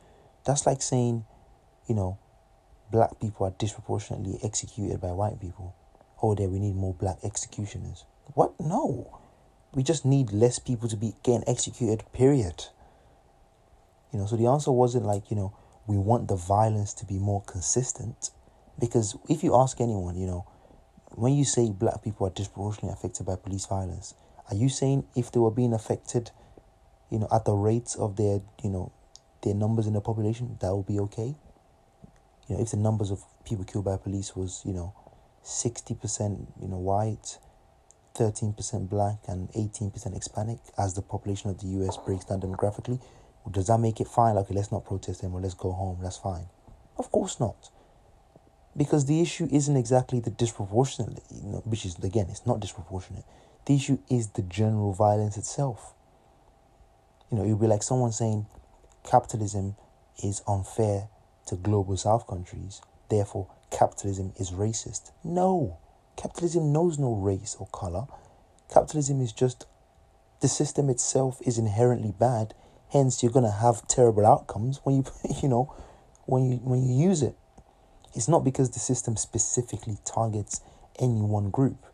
That's 0.45 0.67
like 0.67 0.83
saying 0.83 1.25
you 1.91 1.97
know, 1.97 2.19
black 2.93 3.19
people 3.21 3.45
are 3.47 3.55
disproportionately 3.59 4.39
executed 4.45 5.01
by 5.01 5.09
white 5.11 5.41
people. 5.41 5.75
Oh, 6.23 6.37
there 6.37 6.49
we 6.49 6.61
need 6.61 6.77
more 6.77 6.95
black 6.95 7.19
executioners. 7.25 8.05
What? 8.35 8.53
No. 8.61 9.19
We 9.75 9.83
just 9.83 10.05
need 10.05 10.31
less 10.31 10.61
people 10.61 10.89
to 10.89 10.97
be 10.97 11.15
getting 11.25 11.43
executed, 11.49 12.05
period. 12.13 12.67
You 14.13 14.21
know, 14.21 14.27
so 14.27 14.37
the 14.37 14.47
answer 14.47 14.71
wasn't 14.71 15.05
like, 15.05 15.31
you 15.31 15.37
know, 15.37 15.53
we 15.89 15.97
want 15.97 16.29
the 16.29 16.37
violence 16.37 16.95
to 16.95 17.05
be 17.05 17.19
more 17.19 17.43
consistent. 17.43 18.31
Because 18.79 19.17
if 19.29 19.43
you 19.43 19.57
ask 19.57 19.81
anyone, 19.81 20.15
you 20.15 20.29
know, 20.29 20.47
when 21.15 21.35
you 21.35 21.45
say 21.45 21.71
black 21.71 22.03
people 22.03 22.27
are 22.27 22.31
disproportionately 22.31 22.91
affected 22.91 23.27
by 23.27 23.37
police 23.37 23.67
violence, 23.67 24.15
are 24.51 24.57
you 24.57 24.69
saying 24.69 25.05
if 25.17 25.31
they 25.33 25.41
were 25.41 25.51
being 25.51 25.73
affected, 25.73 26.31
you 27.11 27.19
know, 27.19 27.29
at 27.33 27.45
the 27.45 27.53
rates 27.53 27.95
of 27.95 28.17
their, 28.17 28.41
you 28.63 28.71
know, 28.71 28.93
their 29.43 29.55
numbers 29.55 29.87
in 29.87 29.95
the 29.95 30.01
population, 30.01 30.57
that 30.61 30.75
would 30.75 30.87
be 30.87 30.99
okay? 31.01 31.35
you 32.51 32.57
know, 32.57 32.63
if 32.63 32.73
the 32.73 32.77
numbers 32.77 33.13
of 33.13 33.23
people 33.45 33.65
killed 33.65 33.85
by 33.85 33.97
police 33.97 34.35
was, 34.35 34.63
you 34.67 34.73
know, 34.73 34.93
60%, 35.45 36.47
you 36.61 36.69
know, 36.69 36.79
white, 36.79 37.39
13% 38.17 38.89
black 38.89 39.19
and 39.29 39.49
18% 39.53 40.15
Hispanic 40.15 40.59
as 40.77 40.95
the 40.95 41.01
population 41.01 41.49
of 41.49 41.61
the 41.61 41.69
US 41.69 41.97
breaks 41.97 42.25
down 42.25 42.41
demographically, 42.41 43.01
does 43.53 43.69
that 43.69 43.79
make 43.79 44.01
it 44.01 44.09
fine? 44.09 44.37
Okay, 44.37 44.53
let's 44.53 44.73
not 44.73 44.85
protest 44.85 45.23
anymore, 45.23 45.41
let's 45.41 45.55
go 45.55 45.71
home, 45.71 45.99
that's 46.03 46.19
fine. 46.19 46.47
Of 46.99 47.13
course 47.13 47.39
not. 47.39 47.71
Because 48.77 49.07
the 49.07 49.21
issue 49.21 49.49
isn't 49.51 49.77
exactly 49.77 50.21
the 50.21 50.31
disproportionate, 50.31 51.23
you 51.31 51.51
know, 51.51 51.63
which 51.65 51.85
is, 51.85 51.99
again, 51.99 52.27
it's 52.31 52.47
not 52.47 52.61
disproportionate. 52.61 53.25
The 53.67 53.75
issue 53.75 53.99
is 54.09 54.29
the 54.29 54.43
general 54.43 54.93
violence 54.93 55.37
itself. 55.37 55.95
You 57.31 57.39
know, 57.39 57.45
it 57.45 57.51
would 57.51 57.61
be 57.61 57.67
like 57.67 57.83
someone 57.83 58.13
saying 58.13 58.47
capitalism 59.05 59.77
is 60.23 60.43
unfair 60.47 61.09
to 61.47 61.57
global 61.57 61.97
south 61.97 62.27
countries, 62.27 62.81
therefore 63.09 63.49
capitalism 63.71 64.33
is 64.39 64.51
racist. 64.51 65.11
No, 65.25 65.79
capitalism 66.17 66.73
knows 66.73 66.99
no 66.99 67.15
race 67.15 67.57
or 67.59 67.67
color. 67.69 68.07
Capitalism 68.73 69.21
is 69.21 69.33
just 69.33 69.67
the 70.41 70.49
system 70.49 70.89
itself 70.89 71.41
is 71.45 71.59
inherently 71.59 72.13
bad. 72.19 72.55
Hence, 72.93 73.23
you're 73.23 73.33
gonna 73.33 73.51
have 73.51 73.87
terrible 73.89 74.27
outcomes 74.27 74.81
when 74.85 74.97
you, 74.97 75.05
you 75.43 75.49
know, 75.49 75.75
when 76.27 76.51
you 76.51 76.57
when 76.59 76.83
you 76.83 77.09
use 77.09 77.23
it. 77.23 77.37
It's 78.15 78.29
not 78.29 78.45
because 78.45 78.71
the 78.71 78.81
system 78.81 79.17
specifically 79.17 79.99
targets 80.05 80.61
any 80.99 81.21
one 81.21 81.51
group. 81.51 81.87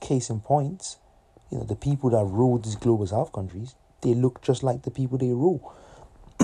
Case 0.00 0.30
in 0.30 0.40
point, 0.40 0.96
you 1.50 1.58
know, 1.58 1.64
the 1.64 1.76
people 1.76 2.10
that 2.10 2.24
rule 2.24 2.58
these 2.58 2.76
global 2.76 3.06
south 3.06 3.32
countries, 3.32 3.74
they 4.02 4.14
look 4.14 4.42
just 4.42 4.62
like 4.62 4.82
the 4.82 4.90
people 4.90 5.18
they 5.18 5.28
rule. 5.28 5.72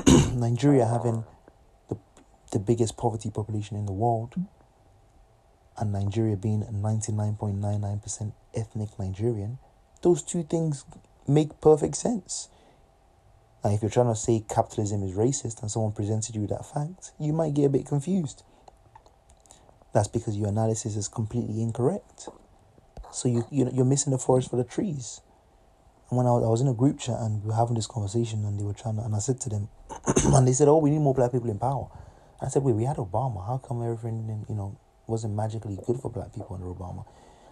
Nigeria 0.35 0.87
having 0.87 1.25
the 1.89 1.97
the 2.51 2.59
biggest 2.59 2.97
poverty 2.97 3.31
population 3.31 3.77
in 3.77 3.87
the 3.87 3.93
world, 3.93 4.35
and 5.79 5.93
Nigeria 5.93 6.37
being 6.37 6.63
99.99% 6.63 8.33
ethnic 8.55 8.89
Nigerian, 8.99 9.59
those 10.03 10.23
two 10.23 10.43
things 10.43 10.85
make 11.27 11.61
perfect 11.61 11.97
sense. 11.97 12.49
Now, 13.65 13.71
if 13.71 13.81
you're 13.81 13.91
trying 13.91 14.13
to 14.13 14.17
say 14.17 14.45
capitalism 14.49 15.03
is 15.03 15.13
racist 15.13 15.63
and 15.63 15.71
someone 15.71 15.93
presented 15.93 16.35
you 16.35 16.47
that 16.49 16.67
fact, 16.67 17.13
you 17.19 17.33
might 17.33 17.55
get 17.55 17.65
a 17.65 17.69
bit 17.69 17.87
confused. 17.87 18.43
That's 19.93 20.09
because 20.09 20.37
your 20.37 20.49
analysis 20.49 20.97
is 20.97 21.09
completely 21.09 21.61
incorrect. 21.61 22.29
So 23.13 23.29
you, 23.29 23.45
you 23.51 23.71
you're 23.73 23.85
missing 23.85 24.11
the 24.11 24.19
forest 24.19 24.51
for 24.51 24.57
the 24.57 24.65
trees. 24.65 25.21
And 26.09 26.17
when 26.17 26.27
I 26.27 26.31
was, 26.31 26.45
I 26.45 26.49
was 26.49 26.61
in 26.61 26.69
a 26.69 26.75
group 26.75 26.99
chat 26.99 27.17
and 27.21 27.43
we 27.43 27.49
were 27.49 27.55
having 27.55 27.75
this 27.75 27.87
conversation 27.87 28.45
and 28.45 28.59
they 28.59 28.65
were 28.65 28.75
trying 28.75 28.97
to, 28.97 29.03
and 29.03 29.15
I 29.15 29.19
said 29.19 29.41
to 29.43 29.49
them, 29.49 29.69
and 30.25 30.47
they 30.47 30.53
said, 30.53 30.69
oh, 30.69 30.79
we 30.79 30.91
need 30.91 31.01
more 31.01 31.15
black 31.15 31.33
people 31.33 31.51
in 31.51 31.59
power. 31.59 31.89
I 32.41 32.49
said, 32.49 32.63
wait, 32.63 32.75
we 32.75 32.85
had 32.85 32.97
Obama. 32.97 33.47
How 33.47 33.59
come 33.59 33.83
everything, 33.83 34.45
you 34.49 34.55
know, 34.55 34.79
wasn't 35.07 35.35
magically 35.35 35.79
good 35.87 36.01
for 36.01 36.11
black 36.11 36.35
people 36.35 36.55
under 36.55 36.67
Obama? 36.67 37.07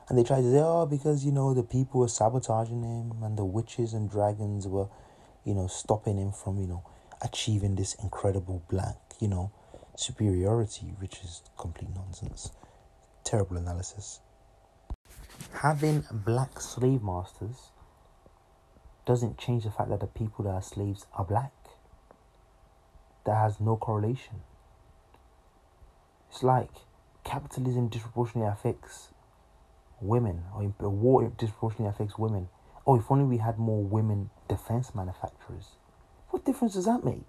And 0.08 0.18
they 0.18 0.24
tried 0.24 0.42
to 0.42 0.50
say, 0.50 0.58
oh, 0.58 0.86
because, 0.86 1.24
you 1.24 1.30
know, 1.30 1.54
the 1.54 1.62
people 1.62 2.00
were 2.00 2.08
sabotaging 2.08 2.82
him 2.82 3.22
and 3.22 3.38
the 3.38 3.44
witches 3.44 3.92
and 3.92 4.10
dragons 4.10 4.66
were, 4.66 4.88
you 5.44 5.54
know, 5.54 5.68
stopping 5.68 6.18
him 6.18 6.32
from, 6.32 6.58
you 6.58 6.66
know, 6.66 6.82
achieving 7.22 7.76
this 7.76 7.94
incredible 8.02 8.62
black, 8.68 8.96
you 9.20 9.28
know, 9.28 9.52
superiority, 9.96 10.94
which 10.98 11.18
is 11.24 11.42
complete 11.58 11.90
nonsense. 11.94 12.50
Terrible 13.24 13.56
analysis. 13.56 14.20
Having 15.52 16.04
black 16.10 16.60
slave 16.60 17.02
masters 17.02 17.70
doesn't 19.06 19.38
change 19.38 19.64
the 19.64 19.70
fact 19.70 19.90
that 19.90 20.00
the 20.00 20.06
people 20.06 20.44
that 20.44 20.50
are 20.50 20.62
slaves 20.62 21.06
are 21.14 21.24
black. 21.24 21.52
That 23.26 23.36
has 23.36 23.60
no 23.60 23.76
correlation. 23.76 24.42
It's 26.30 26.42
like 26.42 26.70
capitalism 27.24 27.88
disproportionately 27.88 28.50
affects 28.50 29.08
women, 30.00 30.44
or 30.54 30.72
war 30.88 31.30
disproportionately 31.36 31.88
affects 31.88 32.18
women. 32.18 32.48
Oh, 32.86 32.96
if 32.96 33.10
only 33.10 33.24
we 33.24 33.38
had 33.38 33.58
more 33.58 33.82
women 33.82 34.30
defense 34.48 34.94
manufacturers. 34.94 35.76
What 36.30 36.44
difference 36.44 36.74
does 36.74 36.86
that 36.86 37.04
make? 37.04 37.26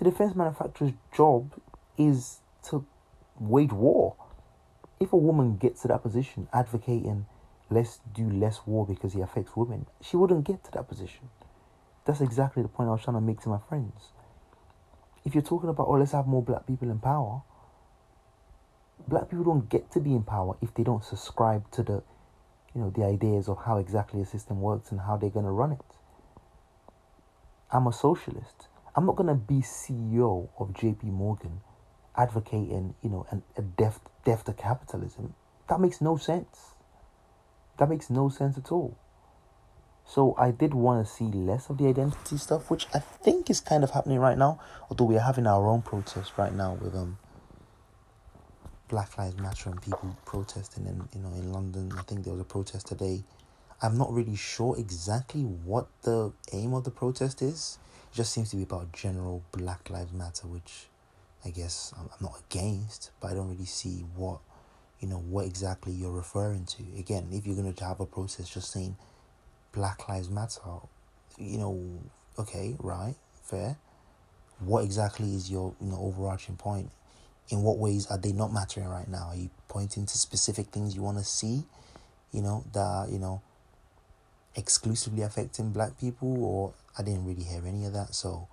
The 0.00 0.10
defense 0.10 0.34
manufacturer's 0.34 0.92
job 1.14 1.52
is 1.96 2.40
to 2.70 2.84
wage 3.38 3.72
war. 3.72 4.16
If 4.98 5.12
a 5.12 5.16
woman 5.16 5.56
gets 5.56 5.82
to 5.82 5.88
that 5.88 6.02
position 6.02 6.48
advocating 6.52 7.26
let's 7.70 8.00
do 8.14 8.28
less 8.28 8.60
war 8.66 8.84
because 8.84 9.14
it 9.14 9.20
affects 9.20 9.56
women, 9.56 9.86
she 10.02 10.16
wouldn't 10.16 10.44
get 10.44 10.64
to 10.64 10.70
that 10.72 10.88
position. 10.88 11.30
That's 12.04 12.20
exactly 12.20 12.62
the 12.62 12.68
point 12.68 12.88
I 12.88 12.92
was 12.92 13.02
trying 13.02 13.16
to 13.16 13.20
make 13.20 13.40
to 13.42 13.48
my 13.48 13.60
friends. 13.68 14.12
If 15.24 15.34
you're 15.34 15.42
talking 15.42 15.70
about, 15.70 15.86
oh, 15.86 15.92
let's 15.92 16.12
have 16.12 16.26
more 16.26 16.42
black 16.42 16.66
people 16.66 16.90
in 16.90 16.98
power, 16.98 17.42
black 19.06 19.30
people 19.30 19.44
don't 19.44 19.68
get 19.68 19.90
to 19.92 20.00
be 20.00 20.14
in 20.14 20.24
power 20.24 20.56
if 20.60 20.74
they 20.74 20.82
don't 20.82 21.04
subscribe 21.04 21.70
to 21.72 21.82
the, 21.82 22.02
you 22.74 22.80
know, 22.80 22.90
the 22.90 23.04
ideas 23.04 23.48
of 23.48 23.58
how 23.64 23.76
exactly 23.76 24.20
a 24.20 24.26
system 24.26 24.60
works 24.60 24.90
and 24.90 25.00
how 25.02 25.16
they're 25.16 25.30
going 25.30 25.44
to 25.44 25.52
run 25.52 25.72
it. 25.72 25.80
I'm 27.70 27.86
a 27.86 27.92
socialist. 27.92 28.66
I'm 29.00 29.06
not 29.06 29.16
to 29.16 29.34
be 29.34 29.62
CEO 29.62 30.50
of 30.58 30.74
JP 30.74 31.04
Morgan 31.04 31.62
advocating, 32.14 32.94
you 33.00 33.08
know, 33.08 33.24
an, 33.30 33.42
a 33.56 33.62
death, 33.62 33.98
death 34.26 34.44
to 34.44 34.52
capitalism. 34.52 35.32
That 35.70 35.80
makes 35.80 36.02
no 36.02 36.18
sense. 36.18 36.74
That 37.78 37.88
makes 37.88 38.10
no 38.10 38.28
sense 38.28 38.58
at 38.58 38.70
all. 38.70 38.98
So 40.04 40.34
I 40.36 40.50
did 40.50 40.74
want 40.74 41.06
to 41.06 41.10
see 41.10 41.24
less 41.24 41.70
of 41.70 41.78
the 41.78 41.86
identity 41.86 42.36
stuff, 42.36 42.70
which 42.70 42.88
I 42.92 42.98
think 42.98 43.48
is 43.48 43.58
kind 43.58 43.82
of 43.82 43.92
happening 43.92 44.18
right 44.18 44.36
now. 44.36 44.60
Although 44.90 45.06
we 45.06 45.16
are 45.16 45.24
having 45.24 45.46
our 45.46 45.66
own 45.66 45.80
protests 45.80 46.36
right 46.36 46.52
now 46.52 46.74
with 46.74 46.94
um 46.94 47.16
Black 48.88 49.16
Lives 49.16 49.38
Matter 49.38 49.70
and 49.70 49.80
people 49.80 50.14
protesting 50.26 50.84
in 50.84 51.08
you 51.14 51.22
know 51.22 51.34
in 51.38 51.50
London. 51.54 51.90
I 51.96 52.02
think 52.02 52.24
there 52.24 52.34
was 52.34 52.42
a 52.42 52.44
protest 52.44 52.88
today. 52.88 53.22
I'm 53.80 53.96
not 53.96 54.12
really 54.12 54.36
sure 54.36 54.78
exactly 54.78 55.40
what 55.40 55.88
the 56.02 56.34
aim 56.52 56.74
of 56.74 56.84
the 56.84 56.90
protest 56.90 57.40
is. 57.40 57.78
It 58.12 58.16
just 58.16 58.32
seems 58.32 58.50
to 58.50 58.56
be 58.56 58.62
about 58.62 58.92
general 58.92 59.42
Black 59.52 59.88
Lives 59.88 60.12
Matter, 60.12 60.48
which 60.48 60.88
I 61.44 61.50
guess 61.50 61.94
I'm 61.96 62.08
not 62.20 62.40
against, 62.50 63.10
but 63.20 63.30
I 63.30 63.34
don't 63.34 63.48
really 63.48 63.64
see 63.64 64.04
what 64.16 64.40
you 64.98 65.08
know 65.08 65.18
what 65.18 65.46
exactly 65.46 65.92
you're 65.92 66.10
referring 66.10 66.66
to. 66.66 66.82
Again, 66.98 67.28
if 67.32 67.46
you're 67.46 67.56
gonna 67.56 67.74
have 67.80 68.00
a 68.00 68.06
process 68.06 68.48
just 68.48 68.72
saying 68.72 68.96
Black 69.72 70.08
Lives 70.08 70.28
Matter, 70.28 70.60
you 71.38 71.58
know, 71.58 72.00
okay, 72.38 72.76
right, 72.80 73.14
fair. 73.44 73.76
What 74.58 74.84
exactly 74.84 75.34
is 75.34 75.50
your 75.50 75.74
you 75.80 75.90
know 75.90 75.98
overarching 76.00 76.56
point? 76.56 76.90
In 77.48 77.62
what 77.62 77.78
ways 77.78 78.06
are 78.08 78.18
they 78.18 78.32
not 78.32 78.52
mattering 78.52 78.86
right 78.86 79.08
now? 79.08 79.28
Are 79.28 79.36
you 79.36 79.50
pointing 79.68 80.06
to 80.06 80.18
specific 80.18 80.68
things 80.68 80.94
you 80.94 81.02
want 81.02 81.18
to 81.18 81.24
see, 81.24 81.64
you 82.32 82.42
know, 82.42 82.64
that 82.72 83.08
you 83.10 83.18
know 83.18 83.40
exclusively 84.56 85.22
affecting 85.22 85.70
black 85.70 85.98
people 85.98 86.44
or 86.44 86.72
I 86.98 87.02
didn't 87.02 87.24
really 87.24 87.44
hear 87.44 87.62
any 87.66 87.84
of 87.84 87.92
that, 87.92 88.14
so 88.14 88.48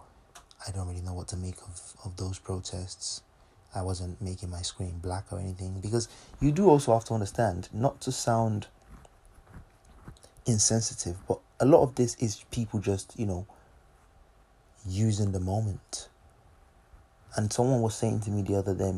I 0.68 0.72
don't 0.72 0.88
really 0.88 1.02
know 1.02 1.14
what 1.14 1.28
to 1.30 1.38
make 1.38 1.58
of, 1.62 1.94
of 2.06 2.18
those 2.18 2.40
protests. 2.40 3.22
I 3.76 3.82
wasn't 3.82 4.22
making 4.22 4.50
my 4.50 4.62
screen 4.62 5.00
black 5.00 5.32
or 5.32 5.40
anything 5.40 5.80
because 5.82 6.08
you 6.40 6.52
do 6.52 6.70
also 6.70 6.94
have 6.94 7.06
to 7.06 7.14
understand 7.14 7.70
not 7.74 8.00
to 8.02 8.12
sound 8.12 8.68
insensitive, 10.46 11.18
but 11.28 11.40
a 11.60 11.66
lot 11.66 11.84
of 11.84 11.96
this 11.96 12.16
is 12.16 12.44
people 12.52 12.80
just, 12.80 13.20
you 13.20 13.26
know, 13.26 13.46
using 14.88 15.32
the 15.32 15.40
moment. 15.40 16.10
And 17.36 17.52
someone 17.52 17.82
was 17.82 17.96
saying 17.96 18.22
to 18.22 18.32
me 18.32 18.42
the 18.42 18.56
other 18.56 18.74
day, 18.74 18.94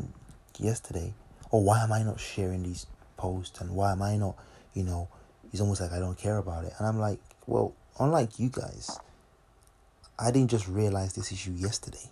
yesterday, 0.58 1.14
oh, 1.52 1.60
why 1.60 1.82
am 1.82 1.92
I 1.92 2.02
not 2.02 2.20
sharing 2.20 2.62
these 2.62 2.86
posts 3.16 3.60
and 3.60 3.70
why 3.70 3.92
am 3.92 4.02
I 4.02 4.16
not, 4.16 4.36
you 4.72 4.84
know, 4.84 5.08
it's 5.52 5.60
almost 5.60 5.80
like 5.80 5.92
I 5.92 5.98
don't 5.98 6.18
care 6.18 6.38
about 6.38 6.64
it. 6.64 6.72
And 6.78 6.86
I'm 6.86 6.98
like, 6.98 7.18
well, 7.46 7.74
unlike 7.98 8.38
you 8.38 8.48
guys, 8.48 8.98
I 10.18 10.30
didn't 10.30 10.50
just 10.50 10.68
realize 10.68 11.14
this 11.14 11.32
issue 11.32 11.52
yesterday. 11.52 12.10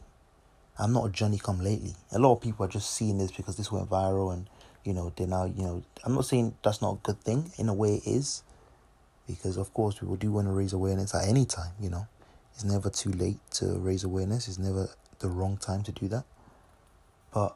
I'm 0.79 0.93
not 0.93 1.07
a 1.07 1.11
Johnny 1.11 1.39
come 1.39 1.61
lately. 1.61 1.95
A 2.13 2.19
lot 2.19 2.33
of 2.35 2.41
people 2.41 2.65
are 2.65 2.69
just 2.69 2.91
seeing 2.91 3.19
this 3.19 3.33
because 3.33 3.57
this 3.57 3.73
went 3.73 3.91
viral 3.91 4.33
and, 4.33 4.49
you 4.85 4.93
know, 4.93 5.13
they're 5.17 5.27
now, 5.27 5.45
you 5.45 5.63
know, 5.63 5.83
I'm 6.05 6.15
not 6.15 6.25
saying 6.25 6.55
that's 6.63 6.81
not 6.81 6.95
a 6.95 6.99
good 6.99 7.21
thing. 7.21 7.51
In 7.59 7.69
a 7.69 7.75
way, 7.75 7.97
it 7.97 8.07
is 8.07 8.43
because 9.29 9.59
of 9.59 9.73
course 9.75 9.97
people 9.97 10.17
do 10.17 10.33
want 10.33 10.49
to 10.49 10.53
raise 10.53 10.73
awareness 10.73 11.15
at 11.15 11.29
any 11.29 11.45
time 11.45 11.73
you 11.79 11.91
know 11.91 12.09
it's 12.55 12.65
never 12.65 12.91
too 12.91 13.13
late 13.13 13.39
to 13.51 13.79
raise 13.79 14.03
awareness 14.03 14.49
it's 14.49 14.59
never 14.59 14.89
the 15.21 15.29
wrong 15.29 15.57
time 15.59 15.83
to 15.83 15.93
do 15.93 16.09
that 16.09 16.25
but 17.33 17.55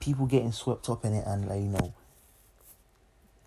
people 0.00 0.26
getting 0.26 0.52
swept 0.52 0.90
up 0.90 1.04
in 1.04 1.14
it 1.14 1.24
and 1.26 1.48
like 1.48 1.60
you 1.60 1.68
know 1.68 1.94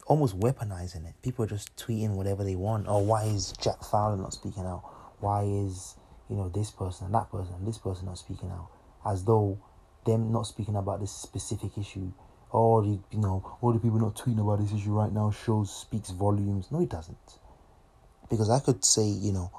almost 0.07 0.39
weaponizing 0.39 1.07
it 1.07 1.13
people 1.21 1.43
are 1.43 1.47
just 1.47 1.75
tweeting 1.75 2.11
whatever 2.11 2.43
they 2.43 2.55
want 2.55 2.85
oh 2.87 2.99
why 2.99 3.23
is 3.23 3.53
jack 3.61 3.83
fowler 3.83 4.17
not 4.17 4.33
speaking 4.33 4.65
out 4.65 4.83
why 5.19 5.43
is 5.43 5.95
you 6.29 6.35
know 6.35 6.49
this 6.49 6.71
person 6.71 7.05
and 7.05 7.15
that 7.15 7.29
person 7.29 7.53
and 7.55 7.67
this 7.67 7.77
person 7.77 8.05
not 8.05 8.17
speaking 8.17 8.49
out 8.49 8.69
as 9.05 9.23
though 9.25 9.57
them 10.05 10.31
not 10.31 10.43
speaking 10.43 10.75
about 10.75 10.99
this 10.99 11.11
specific 11.11 11.77
issue 11.77 12.11
all 12.51 12.81
the 12.81 12.99
you 13.11 13.21
know 13.21 13.57
all 13.61 13.73
the 13.73 13.79
people 13.79 13.99
not 13.99 14.15
tweeting 14.15 14.39
about 14.39 14.59
this 14.59 14.71
issue 14.73 14.91
right 14.91 15.11
now 15.11 15.31
shows 15.31 15.73
speaks 15.73 16.09
volumes. 16.11 16.67
No, 16.71 16.81
it 16.81 16.89
doesn't, 16.89 17.39
because 18.29 18.49
I 18.49 18.59
could 18.59 18.85
say 18.85 19.05
you 19.05 19.31
know 19.31 19.51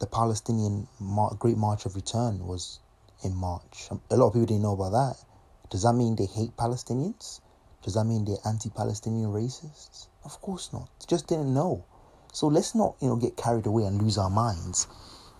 the 0.00 0.06
Palestinian 0.06 0.88
Mar- 1.00 1.36
Great 1.38 1.56
March 1.56 1.86
of 1.86 1.94
Return 1.94 2.46
was 2.46 2.80
in 3.22 3.34
March. 3.34 3.88
Um, 3.90 4.00
a 4.10 4.16
lot 4.16 4.28
of 4.28 4.32
people 4.32 4.46
didn't 4.46 4.62
know 4.62 4.72
about 4.74 4.90
that. 4.90 5.24
Does 5.70 5.82
that 5.82 5.92
mean 5.92 6.16
they 6.16 6.26
hate 6.26 6.56
Palestinians? 6.56 7.40
Does 7.84 7.94
that 7.94 8.04
mean 8.04 8.24
they're 8.24 8.38
anti-Palestinian 8.46 9.30
racists? 9.30 10.08
Of 10.24 10.40
course 10.40 10.72
not. 10.72 10.88
Just 11.06 11.26
didn't 11.26 11.52
know. 11.52 11.84
So 12.32 12.46
let's 12.46 12.74
not 12.74 12.96
you 13.00 13.08
know 13.08 13.16
get 13.16 13.36
carried 13.36 13.66
away 13.66 13.84
and 13.84 14.00
lose 14.00 14.16
our 14.16 14.30
minds 14.30 14.88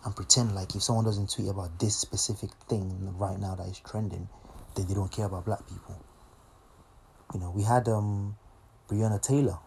and 0.04 0.14
pretend 0.14 0.54
like 0.54 0.74
if 0.74 0.82
someone 0.82 1.06
doesn't 1.06 1.30
tweet 1.30 1.48
about 1.48 1.78
this 1.80 1.96
specific 1.96 2.50
thing 2.68 3.16
right 3.16 3.38
now 3.40 3.54
that 3.54 3.66
is 3.66 3.80
trending, 3.80 4.28
then 4.76 4.86
they 4.86 4.94
don't 4.94 5.10
care 5.10 5.24
about 5.24 5.46
black 5.46 5.66
people. 5.66 5.98
You 7.32 7.40
know, 7.40 7.50
we 7.50 7.62
had 7.62 7.88
um, 7.88 8.36
Breonna 8.88 9.20
Taylor 9.22 9.58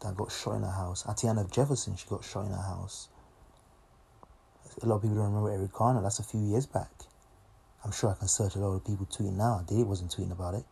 that 0.00 0.16
got 0.16 0.32
shot 0.32 0.54
in 0.56 0.62
her 0.62 0.70
house. 0.70 1.04
Atiana 1.06 1.46
Jefferson, 1.50 1.96
she 1.96 2.08
got 2.08 2.24
shot 2.24 2.46
in 2.46 2.52
her 2.52 2.62
house. 2.62 3.08
A 4.82 4.86
lot 4.86 4.96
of 4.96 5.02
people 5.02 5.16
don't 5.16 5.26
remember 5.26 5.50
Eric 5.50 5.72
Garner. 5.72 6.00
That's 6.00 6.18
a 6.18 6.24
few 6.24 6.40
years 6.40 6.64
back. 6.64 6.90
I'm 7.84 7.92
sure 7.92 8.10
I 8.10 8.14
can 8.14 8.28
search 8.28 8.56
a 8.56 8.58
lot 8.58 8.74
of 8.74 8.84
people 8.86 9.06
tweeting 9.06 9.36
now. 9.36 9.64
They 9.68 9.82
wasn't 9.82 10.10
tweeting 10.10 10.32
about 10.32 10.54
it. 10.54 10.64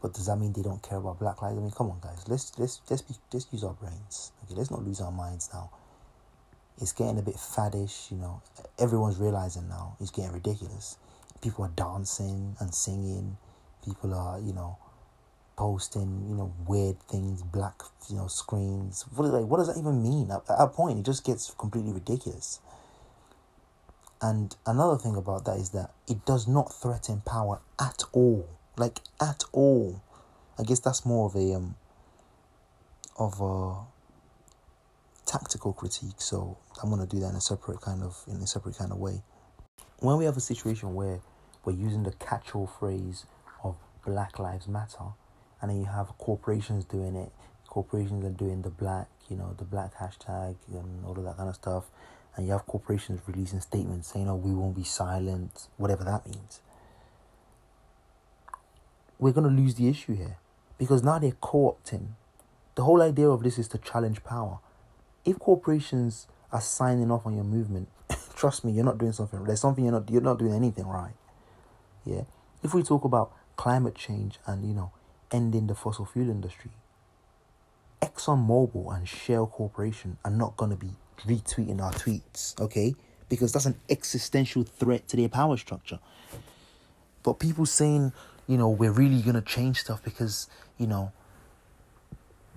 But 0.00 0.14
does 0.14 0.26
that 0.26 0.36
mean 0.36 0.52
they 0.52 0.62
don't 0.62 0.82
care 0.82 0.98
about 0.98 1.18
Black 1.18 1.42
Lives? 1.42 1.58
I 1.58 1.60
mean, 1.60 1.70
come 1.70 1.90
on, 1.90 1.98
guys. 2.00 2.24
Let's 2.28 2.56
let's 2.58 2.80
let's 2.88 3.02
be 3.02 3.14
let's 3.32 3.46
use 3.50 3.64
our 3.64 3.74
brains. 3.74 4.32
Okay, 4.44 4.54
let's 4.54 4.70
not 4.70 4.84
lose 4.84 5.00
our 5.00 5.10
minds 5.10 5.50
now. 5.52 5.70
It's 6.80 6.92
getting 6.92 7.18
a 7.18 7.22
bit 7.22 7.34
faddish, 7.34 8.10
you 8.10 8.18
know. 8.18 8.40
Everyone's 8.78 9.18
realizing 9.18 9.68
now 9.68 9.96
it's 10.00 10.10
getting 10.12 10.32
ridiculous. 10.32 10.96
People 11.42 11.64
are 11.64 11.72
dancing 11.74 12.56
and 12.60 12.72
singing. 12.72 13.36
People 13.84 14.14
are, 14.14 14.38
you 14.38 14.52
know, 14.52 14.76
posting, 15.56 16.26
you 16.28 16.36
know, 16.36 16.52
weird 16.66 17.00
things, 17.02 17.42
black, 17.42 17.82
you 18.08 18.16
know, 18.16 18.28
screens. 18.28 19.04
What 19.14 19.26
is 19.26 19.32
like? 19.32 19.46
What 19.46 19.58
does 19.58 19.66
that 19.66 19.78
even 19.78 20.02
mean? 20.02 20.30
At, 20.30 20.42
at 20.48 20.60
a 20.60 20.68
point, 20.68 21.00
it 21.00 21.04
just 21.04 21.24
gets 21.24 21.52
completely 21.58 21.92
ridiculous. 21.92 22.60
And 24.20 24.54
another 24.66 24.96
thing 24.96 25.16
about 25.16 25.44
that 25.44 25.56
is 25.56 25.70
that 25.70 25.90
it 26.08 26.24
does 26.24 26.46
not 26.48 26.72
threaten 26.72 27.22
power 27.24 27.60
at 27.80 28.02
all, 28.12 28.48
like 28.78 29.00
at 29.20 29.44
all. 29.52 30.02
I 30.58 30.62
guess 30.64 30.80
that's 30.80 31.04
more 31.06 31.26
of 31.26 31.36
a 31.36 31.54
um 31.54 31.74
of 33.18 33.40
a 33.40 33.76
tactical 35.26 35.72
critique. 35.72 36.20
So 36.20 36.56
I'm 36.82 36.90
gonna 36.90 37.06
do 37.06 37.20
that 37.20 37.30
in 37.30 37.36
a 37.36 37.40
separate 37.40 37.80
kind 37.80 38.02
of 38.02 38.22
in 38.28 38.36
a 38.36 38.46
separate 38.46 38.76
kind 38.76 38.92
of 38.92 38.98
way. 38.98 39.22
When 40.00 40.16
we 40.16 40.24
have 40.24 40.36
a 40.36 40.40
situation 40.40 40.94
where 40.94 41.20
we're 41.64 41.72
using 41.72 42.04
the 42.04 42.12
catch-all 42.12 42.66
phrase 42.66 43.26
of 43.64 43.76
Black 44.06 44.38
Lives 44.38 44.68
Matter, 44.68 45.12
and 45.60 45.70
then 45.70 45.78
you 45.78 45.86
have 45.86 46.16
corporations 46.18 46.84
doing 46.84 47.16
it. 47.16 47.32
Corporations 47.66 48.24
are 48.24 48.30
doing 48.30 48.62
the 48.62 48.70
black, 48.70 49.08
you 49.28 49.36
know, 49.36 49.54
the 49.58 49.64
black 49.64 49.94
hashtag 49.96 50.56
and 50.72 51.04
all 51.04 51.18
of 51.18 51.24
that 51.24 51.36
kind 51.36 51.48
of 51.48 51.54
stuff. 51.54 51.84
And 52.36 52.46
you 52.46 52.52
have 52.52 52.66
corporations 52.66 53.20
releasing 53.26 53.60
statements 53.60 54.12
saying, 54.12 54.28
oh, 54.28 54.36
we 54.36 54.52
won't 54.52 54.76
be 54.76 54.84
silent, 54.84 55.66
whatever 55.76 56.04
that 56.04 56.24
means. 56.24 56.60
We're 59.18 59.32
going 59.32 59.48
to 59.48 59.62
lose 59.62 59.74
the 59.74 59.88
issue 59.88 60.14
here 60.14 60.36
because 60.78 61.02
now 61.02 61.18
they're 61.18 61.32
co 61.32 61.76
opting. 61.76 62.08
The 62.74 62.84
whole 62.84 63.02
idea 63.02 63.28
of 63.28 63.42
this 63.42 63.58
is 63.58 63.68
to 63.68 63.78
challenge 63.78 64.22
power. 64.22 64.58
If 65.24 65.38
corporations 65.38 66.28
are 66.52 66.60
signing 66.60 67.10
off 67.10 67.26
on 67.26 67.34
your 67.34 67.44
movement, 67.44 67.88
trust 68.36 68.64
me, 68.64 68.72
you're 68.72 68.84
not 68.84 68.98
doing 68.98 69.12
something. 69.12 69.42
There's 69.44 69.60
something 69.60 69.84
you're 69.84 69.92
not. 69.92 70.10
You're 70.10 70.22
not 70.22 70.38
doing 70.38 70.54
anything 70.54 70.86
right. 70.86 71.14
Yeah. 72.04 72.22
If 72.62 72.74
we 72.74 72.82
talk 72.82 73.04
about 73.04 73.32
climate 73.56 73.94
change 73.94 74.38
and 74.46 74.64
you 74.64 74.74
know 74.74 74.92
ending 75.30 75.66
the 75.66 75.74
fossil 75.74 76.04
fuel 76.06 76.30
industry. 76.30 76.70
ExxonMobil 78.00 78.96
and 78.96 79.08
Shell 79.08 79.48
Corporation 79.48 80.16
are 80.24 80.30
not 80.30 80.56
going 80.56 80.70
to 80.70 80.76
be 80.76 80.90
retweeting 81.26 81.80
our 81.80 81.92
tweets, 81.92 82.58
okay? 82.60 82.94
Because 83.28 83.52
that's 83.52 83.66
an 83.66 83.74
existential 83.90 84.62
threat 84.62 85.08
to 85.08 85.16
their 85.16 85.28
power 85.28 85.56
structure. 85.56 85.98
But 87.22 87.34
people 87.34 87.66
saying, 87.66 88.12
you 88.48 88.58
know, 88.58 88.68
we're 88.68 88.90
really 88.90 89.22
to 89.22 89.42
change 89.42 89.80
stuff 89.80 90.02
because, 90.02 90.48
you 90.78 90.88
know, 90.88 91.12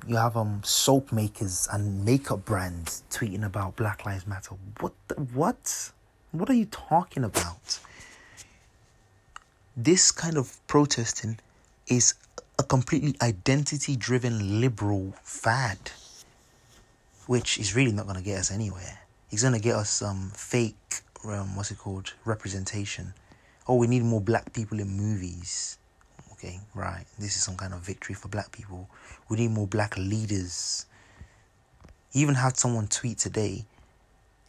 you 0.07 0.15
have 0.15 0.35
um 0.35 0.61
soap 0.63 1.11
makers 1.11 1.67
and 1.71 2.03
makeup 2.03 2.43
brands 2.43 3.03
tweeting 3.11 3.45
about 3.45 3.75
Black 3.75 4.03
Lives 4.05 4.25
Matter. 4.25 4.55
What 4.79 4.93
the, 5.07 5.15
what? 5.15 5.91
What 6.31 6.49
are 6.49 6.53
you 6.53 6.65
talking 6.65 7.23
about? 7.23 7.79
this 9.77 10.11
kind 10.11 10.37
of 10.37 10.59
protesting 10.67 11.39
is 11.87 12.13
a 12.59 12.63
completely 12.63 13.15
identity 13.21 13.95
driven 13.95 14.61
liberal 14.61 15.13
fad, 15.23 15.77
which 17.27 17.57
is 17.57 17.75
really 17.75 17.91
not 17.91 18.05
going 18.05 18.17
to 18.17 18.23
get 18.23 18.39
us 18.39 18.51
anywhere. 18.51 18.99
It's 19.31 19.41
going 19.41 19.53
to 19.53 19.59
get 19.59 19.75
us 19.75 19.89
some 19.89 20.31
fake, 20.35 21.01
um, 21.25 21.55
what's 21.55 21.71
it 21.71 21.77
called, 21.77 22.13
representation. 22.25 23.13
Oh, 23.67 23.75
we 23.75 23.87
need 23.87 24.03
more 24.03 24.21
black 24.21 24.51
people 24.53 24.79
in 24.79 24.89
movies. 24.89 25.77
Okay, 26.43 26.59
right. 26.73 27.05
This 27.19 27.35
is 27.35 27.43
some 27.43 27.55
kind 27.55 27.71
of 27.71 27.81
victory 27.81 28.15
for 28.15 28.27
black 28.27 28.51
people. 28.51 28.89
We 29.29 29.37
need 29.37 29.51
more 29.51 29.67
black 29.67 29.95
leaders. 29.95 30.87
Even 32.13 32.33
had 32.33 32.57
someone 32.57 32.87
tweet 32.87 33.19
today 33.19 33.65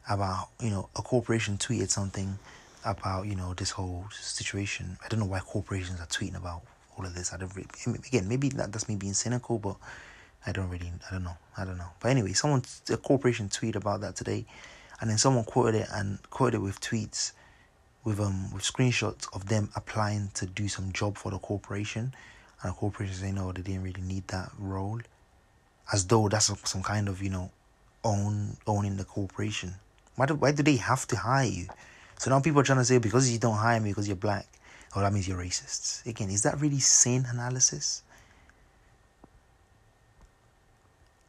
about, 0.08 0.48
you 0.58 0.70
know, 0.70 0.88
a 0.96 1.02
corporation 1.02 1.58
tweeted 1.58 1.90
something 1.90 2.38
about, 2.86 3.26
you 3.26 3.36
know, 3.36 3.52
this 3.52 3.68
whole 3.72 4.06
situation. 4.10 4.96
I 5.04 5.08
don't 5.08 5.20
know 5.20 5.26
why 5.26 5.40
corporations 5.40 6.00
are 6.00 6.06
tweeting 6.06 6.36
about 6.36 6.62
all 6.96 7.04
of 7.04 7.14
this. 7.14 7.34
I 7.34 7.36
don't 7.36 7.54
really, 7.54 7.68
again, 8.06 8.26
maybe 8.26 8.48
that, 8.48 8.72
that's 8.72 8.88
me 8.88 8.96
being 8.96 9.12
cynical, 9.12 9.58
but 9.58 9.76
I 10.46 10.52
don't 10.52 10.70
really, 10.70 10.90
I 11.10 11.12
don't 11.12 11.24
know. 11.24 11.36
I 11.58 11.66
don't 11.66 11.76
know. 11.76 11.90
But 12.00 12.12
anyway, 12.12 12.32
someone, 12.32 12.62
a 12.88 12.96
corporation 12.96 13.50
tweeted 13.50 13.76
about 13.76 14.00
that 14.00 14.16
today, 14.16 14.46
and 15.02 15.10
then 15.10 15.18
someone 15.18 15.44
quoted 15.44 15.82
it 15.82 15.88
and 15.92 16.18
quoted 16.30 16.56
it 16.56 16.60
with 16.60 16.80
tweets 16.80 17.32
with 18.04 18.20
um 18.20 18.52
with 18.52 18.62
screenshots 18.62 19.26
of 19.34 19.48
them 19.48 19.70
applying 19.76 20.30
to 20.34 20.46
do 20.46 20.68
some 20.68 20.92
job 20.92 21.16
for 21.16 21.30
the 21.30 21.38
corporation, 21.38 22.14
and 22.62 22.72
the 22.72 22.76
corporation 22.76 23.14
saying 23.14 23.34
no, 23.34 23.52
they 23.52 23.62
didn't 23.62 23.82
really 23.82 24.02
need 24.02 24.26
that 24.28 24.50
role, 24.58 25.00
as 25.92 26.06
though 26.06 26.28
that's 26.28 26.52
some 26.68 26.82
kind 26.82 27.08
of 27.08 27.22
you 27.22 27.30
know, 27.30 27.50
own 28.04 28.56
owning 28.66 28.96
the 28.96 29.04
corporation. 29.04 29.74
Why 30.16 30.26
do 30.26 30.34
why 30.34 30.52
do 30.52 30.62
they 30.62 30.76
have 30.76 31.06
to 31.08 31.16
hire 31.16 31.46
you? 31.46 31.68
So 32.18 32.30
now 32.30 32.40
people 32.40 32.60
are 32.60 32.64
trying 32.64 32.78
to 32.78 32.84
say 32.84 32.98
because 32.98 33.30
you 33.30 33.38
don't 33.38 33.56
hire 33.56 33.80
me 33.80 33.90
because 33.90 34.06
you're 34.06 34.16
black, 34.16 34.46
oh 34.94 35.00
that 35.00 35.12
means 35.12 35.26
you're 35.26 35.38
racist. 35.38 36.06
Again, 36.06 36.30
is 36.30 36.42
that 36.42 36.60
really 36.60 36.80
sane 36.80 37.26
analysis? 37.28 38.02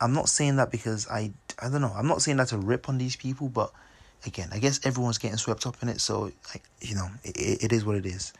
I'm 0.01 0.13
not 0.13 0.27
saying 0.27 0.57
that 0.57 0.69
because 0.69 1.07
I 1.07 1.31
I 1.59 1.69
don't 1.69 1.81
know. 1.81 1.93
I'm 1.95 2.07
not 2.07 2.21
saying 2.21 2.37
that 2.37 2.49
to 2.49 2.57
rip 2.57 2.89
on 2.89 2.97
these 2.97 3.15
people, 3.15 3.47
but 3.47 3.71
again, 4.25 4.49
I 4.51 4.59
guess 4.59 4.79
everyone's 4.85 5.17
getting 5.17 5.37
swept 5.37 5.65
up 5.65 5.81
in 5.81 5.89
it. 5.89 6.01
So, 6.01 6.31
you 6.81 6.95
know, 6.95 7.07
it, 7.23 7.63
it 7.63 7.71
is 7.71 7.85
what 7.85 7.95
it 7.95 8.05
is. 8.05 8.33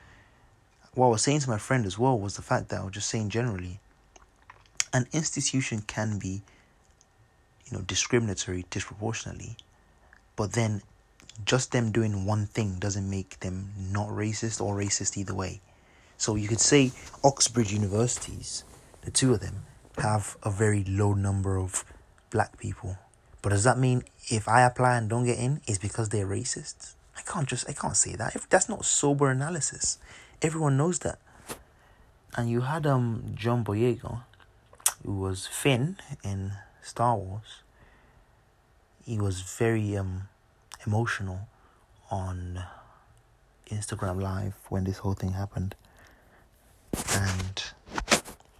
What 0.95 1.07
I 1.07 1.09
was 1.09 1.21
saying 1.21 1.41
to 1.41 1.49
my 1.49 1.57
friend 1.57 1.85
as 1.85 1.97
well 1.97 2.17
was 2.19 2.35
the 2.35 2.41
fact 2.41 2.69
that 2.69 2.81
I 2.81 2.83
was 2.83 2.93
just 2.93 3.09
saying 3.09 3.29
generally, 3.29 3.79
an 4.93 5.07
institution 5.11 5.81
can 5.81 6.19
be, 6.19 6.43
you 7.65 7.77
know, 7.77 7.81
discriminatory 7.81 8.65
disproportionately, 8.69 9.57
but 10.35 10.53
then 10.53 10.83
just 11.45 11.71
them 11.71 11.91
doing 11.91 12.25
one 12.25 12.45
thing 12.45 12.75
doesn't 12.79 13.09
make 13.09 13.39
them 13.39 13.71
not 13.77 14.09
racist 14.09 14.61
or 14.61 14.75
racist 14.75 15.17
either 15.17 15.33
way. 15.33 15.61
So 16.17 16.35
you 16.35 16.47
could 16.47 16.59
say 16.59 16.91
Oxbridge 17.23 17.73
universities, 17.73 18.63
the 19.01 19.09
two 19.09 19.33
of 19.33 19.39
them, 19.39 19.65
have 19.97 20.37
a 20.43 20.51
very 20.51 20.83
low 20.83 21.13
number 21.13 21.57
of 21.57 21.83
black 22.29 22.57
people 22.57 22.97
but 23.43 23.49
does 23.49 23.65
that 23.65 23.77
mean 23.77 24.03
if 24.29 24.47
I 24.47 24.61
apply 24.61 24.97
and 24.97 25.09
don't 25.09 25.25
get 25.25 25.37
in, 25.37 25.59
it's 25.67 25.77
because 25.77 26.09
they're 26.09 26.25
racist? 26.25 26.93
I 27.15 27.21
can't 27.21 27.47
just 27.47 27.69
I 27.69 27.73
can't 27.73 27.95
say 27.95 28.15
that. 28.15 28.35
If 28.35 28.49
that's 28.49 28.69
not 28.69 28.85
sober 28.85 29.29
analysis. 29.29 29.99
Everyone 30.41 30.77
knows 30.77 30.99
that. 30.99 31.19
And 32.35 32.49
you 32.49 32.61
had 32.61 32.87
um 32.87 33.33
John 33.35 33.63
Boyega, 33.63 34.21
who 35.05 35.19
was 35.19 35.45
Finn 35.45 35.97
in 36.23 36.53
Star 36.81 37.17
Wars. 37.17 37.61
He 39.05 39.19
was 39.19 39.41
very 39.41 39.97
um 39.97 40.29
emotional 40.87 41.41
on 42.09 42.63
Instagram 43.69 44.21
Live 44.21 44.55
when 44.69 44.85
this 44.85 44.99
whole 44.99 45.15
thing 45.15 45.33
happened. 45.33 45.75
And 47.13 47.61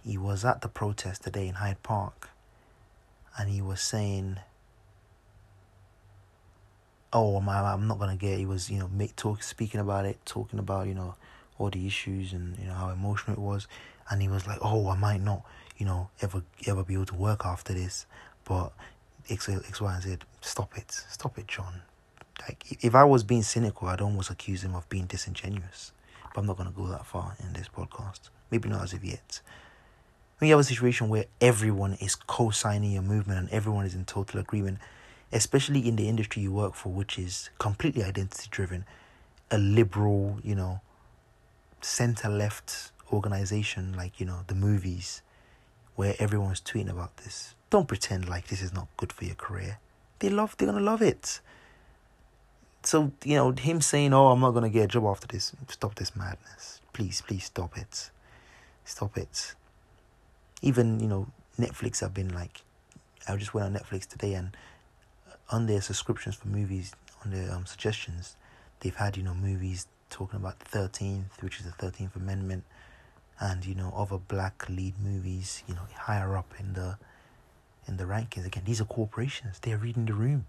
he 0.04 0.18
was 0.18 0.44
at 0.44 0.60
the 0.60 0.68
protest 0.68 1.22
today 1.22 1.48
in 1.48 1.54
Hyde 1.54 1.82
Park 1.82 2.28
and 3.38 3.48
he 3.48 3.62
was 3.62 3.80
saying 3.80 4.38
oh 7.14 7.40
my, 7.40 7.60
I'm 7.60 7.86
not 7.86 7.98
gonna 7.98 8.16
get. 8.16 8.32
it. 8.32 8.38
He 8.40 8.46
was 8.46 8.68
you 8.68 8.78
know 8.78 8.88
make 8.88 9.16
talk 9.16 9.42
speaking 9.42 9.80
about 9.80 10.04
it, 10.04 10.18
talking 10.26 10.58
about 10.58 10.88
you 10.88 10.94
know 10.94 11.14
all 11.58 11.70
the 11.70 11.86
issues 11.86 12.32
and 12.32 12.58
you 12.58 12.66
know 12.66 12.74
how 12.74 12.90
emotional 12.90 13.36
it 13.36 13.40
was, 13.40 13.68
and 14.10 14.20
he 14.20 14.28
was 14.28 14.46
like, 14.46 14.58
oh 14.60 14.88
I 14.88 14.96
might 14.96 15.22
not 15.22 15.42
you 15.78 15.86
know 15.86 16.10
ever 16.20 16.42
ever 16.66 16.82
be 16.84 16.94
able 16.94 17.06
to 17.06 17.14
work 17.14 17.46
after 17.46 17.72
this, 17.72 18.06
but 18.44 18.72
X 19.30 19.48
X 19.48 19.80
Y 19.80 19.94
and 19.94 20.02
Z. 20.02 20.16
Stop 20.40 20.76
it, 20.76 20.90
stop 20.90 21.38
it, 21.38 21.46
John. 21.46 21.82
Like 22.42 22.84
if 22.84 22.94
I 22.94 23.04
was 23.04 23.22
being 23.22 23.42
cynical, 23.44 23.88
I'd 23.88 24.00
almost 24.00 24.28
accuse 24.30 24.64
him 24.64 24.74
of 24.74 24.88
being 24.88 25.06
disingenuous. 25.06 25.92
But 26.34 26.40
I'm 26.40 26.46
not 26.46 26.56
gonna 26.56 26.72
go 26.72 26.88
that 26.88 27.06
far 27.06 27.36
in 27.40 27.52
this 27.52 27.68
podcast. 27.68 28.28
Maybe 28.50 28.68
not 28.68 28.82
as 28.82 28.92
of 28.92 29.04
yet. 29.04 29.40
When 30.38 30.48
you 30.48 30.54
have 30.54 30.60
a 30.60 30.64
situation 30.64 31.08
where 31.08 31.26
everyone 31.40 31.94
is 31.94 32.16
co-signing 32.16 32.90
your 32.90 33.02
movement 33.02 33.38
and 33.38 33.48
everyone 33.50 33.86
is 33.86 33.94
in 33.94 34.04
total 34.04 34.40
agreement, 34.40 34.78
especially 35.34 35.86
in 35.86 35.96
the 35.96 36.08
industry 36.08 36.42
you 36.42 36.52
work 36.52 36.74
for, 36.74 36.90
which 36.90 37.18
is 37.18 37.50
completely 37.58 38.04
identity 38.04 38.46
driven, 38.50 38.86
a 39.50 39.58
liberal, 39.58 40.38
you 40.42 40.54
know, 40.54 40.80
center 41.82 42.28
left 42.28 42.92
organization 43.12 43.92
like, 43.94 44.20
you 44.20 44.24
know, 44.24 44.40
the 44.46 44.54
movies, 44.54 45.22
where 45.96 46.14
everyone's 46.18 46.60
tweeting 46.60 46.90
about 46.90 47.16
this. 47.18 47.54
Don't 47.68 47.88
pretend 47.88 48.28
like 48.28 48.46
this 48.46 48.62
is 48.62 48.72
not 48.72 48.86
good 48.96 49.12
for 49.12 49.24
your 49.24 49.34
career. 49.34 49.78
They 50.20 50.30
love, 50.30 50.56
they're 50.56 50.68
gonna 50.68 50.80
love 50.80 51.02
it. 51.02 51.40
So, 52.84 53.12
you 53.24 53.34
know, 53.34 53.50
him 53.50 53.80
saying, 53.80 54.14
Oh, 54.14 54.28
I'm 54.28 54.40
not 54.40 54.52
gonna 54.52 54.70
get 54.70 54.84
a 54.84 54.88
job 54.88 55.04
after 55.04 55.26
this, 55.26 55.52
stop 55.68 55.96
this 55.96 56.14
madness. 56.14 56.80
Please, 56.92 57.22
please 57.26 57.44
stop 57.44 57.76
it. 57.76 58.10
Stop 58.84 59.18
it. 59.18 59.54
Even, 60.62 61.00
you 61.00 61.08
know, 61.08 61.26
Netflix 61.58 62.00
have 62.00 62.14
been 62.14 62.32
like, 62.32 62.62
I 63.26 63.36
just 63.36 63.52
went 63.52 63.66
on 63.66 63.74
Netflix 63.74 64.06
today 64.06 64.34
and 64.34 64.56
on 65.54 65.66
their 65.66 65.80
subscriptions 65.80 66.34
for 66.34 66.48
movies, 66.48 66.96
on 67.24 67.30
their 67.30 67.52
um, 67.52 67.64
suggestions, 67.64 68.34
they've 68.80 68.96
had 68.96 69.16
you 69.16 69.22
know 69.22 69.34
movies 69.34 69.86
talking 70.10 70.36
about 70.36 70.58
the 70.58 70.64
Thirteenth, 70.64 71.40
which 71.44 71.60
is 71.60 71.64
the 71.64 71.70
Thirteenth 71.70 72.16
Amendment, 72.16 72.64
and 73.38 73.64
you 73.64 73.76
know 73.76 73.94
other 73.96 74.18
black 74.18 74.68
lead 74.68 74.94
movies, 75.00 75.62
you 75.68 75.74
know 75.74 75.82
higher 75.96 76.36
up 76.36 76.52
in 76.58 76.72
the 76.72 76.98
in 77.86 77.98
the 77.98 78.04
rankings. 78.04 78.44
Again, 78.46 78.64
these 78.66 78.80
are 78.80 78.84
corporations. 78.84 79.60
They're 79.60 79.78
reading 79.78 80.06
the 80.06 80.14
room. 80.14 80.46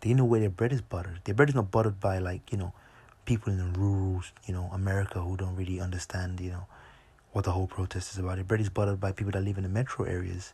They 0.00 0.12
know 0.12 0.24
where 0.24 0.40
their 0.40 0.50
bread 0.50 0.72
is 0.72 0.80
buttered. 0.80 1.20
Their 1.22 1.36
bread 1.36 1.50
is 1.50 1.54
not 1.54 1.70
buttered 1.70 2.00
by 2.00 2.18
like 2.18 2.50
you 2.50 2.58
know 2.58 2.72
people 3.26 3.52
in 3.52 3.58
the 3.58 3.78
rural 3.78 4.22
you 4.44 4.54
know 4.54 4.70
America 4.72 5.20
who 5.20 5.36
don't 5.36 5.54
really 5.54 5.80
understand 5.80 6.40
you 6.40 6.50
know 6.50 6.66
what 7.30 7.44
the 7.44 7.52
whole 7.52 7.68
protest 7.68 8.10
is 8.12 8.18
about. 8.18 8.34
Their 8.34 8.44
bread 8.44 8.60
is 8.60 8.70
buttered 8.70 8.98
by 8.98 9.12
people 9.12 9.30
that 9.32 9.44
live 9.44 9.56
in 9.56 9.62
the 9.62 9.68
metro 9.68 10.04
areas 10.04 10.52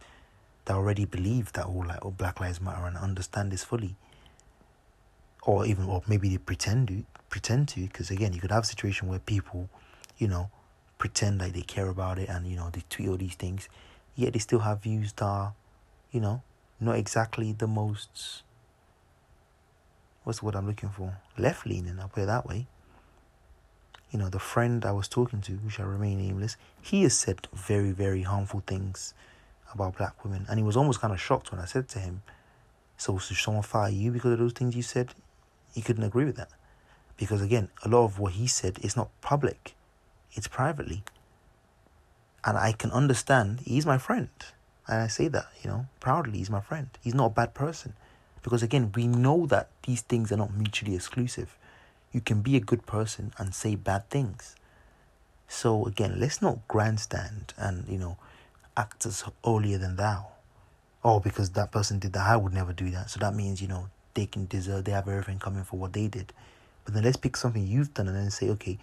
that 0.65 0.75
already 0.75 1.05
believe 1.05 1.53
that 1.53 1.67
all 1.67 1.85
like 1.87 2.05
all 2.05 2.11
Black 2.11 2.41
Lives 2.41 2.61
Matter 2.61 2.87
and 2.87 2.97
understand 2.97 3.53
this 3.53 3.65
fully, 3.65 3.97
or 5.43 5.67
even 5.67 5.87
or 5.87 6.03
maybe 6.07 6.29
they 6.29 6.39
pretend 6.39 6.89
to 6.89 7.05
pretend 7.29 7.69
to 7.69 7.81
because 7.81 8.11
again 8.11 8.33
you 8.33 8.41
could 8.41 8.51
have 8.51 8.65
a 8.65 8.67
situation 8.67 9.09
where 9.09 9.19
people, 9.19 9.69
you 10.19 10.29
know, 10.29 10.51
pretend 10.99 11.41
like 11.41 11.53
they 11.53 11.63
care 11.63 11.89
about 11.89 12.19
it 12.19 12.29
and 12.29 12.47
you 12.47 12.57
know 12.57 12.71
they 12.73 12.83
tweet 12.89 13.09
all 13.09 13.17
these 13.17 13.35
things, 13.35 13.69
yet 14.15 14.33
they 14.33 14.39
still 14.39 14.61
have 14.61 14.83
views 14.83 15.13
that 15.15 15.25
are, 15.25 15.55
you 16.11 16.21
know, 16.21 16.43
not 16.81 16.97
exactly 16.97 17.53
the 17.53 17.67
most. 17.67 18.43
What's 20.25 20.43
what 20.43 20.57
I'm 20.57 20.67
looking 20.67 20.89
for? 20.89 21.19
Left 21.37 21.67
leaning. 21.67 21.99
I'll 22.01 22.09
put 22.09 22.23
it 22.23 22.27
that 22.27 22.47
way 22.47 22.67
you 24.15 24.21
know, 24.21 24.29
the 24.29 24.39
friend 24.39 24.85
I 24.85 24.93
was 24.93 25.09
talking 25.09 25.41
to, 25.41 25.55
who 25.55 25.69
shall 25.69 25.87
remain 25.87 26.19
nameless, 26.19 26.57
he 26.81 27.03
has 27.03 27.19
said 27.19 27.49
very, 27.53 27.91
very 27.91 28.23
harmful 28.23 28.63
things 28.65 29.13
about 29.75 29.97
black 29.97 30.25
women. 30.25 30.47
And 30.49 30.59
he 30.59 30.65
was 30.65 30.77
almost 30.77 31.01
kind 31.01 31.13
of 31.13 31.21
shocked 31.21 31.51
when 31.51 31.61
I 31.61 31.65
said 31.65 31.89
to 31.91 31.99
him, 31.99 32.23
So, 32.97 33.19
should 33.19 33.37
someone 33.37 33.63
fire 33.63 33.91
you 33.91 34.11
because 34.11 34.33
of 34.33 34.39
those 34.39 34.53
things 34.53 34.77
you 34.77 34.83
said? 34.83 35.15
He 35.75 35.83
couldn't 35.83 36.05
agree 36.05 36.25
with 36.25 36.37
that. 36.37 36.51
Because 37.17 37.43
again, 37.43 37.69
a 37.85 37.89
lot 37.89 38.05
of 38.05 38.19
what 38.19 38.33
he 38.33 38.47
said 38.47 38.79
is 38.83 38.97
not 38.97 39.09
public, 39.21 39.75
it's 40.33 40.49
privately. 40.49 41.05
And 42.45 42.59
I 42.59 42.73
can 42.73 42.91
understand, 42.91 43.61
he's 43.65 43.87
my 43.87 43.99
friend. 43.99 44.29
And 44.87 45.01
I 45.01 45.07
say 45.07 45.29
that, 45.29 45.47
you 45.63 45.71
know, 45.71 45.87
proudly, 46.01 46.39
he's 46.39 46.51
my 46.51 46.61
friend. 46.61 46.89
He's 47.01 47.15
not 47.15 47.27
a 47.27 47.31
bad 47.31 47.55
person. 47.55 47.95
Because 48.43 48.63
again, 48.63 48.93
we 48.95 49.07
know 49.07 49.47
that 49.47 49.71
these 49.85 50.03
things 50.03 50.31
are 50.31 50.37
not 50.37 50.53
mutually 50.53 50.95
exclusive. 50.95 51.57
You 52.13 52.21
can 52.21 52.43
be 52.43 52.57
a 52.57 52.61
good 52.61 52.85
person 52.85 53.33
and 53.39 53.55
say 53.55 53.75
bad 53.77 54.11
things. 54.11 54.57
So 55.49 55.87
again, 55.87 56.21
let's 56.21 56.43
not 56.43 56.69
grandstand 56.69 57.55
and, 57.57 57.89
you 57.89 57.97
know, 57.97 58.19
act 58.77 59.07
as 59.07 59.25
holier 59.43 59.79
than 59.79 59.97
thou. 59.97 60.29
Oh, 61.03 61.21
because 61.21 61.51
that 61.51 61.71
person 61.71 61.99
did 61.99 62.13
that, 62.15 62.27
I 62.27 62.37
would 62.37 62.53
never 62.53 62.73
do 62.73 62.91
that. 62.91 63.11
So 63.11 63.21
that 63.21 63.35
means, 63.35 63.61
you 63.61 63.69
know, 63.69 63.89
they 64.15 64.27
can 64.27 64.47
deserve, 64.47 64.85
they 64.85 64.93
have 64.93 65.09
everything 65.09 65.39
coming 65.39 65.65
for 65.65 65.79
what 65.79 65.93
they 65.93 66.09
did. 66.09 66.33
But 66.85 66.95
then 66.95 67.05
let's 67.05 67.17
pick 67.17 67.37
something 67.37 67.67
you've 67.67 67.95
done 67.95 68.09
and 68.09 68.17
then 68.17 68.31
say, 68.31 68.49
okay, 68.51 68.79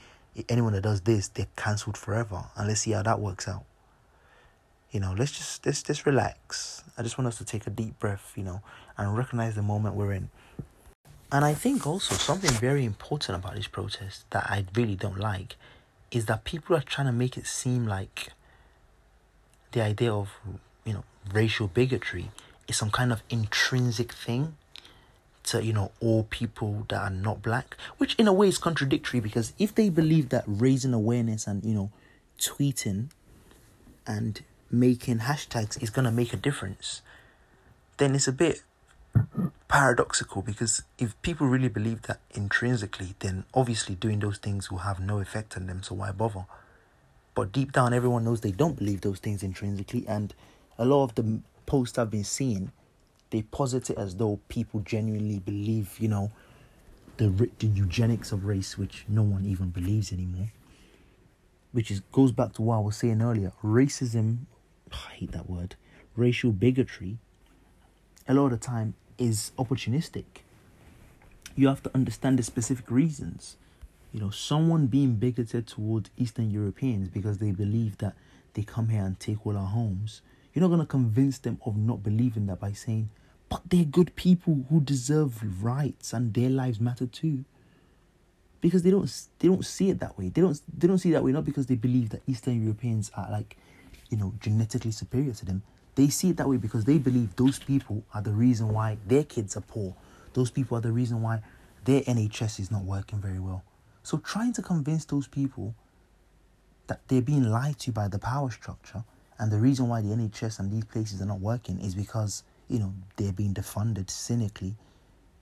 anyone 0.50 0.74
that 0.74 0.82
does 0.82 1.02
this, 1.02 1.28
they're 1.28 1.48
cancelled 1.56 1.98
forever. 1.98 2.46
And 2.56 2.68
let's 2.68 2.82
see 2.82 2.92
how 2.92 3.04
that 3.04 3.20
works 3.20 3.48
out. 3.48 3.64
You 4.92 5.00
know, 5.00 5.16
let's 5.18 5.32
just 5.32 5.66
let's 5.66 5.82
just 5.82 6.06
relax. 6.06 6.84
I 6.98 7.04
just 7.04 7.18
want 7.18 7.28
us 7.28 7.38
to 7.38 7.46
take 7.46 7.66
a 7.66 7.70
deep 7.70 7.98
breath, 8.00 8.34
you 8.36 8.44
know, 8.44 8.62
and 8.98 9.18
recognize 9.18 9.56
the 9.56 9.62
moment 9.62 9.96
we're 9.96 10.12
in. 10.12 10.30
And 11.32 11.46
I 11.46 11.54
think 11.54 11.88
also 11.88 12.16
something 12.16 12.52
very 12.52 12.84
important 12.84 13.38
about 13.38 13.56
this 13.56 13.68
protest 13.68 14.30
that 14.32 14.48
I 14.50 14.66
really 14.76 14.98
don't 14.98 15.18
like 15.18 15.56
is 16.12 16.26
that 16.26 16.44
people 16.44 16.76
are 16.76 16.82
trying 16.82 17.08
to 17.08 17.14
make 17.14 17.38
it 17.38 17.48
seem 17.48 17.88
like 17.88 18.34
the 19.72 19.82
idea 19.82 20.14
of 20.14 20.30
you 20.86 20.94
know 20.94 21.04
racial 21.34 21.68
bigotry 21.68 22.32
is 22.68 22.78
some 22.78 22.92
kind 22.92 23.12
of 23.12 23.22
intrinsic 23.30 24.12
thing 24.12 24.56
to 25.44 25.64
you 25.64 25.74
know 25.74 25.92
all 26.00 26.24
people 26.24 26.86
that 26.90 27.02
are 27.02 27.10
not 27.10 27.42
black 27.42 27.76
which 27.98 28.16
in 28.16 28.28
a 28.28 28.34
way 28.34 28.48
is 28.48 28.58
contradictory 28.58 29.20
because 29.20 29.54
if 29.58 29.74
they 29.74 29.90
believe 29.90 30.30
that 30.30 30.44
raising 30.46 30.94
awareness 30.94 31.48
and 31.48 31.64
you 31.64 31.74
know 31.74 31.90
tweeting 32.40 33.10
and 34.06 34.42
making 34.70 35.20
hashtags 35.20 35.82
is 35.82 35.90
going 35.90 36.06
to 36.06 36.12
make 36.12 36.34
a 36.34 36.38
difference 36.38 37.02
then 37.98 38.16
it's 38.16 38.28
a 38.28 38.32
bit 38.32 38.62
paradoxical 39.68 40.42
because 40.42 40.84
if 40.98 41.20
people 41.22 41.48
really 41.48 41.68
believe 41.70 42.04
that 42.04 42.20
intrinsically 42.32 43.16
then 43.20 43.44
obviously 43.54 43.96
doing 43.96 44.20
those 44.20 44.38
things 44.38 44.72
will 44.72 44.80
have 44.80 45.00
no 45.00 45.20
effect 45.20 45.58
on 45.58 45.68
them 45.68 45.82
so 45.82 45.96
why 45.96 46.12
bother 46.12 46.46
but 47.36 47.52
deep 47.52 47.72
down 47.72 47.94
everyone 47.94 48.24
knows 48.24 48.42
they 48.42 48.52
don't 48.52 48.78
believe 48.78 49.02
those 49.02 49.20
things 49.20 49.44
intrinsically 49.44 50.06
and 50.08 50.34
a 50.78 50.86
lot 50.86 51.04
of 51.04 51.16
the 51.16 51.40
posts 51.66 51.98
i've 51.98 52.12
been 52.12 52.24
seeing 52.24 52.72
they 53.32 53.42
posit 53.44 53.90
it 53.90 53.98
as 53.98 54.16
though 54.16 54.40
people 54.50 54.82
genuinely 54.82 55.40
believe, 55.40 55.98
you 56.00 56.08
know, 56.08 56.32
the 57.18 57.50
the 57.60 57.68
eugenics 57.68 58.32
of 58.32 58.46
race, 58.46 58.78
which 58.78 59.06
no 59.08 59.24
one 59.24 59.46
even 59.46 59.70
believes 59.70 60.12
anymore. 60.14 60.52
Which 61.72 61.90
is 61.90 62.02
goes 62.12 62.32
back 62.32 62.54
to 62.54 62.62
what 62.62 62.76
I 62.76 62.80
was 62.80 62.98
saying 62.98 63.22
earlier. 63.22 63.54
Racism, 63.64 64.40
I 64.92 65.14
hate 65.14 65.32
that 65.32 65.50
word. 65.50 65.76
Racial 66.16 66.52
bigotry. 66.52 67.18
A 68.28 68.34
lot 68.34 68.46
of 68.46 68.52
the 68.52 68.58
time 68.58 68.94
is 69.18 69.52
opportunistic. 69.58 70.26
You 71.56 71.70
have 71.70 71.82
to 71.84 71.92
understand 71.96 72.38
the 72.38 72.44
specific 72.44 72.92
reasons. 72.92 73.56
You 74.12 74.20
know, 74.20 74.30
someone 74.30 74.88
being 74.88 75.16
bigoted 75.16 75.68
towards 75.68 76.10
Eastern 76.18 76.52
Europeans 76.52 77.08
because 77.08 77.38
they 77.38 77.52
believe 77.52 77.98
that 78.00 78.14
they 78.54 78.64
come 78.64 78.90
here 78.90 79.04
and 79.04 79.20
take 79.20 79.46
all 79.46 79.58
our 79.58 79.68
homes. 79.68 80.22
You're 80.54 80.62
not 80.62 80.68
going 80.68 80.82
to 80.82 80.86
convince 80.86 81.38
them 81.38 81.60
of 81.66 81.78
not 81.78 82.04
believing 82.04 82.48
that 82.48 82.60
by 82.60 82.74
saying, 82.74 83.10
but 83.48 83.62
they're 83.70 83.86
good 83.86 84.16
people 84.16 84.66
who 84.70 84.82
deserve 84.82 85.64
rights 85.64 86.12
and 86.12 86.34
their 86.34 86.50
lives 86.50 86.80
matter 86.80 87.06
too. 87.06 87.46
Because 88.60 88.84
they 88.84 88.92
don't 88.92 89.12
they 89.40 89.48
don't 89.48 89.66
see 89.66 89.90
it 89.90 90.00
that 90.00 90.18
way. 90.18 90.30
They 90.30 90.42
don't 90.42 90.60
they 90.78 90.88
don't 90.88 91.00
see 91.00 91.10
it 91.10 91.14
that 91.14 91.24
way 91.24 91.32
not 91.32 91.46
because 91.46 91.66
they 91.66 91.76
believe 91.76 92.10
that 92.10 92.22
Eastern 92.28 92.62
Europeans 92.64 93.12
are 93.16 93.30
like, 93.32 93.58
you 94.10 94.18
know, 94.18 94.34
genetically 94.40 94.92
superior 94.92 95.34
to 95.34 95.46
them. 95.46 95.64
They 95.96 96.10
see 96.10 96.30
it 96.30 96.38
that 96.38 96.48
way 96.48 96.58
because 96.58 96.86
they 96.86 96.98
believe 96.98 97.36
those 97.38 97.60
people 97.60 98.04
are 98.14 98.22
the 98.22 98.32
reason 98.32 98.70
why 98.74 98.98
their 99.08 99.24
kids 99.24 99.58
are 99.58 99.62
poor. 99.62 99.96
Those 100.34 100.52
people 100.52 100.78
are 100.78 100.82
the 100.82 100.92
reason 100.92 101.22
why 101.22 101.42
their 101.86 102.02
NHS 102.02 102.60
is 102.60 102.72
not 102.72 102.84
working 102.84 103.20
very 103.20 103.40
well. 103.40 103.64
So 104.04 104.18
trying 104.18 104.54
to 104.54 104.62
convince 104.62 105.06
those 105.06 105.28
people 105.28 105.76
that 106.88 107.02
they're 107.08 107.22
being 107.22 107.44
lied 107.44 107.80
to 107.80 107.92
by 107.92 108.08
the 108.08 108.20
power 108.20 108.50
structure 108.52 109.04
and 109.40 109.52
the 109.52 109.58
reason 109.58 109.88
why 109.88 110.02
the 110.02 110.10
NHS 110.10 110.60
and 110.60 110.72
these 110.72 110.86
places 110.86 111.22
are 111.22 111.26
not 111.26 111.40
working 111.40 111.80
is 111.80 111.96
because 111.96 112.44
you 112.72 112.80
know, 112.80 112.94
they're 113.18 113.34
being 113.34 113.54
defunded 113.54 114.10
cynically 114.10 114.76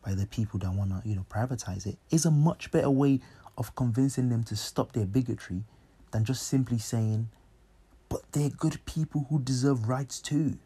by 0.04 0.16
the 0.16 0.26
people 0.26 0.60
that 0.60 0.72
want 0.74 0.90
to, 0.90 1.08
you 1.08 1.16
know, 1.16 1.26
privatize 1.30 1.86
it, 1.86 1.96
is 2.10 2.26
a 2.26 2.32
much 2.32 2.72
better 2.72 2.90
way 2.90 3.20
of 3.56 3.76
convincing 3.76 4.30
them 4.30 4.44
to 4.44 4.56
stop 4.56 4.94
their 4.94 5.06
bigotry 5.06 5.64
than 6.12 6.26
just 6.26 6.48
simply 6.48 6.80
saying, 6.80 7.30
but 8.10 8.22
they're 8.32 8.50
good 8.50 8.84
people 8.86 9.28
who 9.30 9.40
deserve 9.40 9.88
rights 9.88 10.20
too. 10.20 10.58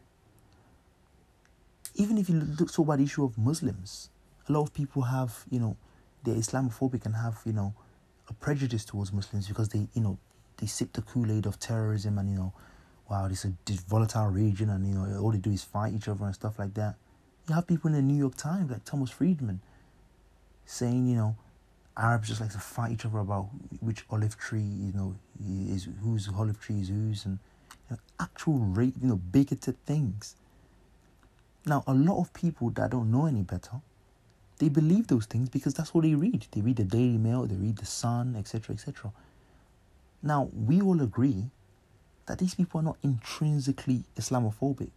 Even 1.94 2.16
if 2.16 2.30
you 2.30 2.36
look 2.36 2.72
talk 2.72 2.86
about 2.86 2.96
the 2.96 3.04
issue 3.04 3.24
of 3.24 3.36
Muslims, 3.36 4.08
a 4.48 4.52
lot 4.52 4.62
of 4.62 4.72
people 4.72 5.02
have, 5.02 5.44
you 5.50 5.60
know, 5.60 5.76
they're 6.24 6.34
Islamophobic 6.34 7.04
and 7.04 7.14
have, 7.14 7.42
you 7.44 7.52
know, 7.52 7.74
a 8.28 8.32
prejudice 8.34 8.84
towards 8.84 9.12
Muslims 9.12 9.48
because 9.48 9.68
they, 9.68 9.86
you 9.94 10.02
know, 10.02 10.18
they 10.58 10.66
sip 10.66 10.92
the 10.92 11.02
Kool-Aid 11.02 11.46
of 11.46 11.58
terrorism 11.58 12.18
and, 12.18 12.30
you 12.30 12.36
know, 12.36 12.52
wow, 13.10 13.28
this 13.28 13.44
is 13.44 13.50
a 13.50 13.54
this 13.66 13.80
volatile 13.80 14.28
region 14.28 14.70
and, 14.70 14.86
you 14.86 14.94
know, 14.94 15.20
all 15.20 15.30
they 15.30 15.38
do 15.38 15.50
is 15.50 15.62
fight 15.62 15.92
each 15.92 16.08
other 16.08 16.24
and 16.24 16.34
stuff 16.34 16.58
like 16.58 16.74
that. 16.74 16.94
You 17.48 17.54
have 17.54 17.66
people 17.66 17.88
in 17.88 17.94
the 17.94 18.02
New 18.02 18.16
York 18.16 18.36
Times, 18.36 18.70
like 18.70 18.84
Thomas 18.84 19.10
Friedman, 19.10 19.60
saying, 20.64 21.06
you 21.06 21.16
know, 21.16 21.36
Arabs 21.96 22.28
just 22.28 22.40
like 22.40 22.50
to 22.52 22.58
fight 22.58 22.92
each 22.92 23.04
other 23.04 23.18
about 23.18 23.48
which 23.80 24.04
olive 24.10 24.38
tree, 24.38 24.60
you 24.60 24.92
know, 24.92 25.14
is 25.68 25.88
whose 26.02 26.28
olive 26.28 26.60
tree 26.60 26.80
is 26.80 26.88
whose, 26.88 27.24
and 27.26 27.38
you 27.90 27.96
know, 27.96 28.02
actual 28.18 28.58
rape, 28.58 28.94
you 29.00 29.08
know, 29.08 29.16
bigoted 29.16 29.76
things. 29.84 30.36
Now, 31.66 31.84
a 31.86 31.94
lot 31.94 32.20
of 32.20 32.32
people 32.32 32.70
that 32.70 32.90
don't 32.90 33.10
know 33.10 33.26
any 33.26 33.42
better, 33.42 33.80
they 34.58 34.68
believe 34.68 35.08
those 35.08 35.26
things 35.26 35.48
because 35.48 35.74
that's 35.74 35.94
what 35.94 36.04
they 36.04 36.14
read. 36.14 36.46
They 36.52 36.60
read 36.60 36.76
the 36.76 36.84
Daily 36.84 37.18
Mail, 37.18 37.46
they 37.46 37.56
read 37.56 37.78
the 37.78 37.86
Sun, 37.86 38.36
etc., 38.36 38.74
etc. 38.74 39.12
Now, 40.22 40.48
we 40.54 40.80
all 40.80 41.00
agree 41.02 41.50
that 42.26 42.38
these 42.38 42.54
people 42.54 42.80
are 42.80 42.84
not 42.84 42.98
intrinsically 43.02 44.04
Islamophobic. 44.16 44.90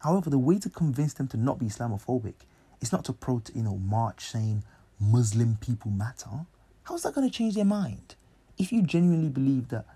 However, 0.00 0.30
the 0.30 0.38
way 0.38 0.58
to 0.58 0.68
convince 0.68 1.14
them 1.14 1.26
to 1.28 1.36
not 1.36 1.58
be 1.58 1.66
Islamophobic 1.66 2.34
is 2.80 2.92
not 2.92 3.04
to 3.06 3.12
pro, 3.12 3.42
you 3.54 3.62
know, 3.62 3.76
march 3.76 4.26
saying 4.26 4.62
Muslim 5.00 5.58
people 5.60 5.90
matter. 5.90 6.46
How's 6.84 7.02
that 7.02 7.14
going 7.14 7.28
to 7.28 7.34
change 7.34 7.54
their 7.54 7.64
mind? 7.64 8.14
If 8.58 8.72
you 8.72 8.82
genuinely 8.82 9.28
believe 9.28 9.68
that 9.68 9.86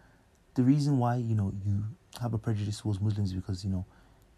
the 0.55 0.63
reason 0.63 0.99
why 0.99 1.17
you 1.17 1.35
know 1.35 1.53
you 1.65 1.85
have 2.21 2.35
a 2.35 2.39
prejudice 2.39 2.81
towards 2.81 3.01
Muslims 3.01 3.33
because 3.33 3.65
you 3.65 3.71
know 3.71 3.87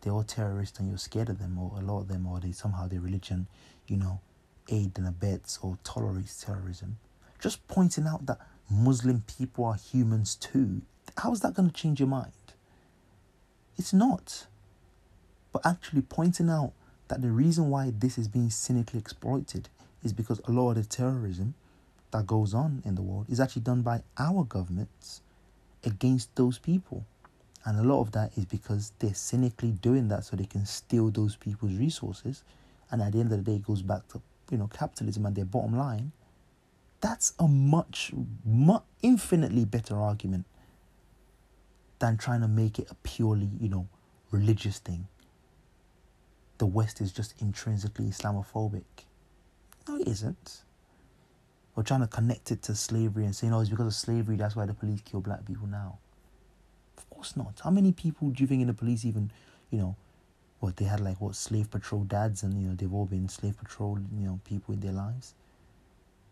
they're 0.03 0.13
all 0.13 0.23
terrorists 0.23 0.79
and 0.79 0.89
you're 0.89 0.99
scared 0.99 1.29
of 1.29 1.39
them, 1.39 1.59
or 1.59 1.79
a 1.79 1.83
lot 1.83 2.01
of 2.01 2.09
them, 2.09 2.27
or 2.27 2.41
they 2.41 2.53
somehow 2.53 2.87
their 2.87 3.01
religion, 3.01 3.47
you 3.87 3.97
know, 3.97 4.21
aid 4.73 4.93
and 4.97 5.07
abets 5.07 5.59
or 5.63 5.79
tolerates 5.85 6.43
terrorism, 6.43 6.99
just 7.41 7.67
pointing 7.69 8.07
out 8.09 8.27
that 8.27 8.39
Muslim 8.69 9.23
people 9.27 9.65
are 9.65 9.77
humans 9.77 10.35
too 10.35 10.83
how 11.19 11.33
is 11.33 11.41
that 11.41 11.55
going 11.55 11.71
to 11.71 11.75
change 11.75 12.01
your 12.01 12.09
mind? 12.09 12.33
It's 13.77 13.93
not. 13.93 14.47
But 15.53 15.67
actually 15.67 16.03
pointing 16.03 16.49
out 16.49 16.73
that 17.09 17.23
the 17.23 17.31
reason 17.31 17.69
why 17.69 17.93
this 17.95 18.17
is 18.17 18.29
being 18.29 18.51
cynically 18.51 18.99
exploited 18.99 19.69
is 20.03 20.13
because 20.13 20.41
a 20.47 20.51
lot 20.51 20.71
of 20.71 20.77
the 20.77 20.85
terrorism 20.85 21.55
that 22.11 22.27
goes 22.27 22.55
on 22.55 22.83
in 22.85 22.95
the 22.95 23.03
world 23.03 23.27
is 23.29 23.41
actually 23.41 23.63
done 23.63 23.83
by 23.83 24.03
our 24.19 24.45
governments 24.45 25.21
against 25.85 26.35
those 26.37 26.59
people. 26.59 27.05
And 27.65 27.79
a 27.79 27.83
lot 27.83 28.01
of 28.01 28.13
that 28.13 28.37
is 28.37 28.45
because 28.45 28.93
they're 28.99 29.15
cynically 29.15 29.71
doing 29.71 30.09
that 30.09 30.25
so 30.25 30.37
they 30.37 30.47
can 30.47 30.67
steal 30.67 31.11
those 31.11 31.37
people's 31.37 31.75
resources. 31.75 32.43
And 32.91 33.01
at 33.01 33.13
the 33.13 33.21
end 33.21 33.33
of 33.33 33.45
the 33.45 33.51
day, 33.51 33.57
it 33.57 33.67
goes 33.67 33.83
back 33.83 34.09
to 34.09 34.21
you 34.51 34.59
know 34.59 34.69
capitalism 34.69 35.27
and 35.27 35.37
their 35.37 35.45
bottom 35.45 35.77
line. 35.77 36.13
That's 37.01 37.33
a 37.39 37.49
much, 37.49 38.13
much 38.45 38.85
infinitely 39.03 39.65
better 39.65 39.97
argument 39.97 40.47
than 41.99 42.17
trying 42.17 42.43
to 42.43 42.49
make 42.49 42.79
it 42.79 42.89
a 42.91 42.95
purely, 43.03 43.49
you 43.61 43.69
know, 43.69 43.89
religious 44.31 44.79
thing. 44.79 45.09
The 46.59 46.67
West 46.67 47.01
is 47.01 47.13
just 47.13 47.35
intrinsically 47.41 48.07
Islamophobic. 48.07 48.85
No, 49.89 49.97
it 49.97 50.07
isn't. 50.07 50.63
We're 51.75 51.83
trying 51.83 52.03
to 52.03 52.07
connect 52.07 52.53
it 52.53 52.63
to 52.63 52.77
slavery 52.77 53.25
and 53.25 53.35
saying, 53.35 53.53
oh, 53.53 53.61
it's 53.61 53.71
because 53.71 53.87
of 53.87 53.95
slavery, 53.95 54.37
that's 54.37 54.55
why 54.55 54.67
the 54.67 54.75
police 54.75 55.01
kill 55.01 55.21
black 55.21 55.45
people 55.45 55.67
now. 55.67 55.99
Of 56.97 57.09
course 57.11 57.37
not. 57.37 57.61
How 57.65 57.71
many 57.71 57.91
people 57.93 58.31
do 58.31 58.43
you 58.43 58.47
think 58.47 58.61
in 58.61 58.69
the 58.69 58.75
police 58.75 59.05
even, 59.05 59.33
you 59.71 59.79
know, 59.79 59.97
what 60.63 60.77
they 60.77 60.85
had 60.85 61.01
like 61.01 61.21
what 61.21 61.35
slave 61.35 61.69
patrol 61.73 62.05
dads 62.05 62.45
and 62.45 62.63
you 62.63 62.69
know 62.69 62.75
they've 62.77 62.95
all 62.95 63.05
been 63.05 63.29
slave 63.29 63.59
patrol 63.59 63.99
you 64.17 64.25
know 64.25 64.39
people 64.45 64.73
in 64.73 64.81
their 64.81 64.93
lives? 64.93 65.35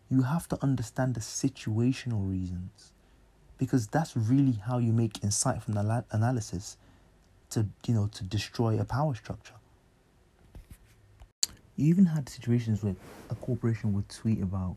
You 0.09 0.23
have 0.23 0.49
to 0.51 0.59
understand 0.63 1.15
the 1.15 1.21
situational 1.21 2.31
reasons. 2.31 2.93
Because 3.59 3.89
that's 3.89 4.17
really 4.17 4.53
how 4.53 4.79
you 4.79 4.93
make 4.93 5.15
insightful 5.15 6.05
analysis 6.13 6.77
to 7.51 7.67
you 7.87 7.95
know 7.95 8.07
to 8.15 8.23
destroy 8.23 8.79
a 8.79 8.85
power 8.85 9.17
structure. 9.17 9.55
You 11.77 11.89
even 11.89 12.07
had 12.07 12.29
situations 12.29 12.85
where 12.85 12.95
a 13.31 13.35
corporation 13.35 13.93
would 13.95 14.09
tweet 14.09 14.41
about 14.41 14.77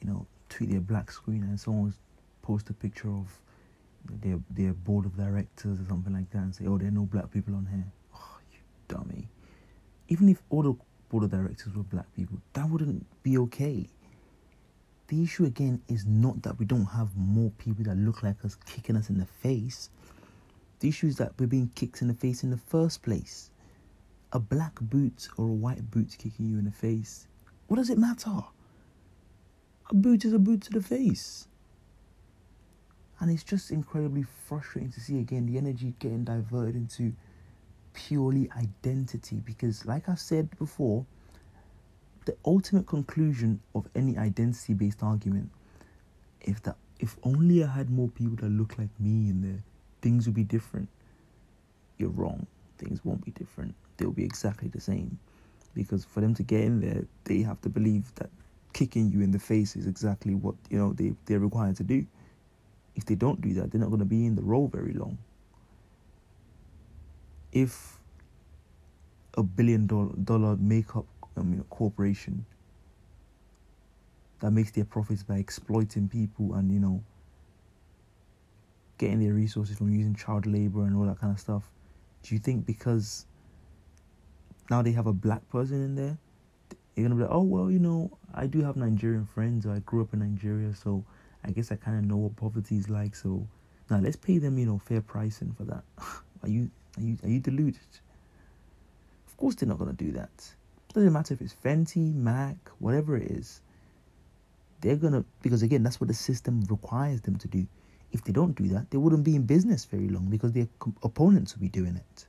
you 0.00 0.06
know 0.08 0.26
tweet 0.48 0.70
their 0.70 0.80
black 0.80 1.10
screen 1.10 1.42
and 1.42 1.58
someone 1.58 1.84
would 1.86 1.94
post 2.42 2.70
a 2.70 2.72
picture 2.72 3.10
of 3.10 3.40
their 4.22 4.38
their 4.48 4.72
board 4.72 5.06
of 5.06 5.16
directors 5.16 5.80
or 5.80 5.86
something 5.88 6.12
like 6.12 6.30
that 6.30 6.38
and 6.38 6.54
say 6.54 6.66
oh 6.66 6.78
there 6.78 6.88
are 6.88 6.98
no 7.02 7.02
black 7.02 7.32
people 7.32 7.54
on 7.54 7.66
here 7.66 7.84
dummy 8.88 9.28
even 10.08 10.28
if 10.28 10.42
all 10.50 10.62
the 10.62 10.74
board 11.08 11.24
of 11.24 11.30
directors 11.30 11.74
were 11.74 11.82
black 11.82 12.12
people 12.14 12.38
that 12.52 12.68
wouldn't 12.68 13.04
be 13.22 13.38
okay 13.38 13.88
the 15.08 15.22
issue 15.22 15.44
again 15.44 15.80
is 15.88 16.04
not 16.04 16.42
that 16.42 16.58
we 16.58 16.64
don't 16.64 16.86
have 16.86 17.16
more 17.16 17.50
people 17.58 17.84
that 17.84 17.96
look 17.96 18.24
like 18.24 18.44
us 18.44 18.56
kicking 18.66 18.96
us 18.96 19.08
in 19.08 19.18
the 19.18 19.26
face. 19.26 19.90
The 20.80 20.88
issue 20.88 21.06
is 21.06 21.16
that 21.16 21.32
we're 21.38 21.46
being 21.46 21.70
kicked 21.76 22.02
in 22.02 22.08
the 22.08 22.14
face 22.14 22.42
in 22.42 22.50
the 22.50 22.56
first 22.56 23.02
place. 23.02 23.50
A 24.32 24.40
black 24.40 24.74
boot 24.80 25.28
or 25.36 25.44
a 25.44 25.52
white 25.52 25.90
boot 25.92 26.16
kicking 26.18 26.46
you 26.46 26.58
in 26.58 26.64
the 26.64 26.72
face, 26.72 27.28
what 27.68 27.76
does 27.76 27.88
it 27.88 27.98
matter? 27.98 28.40
A 29.90 29.94
boot 29.94 30.24
is 30.24 30.32
a 30.32 30.40
boot 30.40 30.62
to 30.62 30.70
the 30.70 30.82
face. 30.82 31.46
And 33.20 33.30
it's 33.30 33.44
just 33.44 33.70
incredibly 33.70 34.24
frustrating 34.24 34.90
to 34.92 35.00
see 35.00 35.20
again 35.20 35.46
the 35.46 35.56
energy 35.56 35.94
getting 36.00 36.24
diverted 36.24 36.74
into 36.74 37.14
purely 37.96 38.48
identity 38.56 39.36
because, 39.44 39.84
like 39.84 40.08
I've 40.08 40.20
said 40.20 40.56
before, 40.58 41.04
the 42.26 42.36
ultimate 42.44 42.86
conclusion 42.86 43.60
of 43.74 43.88
any 43.94 44.16
identity 44.16 44.74
based 44.74 45.02
argument 45.02 45.50
if 46.46 46.62
that 46.62 46.76
if 46.98 47.16
only 47.24 47.62
I 47.62 47.66
had 47.66 47.90
more 47.90 48.08
people 48.08 48.36
that 48.36 48.48
look 48.48 48.78
like 48.78 48.88
me 48.98 49.28
in 49.28 49.42
there, 49.42 49.62
things 50.00 50.26
would 50.26 50.34
be 50.34 50.44
different. 50.44 50.88
You're 51.98 52.10
wrong. 52.10 52.46
Things 52.78 53.04
won't 53.04 53.24
be 53.24 53.32
different. 53.32 53.74
They'll 53.96 54.12
be 54.12 54.24
exactly 54.24 54.68
the 54.68 54.80
same. 54.80 55.18
Because 55.74 56.04
for 56.04 56.20
them 56.20 56.34
to 56.34 56.42
get 56.42 56.62
in 56.62 56.80
there, 56.80 57.04
they 57.24 57.42
have 57.42 57.60
to 57.62 57.68
believe 57.68 58.14
that 58.14 58.30
kicking 58.72 59.10
you 59.10 59.20
in 59.20 59.30
the 59.30 59.38
face 59.38 59.76
is 59.76 59.86
exactly 59.86 60.34
what 60.34 60.54
you 60.70 60.78
know 60.78 60.92
they, 60.92 61.12
they're 61.26 61.40
required 61.40 61.76
to 61.76 61.84
do. 61.84 62.06
If 62.94 63.04
they 63.04 63.14
don't 63.14 63.40
do 63.42 63.52
that, 63.54 63.70
they're 63.70 63.80
not 63.80 63.90
going 63.90 63.98
to 64.00 64.06
be 64.06 64.24
in 64.24 64.36
the 64.36 64.42
role 64.42 64.68
very 64.68 64.94
long. 64.94 65.18
If 67.56 67.98
a 69.32 69.42
billion 69.42 69.86
dollar, 69.86 70.56
makeup 70.56 71.06
um, 71.38 71.52
mean, 71.52 71.64
corporation 71.70 72.44
that 74.40 74.50
makes 74.50 74.72
their 74.72 74.84
profits 74.84 75.22
by 75.22 75.36
exploiting 75.36 76.06
people 76.06 76.52
and 76.52 76.70
you 76.70 76.78
know 76.78 77.02
getting 78.98 79.20
their 79.20 79.32
resources 79.32 79.78
from 79.78 79.90
using 79.90 80.14
child 80.14 80.44
labor 80.44 80.84
and 80.84 80.94
all 80.94 81.06
that 81.06 81.18
kind 81.18 81.32
of 81.32 81.40
stuff. 81.40 81.70
Do 82.22 82.34
you 82.34 82.38
think 82.38 82.66
because 82.66 83.24
now 84.68 84.82
they 84.82 84.92
have 84.92 85.06
a 85.06 85.14
black 85.14 85.48
person 85.48 85.82
in 85.82 85.94
there, 85.94 86.18
you're 86.94 87.08
gonna 87.08 87.14
be 87.14 87.22
like, 87.22 87.32
oh 87.32 87.40
well, 87.40 87.70
you 87.70 87.78
know, 87.78 88.18
I 88.34 88.46
do 88.48 88.60
have 88.60 88.76
Nigerian 88.76 89.24
friends, 89.24 89.66
I 89.66 89.78
grew 89.78 90.02
up 90.02 90.12
in 90.12 90.18
Nigeria, 90.18 90.74
so 90.74 91.02
I 91.42 91.52
guess 91.52 91.72
I 91.72 91.76
kind 91.76 91.96
of 91.96 92.04
know 92.04 92.18
what 92.18 92.36
poverty 92.36 92.76
is 92.76 92.90
like. 92.90 93.16
So 93.16 93.48
now 93.88 94.00
let's 94.00 94.16
pay 94.16 94.36
them, 94.36 94.58
you 94.58 94.66
know, 94.66 94.76
fair 94.76 95.00
pricing 95.00 95.54
for 95.56 95.64
that. 95.64 95.84
are 96.42 96.50
you 96.50 96.70
are 96.96 97.02
you 97.02 97.18
are 97.22 97.28
you 97.28 97.40
deluded? 97.40 97.80
Of 99.26 99.36
course 99.36 99.54
they're 99.54 99.68
not 99.68 99.78
gonna 99.78 99.92
do 99.92 100.12
that. 100.12 100.54
Doesn't 100.94 101.12
matter 101.12 101.34
if 101.34 101.42
it's 101.42 101.54
Fenty, 101.54 102.14
Mac, 102.14 102.56
whatever 102.78 103.16
it 103.16 103.30
is. 103.30 103.60
They're 104.80 104.96
gonna 104.96 105.24
because 105.42 105.62
again 105.62 105.82
that's 105.82 106.00
what 106.00 106.08
the 106.08 106.14
system 106.14 106.62
requires 106.70 107.20
them 107.20 107.36
to 107.36 107.48
do. 107.48 107.66
If 108.12 108.24
they 108.24 108.32
don't 108.32 108.54
do 108.54 108.68
that, 108.68 108.90
they 108.90 108.98
wouldn't 108.98 109.24
be 109.24 109.36
in 109.36 109.42
business 109.42 109.84
very 109.84 110.08
long 110.08 110.26
because 110.30 110.52
their 110.52 110.68
opponents 111.02 111.54
will 111.54 111.60
be 111.60 111.68
doing 111.68 111.96
it. 111.96 112.26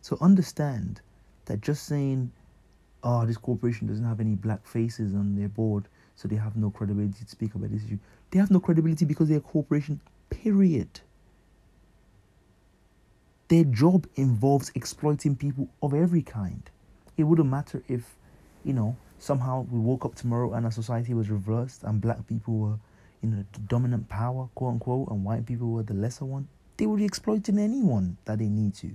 So 0.00 0.16
understand 0.20 1.00
that 1.44 1.60
just 1.60 1.84
saying, 1.84 2.32
"Oh, 3.04 3.26
this 3.26 3.36
corporation 3.36 3.86
doesn't 3.86 4.04
have 4.04 4.18
any 4.18 4.34
black 4.34 4.66
faces 4.66 5.14
on 5.14 5.36
their 5.36 5.48
board, 5.48 5.88
so 6.16 6.26
they 6.26 6.36
have 6.36 6.56
no 6.56 6.70
credibility 6.70 7.24
to 7.24 7.30
speak 7.30 7.54
about 7.54 7.70
this 7.70 7.84
issue," 7.84 7.98
they 8.30 8.38
have 8.38 8.50
no 8.50 8.60
credibility 8.60 9.04
because 9.04 9.28
they're 9.28 9.38
a 9.38 9.40
corporation. 9.40 10.00
Period. 10.30 11.00
Their 13.48 13.64
job 13.64 14.06
involves 14.14 14.70
exploiting 14.74 15.36
people 15.36 15.68
of 15.82 15.94
every 15.94 16.22
kind. 16.22 16.68
It 17.16 17.24
wouldn't 17.24 17.48
matter 17.48 17.82
if, 17.88 18.16
you 18.62 18.74
know, 18.74 18.96
somehow 19.18 19.66
we 19.70 19.78
woke 19.78 20.04
up 20.04 20.14
tomorrow 20.14 20.52
and 20.52 20.64
our 20.64 20.72
society 20.72 21.14
was 21.14 21.30
reversed 21.30 21.82
and 21.82 22.00
black 22.00 22.26
people 22.26 22.56
were 22.56 22.78
you 23.22 23.28
know 23.28 23.44
the 23.52 23.58
dominant 23.60 24.08
power 24.08 24.48
quote 24.54 24.74
unquote 24.74 25.08
and 25.10 25.24
white 25.24 25.44
people 25.44 25.68
were 25.70 25.82
the 25.82 25.94
lesser 25.94 26.24
one. 26.24 26.46
They 26.76 26.86
would 26.86 26.98
be 26.98 27.04
exploiting 27.04 27.58
anyone 27.58 28.16
that 28.26 28.38
they 28.38 28.48
need 28.48 28.74
to. 28.76 28.94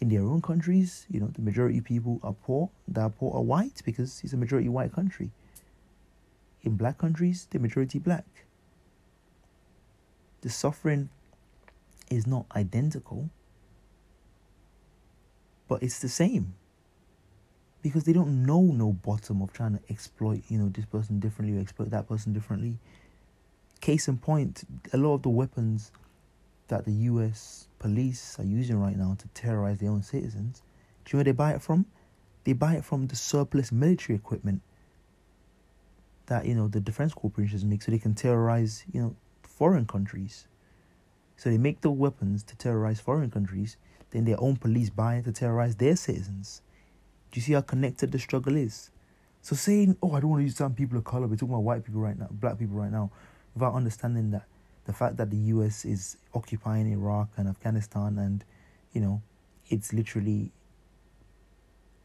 In 0.00 0.10
their 0.10 0.22
own 0.22 0.42
countries 0.42 1.06
you 1.08 1.20
know 1.20 1.28
the 1.28 1.40
majority 1.40 1.78
of 1.78 1.84
people 1.84 2.20
are 2.22 2.34
poor 2.34 2.70
are 2.94 3.08
poor 3.08 3.34
are 3.34 3.42
white 3.42 3.82
because 3.84 4.20
it's 4.22 4.34
a 4.34 4.36
majority 4.36 4.68
white 4.68 4.92
country. 4.92 5.30
In 6.62 6.76
black 6.76 6.98
countries 6.98 7.48
the 7.50 7.58
majority 7.58 7.98
black. 7.98 8.26
The 10.42 10.50
suffering 10.50 11.08
is 12.12 12.26
not 12.26 12.46
identical 12.54 13.30
but 15.72 15.82
it's 15.82 16.00
the 16.00 16.08
same. 16.10 16.52
Because 17.80 18.04
they 18.04 18.12
don't 18.12 18.44
know 18.44 18.60
no 18.60 18.92
bottom 18.92 19.40
of 19.40 19.54
trying 19.54 19.78
to 19.78 19.80
exploit 19.88 20.42
you 20.48 20.58
know 20.58 20.68
this 20.68 20.84
person 20.84 21.18
differently 21.18 21.56
or 21.56 21.60
exploit 21.60 21.88
that 21.90 22.06
person 22.06 22.34
differently. 22.34 22.78
Case 23.80 24.06
in 24.06 24.18
point 24.18 24.64
a 24.92 24.98
lot 24.98 25.14
of 25.14 25.22
the 25.22 25.30
weapons 25.30 25.90
that 26.68 26.84
the 26.84 26.92
US 26.92 27.68
police 27.78 28.38
are 28.38 28.44
using 28.44 28.78
right 28.78 28.96
now 28.96 29.16
to 29.18 29.26
terrorize 29.28 29.78
their 29.78 29.90
own 29.90 30.02
citizens 30.02 30.62
do 31.04 31.10
you 31.10 31.16
know 31.16 31.18
where 31.18 31.24
they 31.24 31.32
buy 31.32 31.52
it 31.52 31.62
from? 31.62 31.86
They 32.44 32.52
buy 32.52 32.74
it 32.74 32.84
from 32.84 33.06
the 33.06 33.16
surplus 33.16 33.72
military 33.72 34.16
equipment 34.16 34.60
that 36.26 36.44
you 36.44 36.54
know 36.54 36.68
the 36.68 36.80
defense 36.80 37.14
corporations 37.14 37.64
make 37.64 37.82
so 37.82 37.90
they 37.90 37.98
can 37.98 38.14
terrorize 38.14 38.84
you 38.92 39.00
know 39.00 39.16
foreign 39.42 39.86
countries 39.86 40.46
so 41.36 41.50
they 41.50 41.58
make 41.58 41.80
the 41.80 41.90
weapons 41.90 42.42
to 42.42 42.56
terrorize 42.56 43.00
foreign 43.00 43.30
countries 43.30 43.76
then 44.10 44.24
their 44.24 44.40
own 44.40 44.56
police 44.56 44.90
buy 44.90 45.16
it 45.16 45.24
to 45.24 45.32
terrorize 45.32 45.76
their 45.76 45.96
citizens 45.96 46.62
do 47.32 47.40
you 47.40 47.42
see 47.42 47.54
how 47.54 47.62
connected 47.62 48.12
the 48.12 48.18
struggle 48.18 48.56
is? 48.56 48.90
So 49.40 49.56
saying, 49.56 49.96
oh, 50.02 50.12
I 50.12 50.20
don't 50.20 50.30
want 50.30 50.40
to 50.40 50.44
use 50.44 50.56
some 50.56 50.74
people 50.74 50.98
of 50.98 51.04
color, 51.04 51.26
we're 51.26 51.36
talking 51.36 51.54
about 51.54 51.64
white 51.64 51.84
people 51.84 52.00
right 52.00 52.16
now, 52.16 52.28
black 52.30 52.58
people 52.58 52.76
right 52.76 52.92
now, 52.92 53.10
without 53.54 53.74
understanding 53.74 54.30
that 54.30 54.44
the 54.84 54.92
fact 54.92 55.16
that 55.16 55.30
the 55.30 55.36
US 55.36 55.84
is 55.84 56.18
occupying 56.34 56.92
Iraq 56.92 57.30
and 57.36 57.48
Afghanistan 57.48 58.18
and, 58.18 58.44
you 58.92 59.00
know, 59.00 59.22
it's 59.68 59.92
literally 59.92 60.52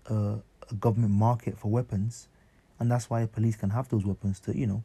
a, 0.09 0.37
a 0.71 0.73
government 0.79 1.13
market 1.13 1.59
for 1.59 1.67
weapons. 1.67 2.29
And 2.79 2.89
that's 2.89 3.09
why 3.09 3.25
police 3.25 3.57
can 3.57 3.71
have 3.71 3.89
those 3.89 4.05
weapons 4.05 4.39
to, 4.41 4.57
you 4.57 4.65
know, 4.65 4.83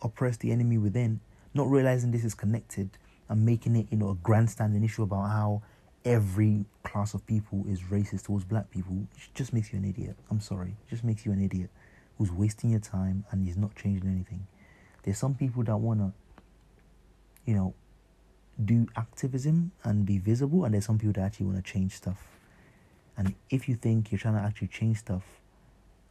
oppress 0.00 0.36
the 0.36 0.52
enemy 0.52 0.78
within, 0.78 1.20
not 1.54 1.68
realizing 1.70 2.10
this 2.10 2.24
is 2.24 2.34
connected 2.34 2.90
and 3.28 3.44
making 3.44 3.76
it, 3.76 3.86
you 3.90 3.98
know, 3.98 4.10
a 4.10 4.14
grandstanding 4.14 4.82
issue 4.84 5.02
about 5.02 5.28
how 5.28 5.62
every 6.04 6.64
class 6.82 7.14
of 7.14 7.24
people 7.26 7.64
is 7.68 7.80
racist 7.82 8.24
towards 8.24 8.44
black 8.44 8.70
people 8.70 9.06
just 9.34 9.52
makes 9.52 9.72
you 9.72 9.78
an 9.78 9.84
idiot. 9.84 10.16
I'm 10.30 10.40
sorry. 10.40 10.76
Just 10.90 11.04
makes 11.04 11.24
you 11.24 11.32
an 11.32 11.42
idiot 11.42 11.70
who's 12.18 12.30
wasting 12.30 12.70
your 12.70 12.80
time 12.80 13.24
and 13.30 13.46
is 13.48 13.56
not 13.56 13.74
changing 13.76 14.10
anything. 14.10 14.46
There's 15.02 15.18
some 15.18 15.34
people 15.34 15.62
that 15.64 15.76
want 15.76 16.00
to, 16.00 16.12
you 17.44 17.54
know, 17.54 17.74
do 18.62 18.86
activism 18.96 19.72
and 19.82 20.04
be 20.04 20.18
visible, 20.18 20.64
and 20.64 20.74
there's 20.74 20.84
some 20.84 20.98
people 20.98 21.14
that 21.14 21.22
actually 21.22 21.46
want 21.46 21.64
to 21.64 21.72
change 21.72 21.94
stuff. 21.94 22.38
And 23.16 23.34
if 23.50 23.68
you 23.68 23.74
think 23.74 24.12
you're 24.12 24.18
trying 24.18 24.34
to 24.34 24.40
actually 24.40 24.68
change 24.68 24.98
stuff 24.98 25.22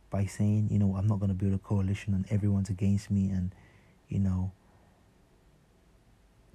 by 0.10 0.26
saying, 0.26 0.70
you 0.72 0.80
know, 0.80 0.96
I'm 0.96 1.08
not 1.08 1.20
going 1.20 1.30
to 1.30 1.36
build 1.36 1.54
a 1.54 1.58
coalition 1.58 2.14
and 2.14 2.26
everyone's 2.30 2.70
against 2.70 3.12
me, 3.12 3.30
and, 3.30 3.54
you 4.10 4.20
know, 4.20 4.52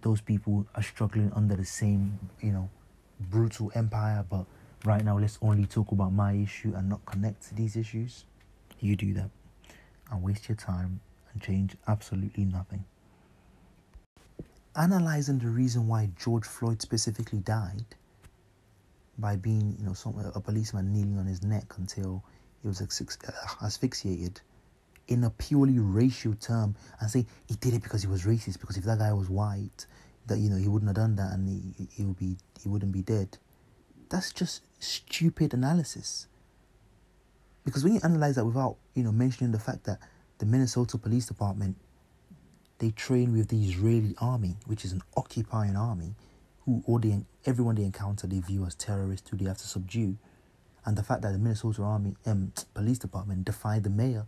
those 0.03 0.21
people 0.21 0.67
are 0.75 0.83
struggling 0.83 1.33
under 1.35 1.57
the 1.57 1.65
same, 1.65 2.19
you 2.41 2.53
know, 2.53 2.69
brutal 3.21 3.73
empire, 3.75 4.25
but 4.29 4.45
right 4.85 5.05
now 5.05 5.19
let's 5.19 5.39
only 5.43 5.67
talk 5.67 5.93
about 5.93 6.13
my 6.13 6.33
issue 6.33 6.73
and 6.77 6.89
not 6.89 7.05
connect 7.07 7.49
to 7.49 7.55
these 7.55 7.77
issues, 7.77 8.25
you 8.81 8.97
do 8.97 9.13
that 9.15 9.31
and 10.11 10.23
waste 10.23 10.49
your 10.49 10.57
time 10.57 11.01
and 11.33 11.43
change 11.43 11.77
absolutely 11.89 12.45
nothing. 12.45 12.85
Analyzing 14.77 15.39
the 15.39 15.49
reason 15.49 15.89
why 15.89 16.11
George 16.19 16.45
Floyd 16.45 16.83
specifically 16.83 17.39
died 17.39 17.87
by 19.19 19.37
being, 19.37 19.75
you 19.79 19.87
know, 19.87 19.95
some, 19.95 20.15
a 20.35 20.41
policeman 20.41 20.93
kneeling 20.93 21.19
on 21.19 21.27
his 21.27 21.43
neck 21.43 21.75
until 21.79 22.23
he 22.61 22.69
was 22.69 22.83
asphyxiated 23.63 24.41
in 25.09 25.25
a 25.25 25.31
purely 25.31 25.79
racial 25.79 26.35
term 26.35 26.75
and 27.01 27.11
say 27.11 27.27
he 27.47 27.55
did 27.57 27.75
it 27.75 27.83
because 27.83 28.03
he 28.03 28.09
was 28.09 28.25
racist 28.25 28.61
because 28.61 28.77
if 28.77 28.85
that 28.85 28.99
guy 28.99 29.13
was 29.13 29.29
white 29.29 29.87
that 30.27 30.39
you 30.39 30.51
know 30.51 30.57
he 30.57 30.69
wouldn't 30.69 30.89
have 30.89 30.97
done 30.97 31.17
that 31.17 31.33
and 31.33 31.49
he, 31.49 31.89
he 31.95 32.05
would 32.05 32.19
be 32.19 32.37
he 32.63 32.69
wouldn't 32.69 32.93
be 32.93 33.03
dead. 33.03 33.39
That's 34.09 34.33
just 34.33 34.63
stupid 34.79 35.55
analysis. 35.55 36.27
Because 37.65 37.83
when 37.83 37.95
you 37.95 38.01
analyze 38.05 38.37
that 38.37 38.45
without 38.45 38.77
you 38.95 39.03
know 39.03 39.13
mentioning 39.13 39.53
the 39.53 39.59
fact 39.59 39.85
that 39.85 39.99
the 40.39 40.47
Minnesota 40.47 40.99
Police 40.99 41.27
Department 41.27 41.77
they 42.79 42.91
train 42.91 43.33
with 43.33 43.49
the 43.49 43.65
Israeli 43.65 44.15
army 44.21 44.57
which 44.67 44.85
is 44.85 44.93
an 44.93 45.03
occupying 45.17 45.77
army 45.77 46.15
who 46.67 46.83
all 46.87 46.99
they, 46.99 47.21
everyone 47.47 47.77
they 47.77 47.85
encounter 47.85 48.27
they 48.27 48.41
view 48.41 48.65
as 48.67 48.75
terrorists 48.75 49.31
who 49.31 49.37
they 49.37 49.45
have 49.47 49.59
to 49.59 49.67
subdue. 49.67 50.17
And 50.85 50.97
the 50.97 51.03
fact 51.03 51.23
that 51.23 51.33
the 51.33 51.39
Minnesota 51.39 51.83
Army 51.83 52.17
um, 52.27 52.53
Police 52.75 52.99
Department 52.99 53.45
defied 53.45 53.83
the 53.83 53.91
mayor 53.91 54.27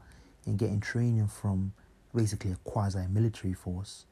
in 0.49 0.57
getting 0.57 0.81
training 0.81 1.29
from 1.29 1.73
basically 2.15 2.51
a 2.51 2.57
quasi 2.65 3.07
military 3.09 3.53
force 3.53 4.07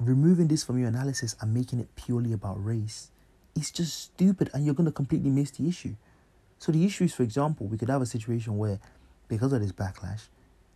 removing 0.00 0.48
this 0.48 0.64
from 0.64 0.78
your 0.78 0.88
analysis 0.88 1.36
and 1.40 1.52
making 1.52 1.78
it 1.78 1.94
purely 1.94 2.32
about 2.32 2.62
race 2.64 3.10
is 3.54 3.70
just 3.70 4.00
stupid 4.00 4.50
and 4.54 4.64
you're 4.64 4.74
going 4.74 4.86
to 4.86 4.92
completely 4.92 5.30
miss 5.30 5.50
the 5.52 5.68
issue. 5.68 5.94
So, 6.58 6.72
the 6.72 6.84
issue 6.84 7.04
is, 7.04 7.14
for 7.14 7.22
example, 7.22 7.66
we 7.66 7.78
could 7.78 7.88
have 7.88 8.02
a 8.02 8.06
situation 8.06 8.56
where, 8.56 8.80
because 9.28 9.52
of 9.52 9.60
this 9.60 9.72
backlash, 9.72 10.28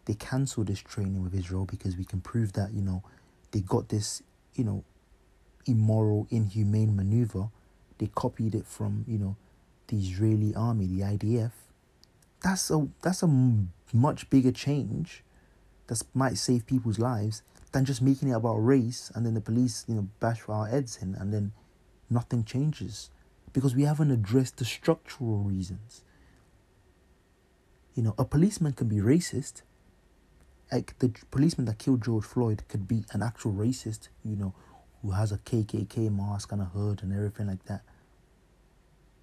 they 0.05 0.15
cancel 0.15 0.65
this 0.65 0.81
training 0.81 1.23
with 1.23 1.35
Israel 1.35 1.65
because 1.65 1.97
we 1.97 2.05
can 2.05 2.21
prove 2.21 2.53
that, 2.55 2.73
you 2.73 2.83
know, 2.83 3.03
they 3.53 3.61
got 3.61 3.89
this, 3.89 4.23
you 4.55 4.65
know, 4.65 4.85
immoral, 5.67 6.27
inhumane 6.31 6.95
maneuver. 6.95 7.49
They 7.99 8.09
copied 8.15 8.55
it 8.55 8.67
from, 8.67 9.05
you 9.07 9.19
know, 9.19 9.37
the 9.89 9.97
Israeli 9.97 10.55
army, 10.55 10.87
the 10.87 11.01
IDF. 11.01 11.53
That's 12.45 12.71
a 12.71 12.87
that's 13.01 13.23
a 13.23 13.31
much 13.95 14.29
bigger 14.29 14.53
change 14.53 15.25
that 15.87 16.03
might 16.13 16.37
save 16.37 16.67
people's 16.67 16.99
lives 16.99 17.43
than 17.73 17.87
just 17.87 18.03
making 18.03 18.29
it 18.29 18.33
about 18.33 18.57
race 18.57 19.11
and 19.15 19.25
then 19.25 19.33
the 19.33 19.41
police, 19.41 19.85
you 19.89 19.95
know, 19.95 20.09
bash 20.21 20.43
our 20.47 20.67
heads 20.67 20.99
in 21.01 21.15
and 21.15 21.33
then 21.33 21.53
nothing 22.11 22.45
changes 22.45 23.11
because 23.55 23.75
we 23.75 23.85
haven't 23.85 24.11
addressed 24.11 24.59
the 24.59 24.65
structural 24.67 25.39
reasons. 25.39 26.03
You 27.95 28.03
know, 28.03 28.15
a 28.19 28.27
policeman 28.27 28.75
can 28.75 28.89
be 28.89 28.97
racist 28.97 29.63
like 30.71 30.99
the 30.99 31.13
policeman 31.31 31.65
that 31.67 31.79
killed 31.79 32.03
George 32.03 32.25
Floyd 32.25 32.65
could 32.69 32.87
be 32.87 33.05
an 33.13 33.23
actual 33.23 33.53
racist, 33.53 34.09
you 34.23 34.37
know, 34.37 34.53
who 35.01 35.13
has 35.13 35.33
a 35.33 35.39
KKK 35.39 36.15
mask 36.15 36.53
and 36.53 36.61
a 36.61 36.67
hood 36.67 37.03
and 37.03 37.13
everything 37.13 37.47
like 37.47 37.65
that. 37.67 37.83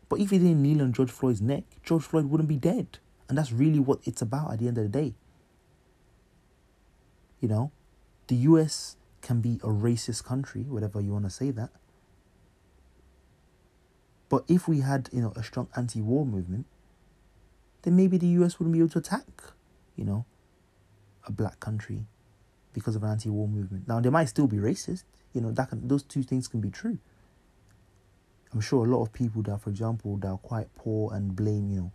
But 0.10 0.22
if 0.22 0.32
he 0.32 0.40
didn't 0.40 0.64
kneel 0.64 0.82
on 0.82 0.94
George 0.94 1.12
Floyd's 1.12 1.42
neck, 1.42 1.64
George 1.84 2.04
Floyd 2.04 2.26
wouldn't 2.26 2.50
be 2.50 2.58
dead. 2.58 3.00
And 3.32 3.38
that's 3.38 3.54
really 3.54 3.80
what 3.80 4.00
it's 4.04 4.22
about 4.22 4.52
at 4.52 4.60
the 4.60 4.68
end 4.68 4.78
of 4.78 4.84
the 4.84 4.90
day. 4.90 5.14
You 7.40 7.48
know, 7.48 7.72
the 8.28 8.36
US 8.36 8.98
can 9.22 9.40
be 9.40 9.54
a 9.64 9.70
racist 9.70 10.26
country, 10.26 10.64
whatever 10.64 11.00
you 11.00 11.14
want 11.14 11.24
to 11.24 11.30
say 11.30 11.50
that. 11.52 11.70
But 14.28 14.44
if 14.50 14.68
we 14.68 14.82
had, 14.82 15.10
you 15.14 15.22
know, 15.22 15.32
a 15.38 15.44
strong 15.44 15.70
anti-war 15.78 16.26
movement, 16.26 16.66
then 17.84 17.96
maybe 17.96 18.18
the 18.18 18.28
US 18.42 18.60
wouldn't 18.60 18.74
be 18.74 18.80
able 18.80 18.90
to 18.90 19.00
attack, 19.00 19.44
you 19.96 20.04
know, 20.04 20.26
a 21.26 21.32
black 21.32 21.62
country 21.62 22.08
because 22.74 22.98
of 22.98 23.04
an 23.04 23.12
anti-war 23.12 23.48
movement. 23.48 23.88
Now 23.88 24.02
they 24.02 24.10
might 24.10 24.26
still 24.26 24.48
be 24.48 24.58
racist, 24.58 25.06
you 25.32 25.40
know, 25.40 25.52
that 25.54 25.70
can, 25.70 25.88
those 25.88 26.04
two 26.04 26.24
things 26.24 26.50
can 26.50 26.60
be 26.60 26.70
true. 26.70 26.98
I'm 28.52 28.60
sure 28.60 28.86
a 28.86 28.90
lot 28.90 29.04
of 29.04 29.14
people 29.14 29.42
that, 29.44 29.62
for 29.62 29.70
example, 29.70 30.18
that 30.18 30.28
are 30.28 30.38
quite 30.38 30.76
poor 30.76 31.14
and 31.14 31.34
blame, 31.34 31.72
you 31.72 31.80
know, 31.80 31.92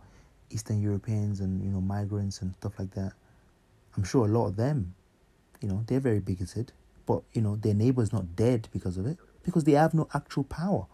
Eastern 0.49 0.81
Europeans 0.81 1.39
and 1.39 1.63
you 1.63 1.69
know 1.69 1.81
migrants 1.81 2.41
and 2.41 2.53
stuff 2.55 2.79
like 2.79 2.91
that. 2.91 3.13
I'm 3.95 4.03
sure 4.03 4.25
a 4.25 4.29
lot 4.29 4.47
of 4.47 4.55
them, 4.55 4.93
you 5.61 5.67
know, 5.67 5.83
they're 5.87 5.99
very 5.99 6.19
bigoted, 6.19 6.71
but 7.05 7.23
you 7.33 7.41
know 7.41 7.55
their 7.55 7.73
neighbor's 7.73 8.13
not 8.13 8.35
dead 8.35 8.67
because 8.71 8.97
of 8.97 9.05
it 9.05 9.17
because 9.43 9.63
they 9.63 9.73
have 9.73 9.93
no 9.93 10.07
actual 10.13 10.43
power. 10.43 10.85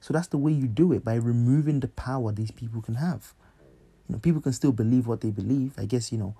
So 0.00 0.12
that's 0.12 0.28
the 0.28 0.38
way 0.38 0.52
you 0.52 0.66
do 0.66 0.92
it 0.92 1.04
by 1.04 1.14
removing 1.14 1.80
the 1.80 1.88
power 1.88 2.32
these 2.32 2.50
people 2.50 2.82
can 2.82 2.96
have. 2.96 3.34
You 4.08 4.14
know, 4.14 4.18
people 4.18 4.40
can 4.40 4.52
still 4.52 4.72
believe 4.72 5.06
what 5.06 5.20
they 5.20 5.30
believe. 5.30 5.74
I 5.78 5.84
guess 5.84 6.10
you 6.12 6.18
know, 6.18 6.34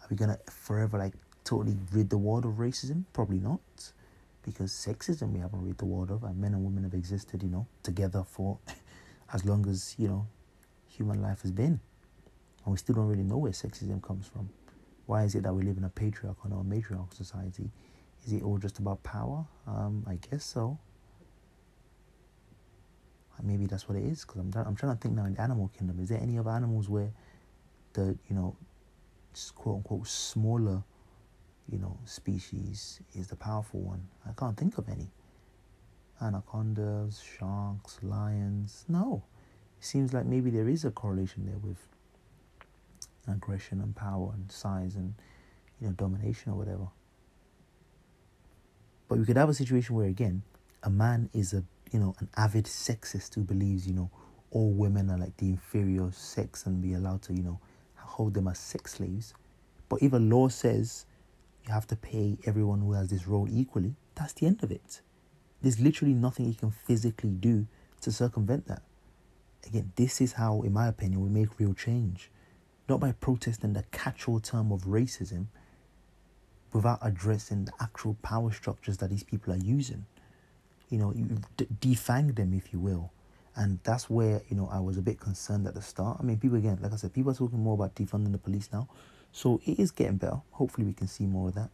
are 0.00 0.06
we 0.10 0.16
gonna 0.16 0.38
forever 0.48 0.98
like 0.98 1.14
totally 1.44 1.76
rid 1.92 2.10
the 2.10 2.18
world 2.18 2.44
of 2.44 2.52
racism? 2.52 3.04
Probably 3.12 3.38
not, 3.38 3.92
because 4.42 4.70
sexism 4.72 5.32
we 5.32 5.40
haven't 5.40 5.66
rid 5.66 5.78
the 5.78 5.86
world 5.86 6.10
of, 6.10 6.22
and 6.24 6.38
men 6.38 6.54
and 6.54 6.64
women 6.64 6.84
have 6.84 6.94
existed, 6.94 7.42
you 7.42 7.48
know, 7.48 7.66
together 7.82 8.24
for 8.24 8.58
as 9.32 9.44
long 9.44 9.68
as 9.68 9.94
you 9.98 10.08
know 10.08 10.26
human 10.86 11.20
life 11.20 11.42
has 11.42 11.52
been 11.52 11.80
and 12.68 12.74
we 12.74 12.76
still 12.76 12.96
don't 12.96 13.06
really 13.06 13.22
know 13.22 13.38
where 13.38 13.50
sexism 13.50 14.02
comes 14.02 14.26
from. 14.26 14.50
Why 15.06 15.24
is 15.24 15.34
it 15.34 15.42
that 15.44 15.54
we 15.54 15.62
live 15.62 15.78
in 15.78 15.84
a 15.84 15.88
patriarchal 15.88 16.52
or 16.52 16.62
matriarchal 16.62 17.08
society? 17.16 17.70
Is 18.26 18.34
it 18.34 18.42
all 18.42 18.58
just 18.58 18.78
about 18.78 19.02
power? 19.02 19.46
Um, 19.66 20.04
I 20.06 20.16
guess 20.16 20.44
so. 20.44 20.78
Maybe 23.42 23.64
that's 23.64 23.88
what 23.88 23.96
it 23.96 24.04
is. 24.04 24.26
Because 24.26 24.42
I'm, 24.42 24.52
I'm 24.66 24.76
trying 24.76 24.94
to 24.94 25.00
think 25.00 25.14
now 25.14 25.24
in 25.24 25.32
the 25.32 25.40
animal 25.40 25.70
kingdom. 25.78 25.98
Is 25.98 26.10
there 26.10 26.20
any 26.20 26.38
other 26.38 26.50
animals 26.50 26.90
where 26.90 27.10
the 27.94 28.18
you 28.28 28.36
know, 28.36 28.54
quote 29.54 29.76
unquote 29.76 30.06
smaller, 30.06 30.82
you 31.72 31.78
know, 31.78 31.96
species 32.04 33.00
is 33.14 33.28
the 33.28 33.36
powerful 33.36 33.80
one? 33.80 34.06
I 34.28 34.32
can't 34.38 34.58
think 34.58 34.76
of 34.76 34.90
any. 34.90 35.08
Anacondas, 36.20 37.22
sharks, 37.38 37.98
lions. 38.02 38.84
No, 38.88 39.22
it 39.80 39.86
seems 39.86 40.12
like 40.12 40.26
maybe 40.26 40.50
there 40.50 40.68
is 40.68 40.84
a 40.84 40.90
correlation 40.90 41.46
there 41.46 41.56
with 41.56 41.78
aggression 43.32 43.80
and 43.80 43.94
power 43.94 44.32
and 44.34 44.50
size 44.50 44.94
and 44.94 45.14
you 45.80 45.86
know 45.86 45.92
domination 45.94 46.52
or 46.52 46.56
whatever. 46.56 46.88
But 49.08 49.18
we 49.18 49.24
could 49.24 49.36
have 49.36 49.48
a 49.48 49.54
situation 49.54 49.94
where 49.94 50.06
again, 50.06 50.42
a 50.82 50.90
man 50.90 51.30
is 51.32 51.52
a 51.52 51.64
you 51.92 51.98
know 51.98 52.14
an 52.18 52.28
avid 52.36 52.66
sexist 52.66 53.34
who 53.34 53.42
believes 53.42 53.86
you 53.86 53.94
know 53.94 54.10
all 54.50 54.70
women 54.70 55.10
are 55.10 55.18
like 55.18 55.36
the 55.36 55.48
inferior 55.48 56.10
sex 56.12 56.66
and 56.66 56.80
be 56.80 56.94
allowed 56.94 57.22
to 57.22 57.34
you 57.34 57.42
know 57.42 57.60
hold 57.96 58.34
them 58.34 58.48
as 58.48 58.58
sex 58.58 58.94
slaves. 58.94 59.34
But 59.88 60.02
if 60.02 60.12
a 60.12 60.18
law 60.18 60.48
says 60.48 61.06
you 61.66 61.72
have 61.72 61.86
to 61.88 61.96
pay 61.96 62.38
everyone 62.44 62.80
who 62.80 62.92
has 62.92 63.08
this 63.08 63.26
role 63.26 63.48
equally, 63.50 63.94
that's 64.14 64.32
the 64.32 64.46
end 64.46 64.62
of 64.62 64.70
it. 64.70 65.00
There's 65.62 65.80
literally 65.80 66.14
nothing 66.14 66.46
you 66.46 66.54
can 66.54 66.70
physically 66.70 67.30
do 67.30 67.66
to 68.00 68.12
circumvent 68.12 68.66
that. 68.68 68.82
Again, 69.66 69.92
this 69.96 70.20
is 70.20 70.32
how, 70.32 70.62
in 70.62 70.72
my 70.72 70.88
opinion, 70.88 71.20
we 71.20 71.28
make 71.28 71.58
real 71.58 71.74
change 71.74 72.30
not 72.88 73.00
by 73.00 73.12
protesting 73.12 73.72
the 73.74 73.84
catch-all 73.90 74.40
term 74.40 74.72
of 74.72 74.82
racism 74.82 75.46
without 76.72 76.98
addressing 77.02 77.64
the 77.64 77.72
actual 77.80 78.16
power 78.22 78.52
structures 78.52 78.98
that 78.98 79.10
these 79.10 79.22
people 79.22 79.52
are 79.52 79.58
using. 79.58 80.06
You 80.90 80.98
know, 80.98 81.12
you 81.14 81.24
defang 81.80 82.34
them, 82.34 82.54
if 82.54 82.72
you 82.72 82.78
will. 82.78 83.12
And 83.56 83.78
that's 83.82 84.08
where, 84.08 84.42
you 84.48 84.56
know, 84.56 84.68
I 84.72 84.78
was 84.78 84.96
a 84.96 85.02
bit 85.02 85.18
concerned 85.18 85.66
at 85.66 85.74
the 85.74 85.82
start. 85.82 86.18
I 86.20 86.22
mean, 86.22 86.38
people, 86.38 86.56
again, 86.56 86.78
like 86.80 86.92
I 86.92 86.96
said, 86.96 87.12
people 87.12 87.32
are 87.32 87.34
talking 87.34 87.58
more 87.58 87.74
about 87.74 87.94
defunding 87.94 88.32
the 88.32 88.38
police 88.38 88.68
now. 88.72 88.88
So 89.32 89.60
it 89.66 89.78
is 89.78 89.90
getting 89.90 90.16
better. 90.16 90.40
Hopefully, 90.52 90.86
we 90.86 90.92
can 90.92 91.08
see 91.08 91.26
more 91.26 91.48
of 91.48 91.54
that, 91.56 91.70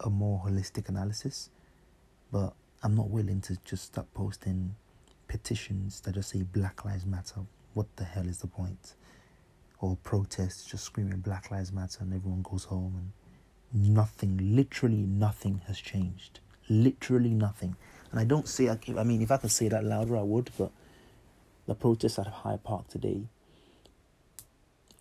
a 0.00 0.10
more 0.10 0.42
holistic 0.46 0.88
analysis. 0.88 1.50
But 2.30 2.52
I'm 2.82 2.94
not 2.94 3.08
willing 3.08 3.40
to 3.42 3.56
just 3.64 3.84
start 3.84 4.12
posting 4.14 4.76
petitions 5.28 6.00
that 6.02 6.14
just 6.14 6.30
say 6.30 6.42
Black 6.42 6.84
Lives 6.84 7.06
Matter. 7.06 7.40
What 7.74 7.86
the 7.96 8.04
hell 8.04 8.28
is 8.28 8.38
the 8.38 8.46
point? 8.46 8.94
Or 9.80 9.96
protests 10.02 10.64
just 10.64 10.84
screaming 10.84 11.20
Black 11.20 11.50
Lives 11.50 11.72
Matter 11.72 11.98
and 12.00 12.12
everyone 12.12 12.42
goes 12.42 12.64
home 12.64 12.94
and 12.96 13.94
nothing, 13.94 14.56
literally 14.56 15.04
nothing 15.06 15.62
has 15.66 15.78
changed. 15.78 16.40
Literally 16.68 17.30
nothing. 17.30 17.76
And 18.10 18.18
I 18.18 18.24
don't 18.24 18.48
say, 18.48 18.68
I 18.68 19.04
mean, 19.04 19.22
if 19.22 19.30
I 19.30 19.36
could 19.36 19.50
say 19.50 19.68
that 19.68 19.84
louder, 19.84 20.16
I 20.16 20.22
would, 20.22 20.50
but 20.58 20.72
the 21.66 21.74
protests 21.74 22.18
at 22.18 22.26
Hyde 22.26 22.64
Park 22.64 22.88
today, 22.88 23.22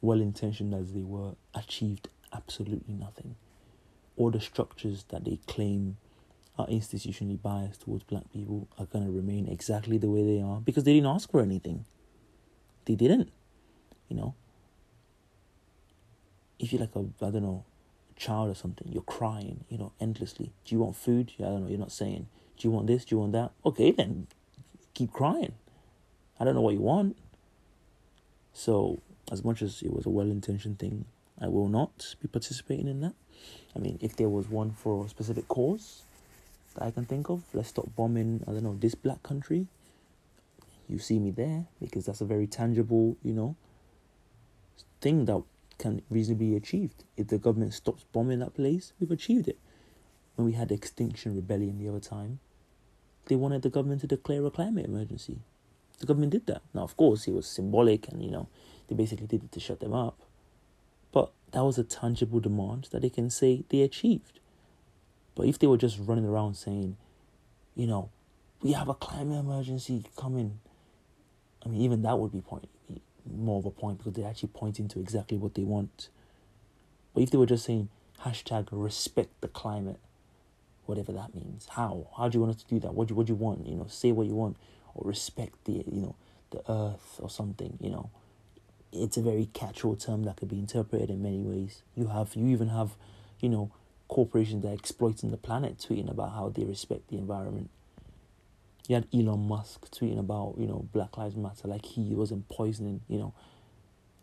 well 0.02 0.22
intentioned 0.22 0.74
as 0.74 0.94
they 0.94 1.04
were, 1.04 1.34
achieved 1.56 2.10
absolutely 2.34 2.94
nothing. 2.94 3.36
All 4.16 4.32
the 4.32 4.42
structures 4.42 5.06
that 5.10 5.26
they 5.26 5.40
claim 5.48 5.98
are 6.58 6.68
institutionally 6.68 7.42
biased 7.42 7.82
towards 7.82 8.04
black 8.04 8.32
people 8.32 8.68
are 8.78 8.86
going 8.86 9.06
to 9.06 9.12
remain 9.12 9.48
exactly 9.48 9.98
the 9.98 10.10
way 10.10 10.24
they 10.24 10.42
are 10.42 10.60
because 10.60 10.84
they 10.84 10.94
didn't 10.94 11.08
ask 11.08 11.32
for 11.32 11.42
anything. 11.42 11.86
They 12.86 12.96
didn't, 12.96 13.32
you 14.08 14.16
know 14.16 14.36
if 16.60 16.72
you're 16.72 16.82
like 16.82 16.96
a 16.96 17.06
I 17.26 17.32
don't 17.32 17.44
know 17.44 17.66
child 18.16 18.50
or 18.50 18.56
something, 18.56 18.88
you're 18.92 19.04
crying, 19.04 19.64
you 19.70 19.78
know, 19.78 19.92
endlessly. 20.02 20.52
Do 20.66 20.76
you 20.76 20.82
want 20.82 20.96
food? 20.96 21.34
I 21.40 21.44
don't 21.44 21.64
know. 21.64 21.70
You're 21.70 21.80
not 21.80 21.92
saying. 21.92 22.28
Do 22.58 22.68
you 22.68 22.72
want 22.72 22.88
this? 22.88 23.06
Do 23.06 23.16
you 23.16 23.20
want 23.20 23.34
that? 23.34 23.52
Okay, 23.66 23.92
then 23.92 24.28
keep 24.94 25.14
crying. 25.14 25.54
I 26.40 26.44
don't 26.44 26.56
know 26.56 26.62
what 26.62 26.74
you 26.74 26.82
want. 26.82 27.16
So, 28.54 29.00
as 29.32 29.44
much 29.44 29.62
as 29.62 29.84
it 29.84 29.94
was 29.94 30.06
a 30.06 30.10
well-intentioned 30.10 30.80
thing, 30.80 31.06
I 31.40 31.48
will 31.48 31.68
not 31.68 32.16
be 32.20 32.28
participating 32.28 32.88
in 32.88 33.02
that. 33.02 33.14
I 33.76 33.80
mean, 33.80 34.00
if 34.02 34.16
there 34.16 34.30
was 34.30 34.50
one 34.50 34.72
for 34.72 35.06
a 35.06 35.10
specific 35.10 35.48
cause 35.48 36.02
that 36.74 36.84
I 36.84 36.92
can 36.92 37.06
think 37.06 37.30
of, 37.30 37.44
let's 37.54 37.70
stop 37.70 37.96
bombing. 37.96 38.44
I 38.48 38.52
don't 38.52 38.64
know 38.64 38.76
this 38.80 38.96
black 38.96 39.22
country. 39.22 39.68
You 40.90 40.98
see 40.98 41.20
me 41.20 41.32
there 41.32 41.66
because 41.80 42.06
that's 42.06 42.22
a 42.22 42.26
very 42.26 42.48
tangible, 42.48 43.18
you 43.22 43.34
know, 43.34 43.56
thing 45.02 45.26
that 45.26 45.44
can 45.78 46.02
reasonably 46.10 46.52
be 46.52 46.56
achieved. 46.56 47.04
If 47.16 47.28
the 47.28 47.38
government 47.38 47.74
stops 47.74 48.06
bombing 48.12 48.40
that 48.40 48.56
place, 48.56 48.94
we've 49.00 49.12
achieved 49.12 49.48
it. 49.48 49.58
When 50.36 50.46
we 50.46 50.54
had 50.54 50.72
Extinction 50.72 51.36
Rebellion 51.36 51.80
the 51.80 51.90
other 51.90 52.00
time, 52.00 52.40
they 53.26 53.36
wanted 53.36 53.62
the 53.62 53.70
government 53.70 54.02
to 54.02 54.08
declare 54.08 54.46
a 54.46 54.52
climate 54.52 54.86
emergency. 54.86 55.40
The 56.00 56.06
government 56.06 56.32
did 56.32 56.46
that. 56.48 56.62
Now, 56.74 56.84
of 56.84 56.96
course, 56.96 57.28
it 57.28 57.34
was 57.34 57.48
symbolic 57.48 58.08
and, 58.08 58.24
you 58.24 58.32
know, 58.32 58.48
they 58.88 58.96
basically 58.96 59.28
did 59.28 59.44
it 59.44 59.52
to 59.54 59.60
shut 59.60 59.80
them 59.80 59.94
up. 59.94 60.20
But 61.12 61.32
that 61.52 61.64
was 61.64 61.78
a 61.78 61.84
tangible 61.84 62.40
demand 62.40 62.90
that 62.92 63.02
they 63.02 63.10
can 63.10 63.30
say 63.30 63.64
they 63.70 63.82
achieved. 63.82 64.40
But 65.36 65.48
if 65.48 65.60
they 65.60 65.68
were 65.68 65.78
just 65.78 66.00
running 66.00 66.26
around 66.26 66.56
saying, 66.56 66.98
you 67.76 67.88
know, 67.88 68.10
we 68.62 68.74
have 68.74 68.90
a 68.90 68.94
climate 68.94 69.40
emergency 69.40 70.06
coming, 70.16 70.60
I 71.66 71.70
mean, 71.70 71.82
even 71.82 72.02
that 72.04 72.18
would 72.18 72.32
be 72.32 72.42
point 72.42 72.68
more 73.32 73.60
of 73.60 73.66
a 73.66 73.72
point 73.72 73.98
because 73.98 74.14
they're 74.14 74.28
actually 74.28 74.50
pointing 74.54 74.88
to 74.90 75.00
exactly 75.00 75.38
what 75.38 75.56
they 75.56 75.64
want. 75.64 76.10
But 77.14 77.24
if 77.24 77.32
they 77.32 77.38
were 77.38 77.46
just 77.46 77.66
saying 77.66 77.90
hashtag 78.22 78.68
respect 78.72 79.42
the 79.42 79.48
climate, 79.48 80.00
whatever 80.86 81.12
that 81.14 81.36
means, 81.36 81.68
how? 81.72 82.08
How 82.18 82.30
do 82.30 82.38
you 82.38 82.42
want 82.44 82.56
us 82.56 82.64
to 82.64 82.70
do 82.70 82.80
that? 82.80 82.94
What 82.94 83.08
do 83.08 83.14
you, 83.14 83.16
what 83.16 83.28
do 83.28 83.34
you 83.34 83.38
want? 83.38 83.68
You 83.68 83.76
know, 83.76 83.88
say 83.88 84.12
what 84.12 84.28
you 84.28 84.36
want 84.36 84.58
or 84.96 85.08
respect 85.08 85.66
the 85.66 85.84
you 85.92 86.02
know 86.02 86.16
the 86.52 86.62
earth 86.72 87.20
or 87.20 87.30
something. 87.30 87.78
You 87.82 87.90
know, 87.90 88.10
it's 88.92 89.18
a 89.18 89.22
very 89.22 89.50
catch-all 89.54 89.96
term 89.96 90.24
that 90.24 90.38
could 90.38 90.50
be 90.50 90.60
interpreted 90.60 91.10
in 91.10 91.22
many 91.22 91.42
ways. 91.42 91.84
You 91.96 92.08
have 92.08 92.36
you 92.36 92.48
even 92.48 92.70
have, 92.70 92.96
you 93.40 93.50
know, 93.50 93.72
corporations 94.08 94.64
that 94.64 94.70
are 94.70 94.74
exploiting 94.74 95.32
the 95.32 95.38
planet 95.38 95.78
tweeting 95.78 96.10
about 96.10 96.32
how 96.32 96.50
they 96.50 96.64
respect 96.64 97.10
the 97.10 97.18
environment. 97.18 97.70
You 98.88 98.96
had 98.96 99.08
Elon 99.14 99.48
Musk 99.48 99.92
tweeting 99.92 100.20
about, 100.20 100.56
you 100.58 100.66
know, 100.66 100.88
Black 100.94 101.18
Lives 101.18 101.36
Matter, 101.36 101.68
like 101.68 101.86
he 101.86 102.16
wasn't 102.16 102.48
poisoning, 102.48 103.02
you 103.10 103.18
know, 103.18 103.34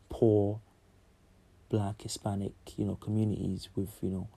poor 0.09 0.61
black, 1.69 2.03
Hispanic, 2.03 2.53
you 2.77 2.85
know, 2.85 2.95
communities 2.95 3.69
with, 3.75 3.91
you 4.01 4.09
know, 4.09 4.29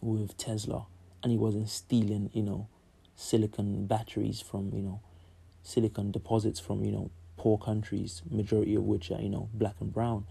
with 0.00 0.36
Tesla. 0.36 0.86
And 1.22 1.32
he 1.32 1.38
wasn't 1.38 1.68
stealing, 1.68 2.30
you 2.32 2.42
know, 2.42 2.68
silicon 3.16 3.86
batteries 3.86 4.40
from, 4.40 4.70
you 4.74 4.82
know, 4.82 5.00
silicon 5.62 6.12
deposits 6.12 6.60
from, 6.60 6.84
you 6.84 6.92
know, 6.92 7.10
poor 7.36 7.58
countries, 7.58 8.22
majority 8.30 8.76
of 8.76 8.84
which 8.84 9.10
are, 9.10 9.20
you 9.20 9.28
know, 9.28 9.48
black 9.54 9.74
and 9.80 9.92
brown. 9.92 10.24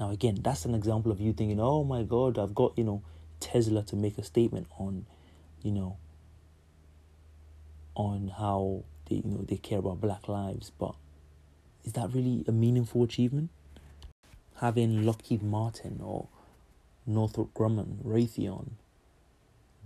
Now, 0.00 0.10
again, 0.10 0.38
that's 0.42 0.64
an 0.64 0.74
example 0.74 1.12
of 1.12 1.20
you 1.20 1.32
thinking, 1.32 1.60
oh 1.60 1.84
my 1.84 2.02
God, 2.02 2.38
I've 2.38 2.54
got, 2.54 2.76
you 2.76 2.84
know, 2.84 3.02
Tesla 3.40 3.82
to 3.84 3.96
make 3.96 4.16
a 4.16 4.22
statement 4.22 4.66
on, 4.78 5.06
you 5.62 5.72
know, 5.72 5.96
on 7.96 8.32
how 8.38 8.84
they, 9.08 9.16
you 9.16 9.22
know, 9.24 9.44
they 9.48 9.56
care 9.56 9.78
about 9.80 10.00
black 10.00 10.28
lives. 10.28 10.70
But 10.78 10.94
is 11.84 11.94
that 11.94 12.12
really 12.14 12.44
a 12.46 12.52
meaningful 12.52 13.02
achievement? 13.02 13.50
Having 14.60 15.04
Lockheed 15.04 15.42
Martin 15.42 16.00
or 16.02 16.28
Northrop 17.06 17.52
Grumman, 17.54 18.02
Raytheon, 18.04 18.70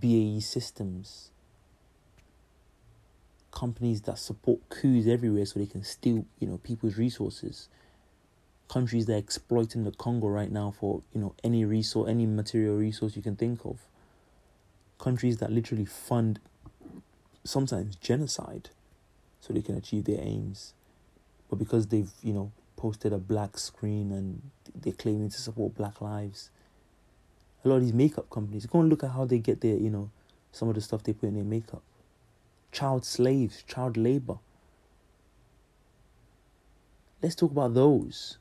BAE 0.00 0.40
Systems, 0.40 1.30
companies 3.52 4.02
that 4.02 4.18
support 4.18 4.60
coups 4.68 5.06
everywhere 5.06 5.44
so 5.44 5.58
they 5.58 5.66
can 5.66 5.84
steal, 5.84 6.24
you 6.38 6.46
know, 6.46 6.58
people's 6.58 6.96
resources. 6.96 7.68
Countries 8.68 9.06
that 9.06 9.14
are 9.14 9.18
exploiting 9.18 9.82
the 9.84 9.90
Congo 9.90 10.28
right 10.28 10.50
now 10.50 10.72
for, 10.78 11.02
you 11.12 11.20
know, 11.20 11.34
any 11.42 11.64
resource, 11.64 12.08
any 12.08 12.26
material 12.26 12.76
resource 12.76 13.16
you 13.16 13.22
can 13.22 13.36
think 13.36 13.64
of. 13.64 13.78
Countries 14.98 15.38
that 15.38 15.50
literally 15.50 15.84
fund 15.84 16.38
sometimes 17.44 17.96
genocide 17.96 18.70
so 19.40 19.52
they 19.52 19.62
can 19.62 19.76
achieve 19.76 20.04
their 20.04 20.20
aims. 20.20 20.74
But 21.48 21.58
because 21.58 21.88
they've, 21.88 22.10
you 22.22 22.32
know, 22.32 22.52
posted 22.76 23.12
a 23.12 23.18
black 23.18 23.58
screen 23.58 24.12
and 24.12 24.42
they're 24.74 24.92
claiming 24.92 25.30
to 25.30 25.40
support 25.40 25.74
black 25.74 26.00
lives, 26.00 26.50
a 27.64 27.68
lot 27.68 27.76
of 27.76 27.82
these 27.82 27.92
makeup 27.92 28.30
companies, 28.30 28.66
go 28.66 28.80
and 28.80 28.88
look 28.88 29.04
at 29.04 29.10
how 29.10 29.24
they 29.24 29.38
get 29.38 29.60
their, 29.60 29.76
you 29.76 29.90
know, 29.90 30.10
some 30.52 30.68
of 30.68 30.74
the 30.74 30.80
stuff 30.80 31.02
they 31.02 31.12
put 31.12 31.28
in 31.28 31.34
their 31.34 31.44
makeup 31.44 31.82
child 32.72 33.04
slaves, 33.04 33.62
child 33.66 33.96
labor. 33.96 34.38
Let's 37.22 37.34
talk 37.34 37.50
about 37.50 37.74
those. 37.74 38.38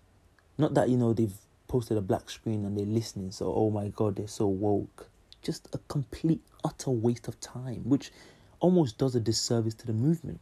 Not 0.57 0.73
that, 0.75 0.89
you 0.89 0.97
know, 0.97 1.13
they've 1.13 1.33
posted 1.67 1.97
a 1.97 2.01
black 2.01 2.29
screen 2.29 2.65
and 2.65 2.77
they're 2.77 2.85
listening, 2.85 3.31
so 3.31 3.53
oh 3.53 3.69
my 3.69 3.89
god, 3.89 4.15
they're 4.15 4.27
so 4.27 4.47
woke. 4.47 5.09
Just 5.41 5.67
a 5.73 5.77
complete, 5.87 6.41
utter 6.63 6.91
waste 6.91 7.27
of 7.27 7.39
time, 7.39 7.81
which 7.85 8.11
almost 8.59 8.97
does 8.97 9.15
a 9.15 9.19
disservice 9.19 9.73
to 9.75 9.87
the 9.87 9.93
movement. 9.93 10.39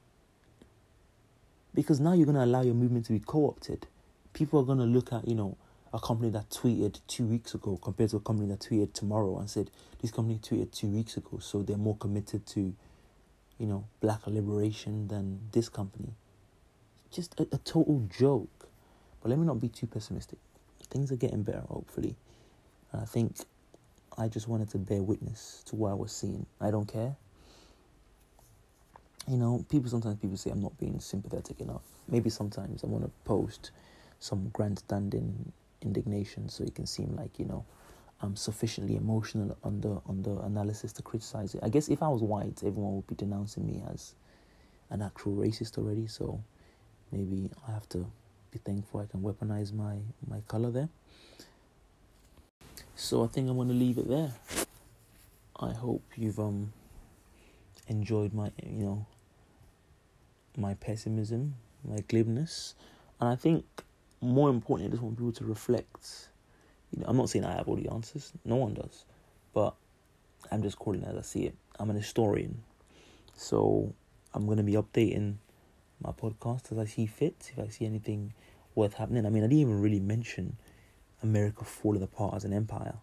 Because 1.73 1.99
now 1.99 2.13
you're 2.13 2.25
going 2.25 2.35
to 2.37 2.43
allow 2.43 2.61
your 2.61 2.73
movement 2.73 3.05
to 3.05 3.13
be 3.13 3.19
co 3.19 3.47
opted. 3.47 3.87
People 4.33 4.59
are 4.59 4.63
going 4.63 4.79
to 4.79 4.85
look 4.85 5.13
at, 5.13 5.27
you 5.27 5.35
know, 5.35 5.57
a 5.93 5.99
company 5.99 6.29
that 6.31 6.49
tweeted 6.49 6.99
two 7.07 7.25
weeks 7.25 7.53
ago 7.53 7.79
compared 7.81 8.09
to 8.09 8.17
a 8.17 8.19
company 8.19 8.47
that 8.49 8.59
tweeted 8.59 8.93
tomorrow 8.93 9.37
and 9.39 9.49
said, 9.49 9.69
this 10.01 10.11
company 10.11 10.39
tweeted 10.39 10.71
two 10.71 10.87
weeks 10.87 11.17
ago, 11.17 11.39
so 11.39 11.61
they're 11.61 11.77
more 11.77 11.95
committed 11.95 12.45
to 12.47 12.73
you 13.57 13.65
know, 13.65 13.85
black 14.01 14.25
liberation 14.27 15.07
than 15.07 15.39
this 15.51 15.69
company. 15.69 16.13
Just 17.11 17.39
a, 17.39 17.47
a 17.51 17.57
total 17.59 18.07
joke. 18.09 18.69
But 19.21 19.29
let 19.29 19.39
me 19.39 19.45
not 19.45 19.59
be 19.59 19.69
too 19.69 19.87
pessimistic. 19.87 20.37
Things 20.89 21.11
are 21.11 21.15
getting 21.15 21.43
better, 21.43 21.63
hopefully. 21.67 22.15
And 22.91 23.01
I 23.01 23.05
think 23.05 23.35
I 24.17 24.27
just 24.27 24.47
wanted 24.47 24.69
to 24.71 24.77
bear 24.77 25.01
witness 25.01 25.63
to 25.67 25.75
what 25.75 25.91
I 25.91 25.95
was 25.95 26.11
seeing. 26.11 26.45
I 26.61 26.71
don't 26.71 26.91
care. 26.91 27.15
You 29.29 29.37
know, 29.37 29.65
people 29.69 29.89
sometimes 29.89 30.17
people 30.19 30.37
say 30.37 30.51
I'm 30.51 30.61
not 30.61 30.77
being 30.77 30.99
sympathetic 30.99 31.59
enough. 31.59 31.81
Maybe 32.07 32.29
sometimes 32.29 32.83
I 32.83 32.87
want 32.87 33.03
to 33.03 33.11
post 33.25 33.71
some 34.19 34.49
grandstanding 34.53 35.51
indignation 35.81 36.47
so 36.47 36.63
it 36.63 36.75
can 36.75 36.85
seem 36.85 37.13
like, 37.15 37.37
you 37.37 37.45
know, 37.45 37.65
I'm 38.21 38.35
sufficiently 38.35 38.95
emotional 38.95 39.57
on 39.63 39.81
the 39.81 40.39
analysis 40.39 40.93
to 40.93 41.01
criticize 41.01 41.53
it. 41.55 41.61
I 41.63 41.69
guess 41.69 41.89
if 41.89 42.01
I 42.01 42.07
was 42.07 42.21
white, 42.23 42.63
everyone 42.65 42.95
would 42.95 43.07
be 43.07 43.15
denouncing 43.15 43.67
me 43.67 43.83
as 43.93 44.15
an 44.89 45.01
actual 45.01 45.33
racist 45.33 45.77
already. 45.77 46.07
So 46.07 46.41
maybe 47.11 47.51
I 47.67 47.71
have 47.71 47.87
to 47.89 48.05
be 48.51 48.59
thankful 48.59 49.01
I 49.01 49.05
can 49.05 49.21
weaponize 49.21 49.73
my 49.73 49.97
my 50.27 50.39
color 50.47 50.71
there. 50.71 50.89
So 52.95 53.23
I 53.23 53.27
think 53.27 53.49
I'm 53.49 53.57
gonna 53.57 53.73
leave 53.73 53.97
it 53.97 54.07
there. 54.07 54.31
I 55.59 55.73
hope 55.73 56.03
you've 56.15 56.39
um 56.39 56.71
enjoyed 57.87 58.33
my 58.33 58.51
you 58.63 58.85
know 58.85 59.05
my 60.57 60.73
pessimism, 60.73 61.55
my 61.87 61.99
glibness, 62.07 62.73
and 63.21 63.29
I 63.29 63.35
think 63.35 63.63
more 64.19 64.49
importantly, 64.49 64.87
I 64.87 64.91
just 64.91 65.03
want 65.03 65.17
people 65.17 65.31
to 65.31 65.45
reflect 65.45 66.29
you 66.91 67.01
know, 67.01 67.07
I'm 67.09 67.17
not 67.17 67.29
saying 67.29 67.45
I 67.45 67.53
have 67.53 67.67
all 67.67 67.75
the 67.75 67.89
answers. 67.89 68.31
No 68.45 68.55
one 68.55 68.73
does, 68.73 69.05
but 69.53 69.75
I'm 70.51 70.63
just 70.63 70.79
calling 70.79 71.01
it 71.01 71.07
as 71.09 71.17
I 71.17 71.21
see 71.21 71.45
it. 71.45 71.55
I'm 71.79 71.89
an 71.89 71.95
historian, 71.95 72.63
so 73.35 73.93
I'm 74.33 74.45
going 74.45 74.57
to 74.57 74.63
be 74.63 74.73
updating 74.73 75.35
my 76.01 76.11
podcast 76.11 76.71
as 76.71 76.77
I 76.77 76.85
see 76.85 77.05
fit. 77.05 77.51
If 77.51 77.59
I 77.59 77.67
see 77.69 77.85
anything 77.85 78.33
worth 78.75 78.93
happening, 78.93 79.25
I 79.25 79.29
mean, 79.29 79.43
I 79.43 79.47
didn't 79.47 79.61
even 79.61 79.81
really 79.81 79.99
mention 79.99 80.57
America 81.23 81.65
falling 81.65 82.03
apart 82.03 82.35
as 82.35 82.45
an 82.45 82.53
empire. 82.53 82.95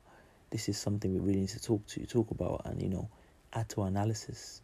This 0.50 0.68
is 0.68 0.78
something 0.78 1.12
we 1.12 1.20
really 1.20 1.40
need 1.40 1.48
to 1.50 1.62
talk 1.62 1.86
to 1.88 2.06
talk 2.06 2.30
about, 2.30 2.62
and 2.64 2.80
you 2.80 2.88
know, 2.88 3.08
add 3.52 3.68
to 3.70 3.82
our 3.82 3.88
analysis. 3.88 4.62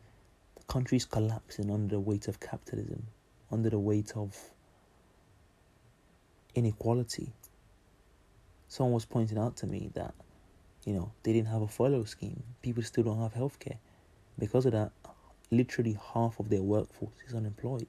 The 0.71 0.75
country's 0.75 1.05
collapsing 1.05 1.69
under 1.69 1.97
the 1.97 2.01
weight 2.01 2.29
of 2.29 2.39
capitalism, 2.39 3.09
under 3.51 3.71
the 3.71 3.79
weight 3.81 4.13
of 4.15 4.39
inequality 6.55 7.33
someone 8.69 8.95
was 8.95 9.05
pointing 9.05 9.37
out 9.37 9.57
to 9.57 9.67
me 9.67 9.91
that, 9.95 10.15
you 10.85 10.93
know, 10.93 11.11
they 11.25 11.33
didn't 11.33 11.49
have 11.49 11.61
a 11.61 11.67
furlough 11.67 12.05
scheme. 12.05 12.41
People 12.63 12.85
still 12.85 13.03
don't 13.03 13.21
have 13.21 13.35
healthcare. 13.35 13.79
Because 14.39 14.65
of 14.65 14.71
that, 14.71 14.93
literally 15.51 15.99
half 16.15 16.39
of 16.39 16.49
their 16.51 16.63
workforce 16.63 17.17
is 17.27 17.35
unemployed. 17.35 17.89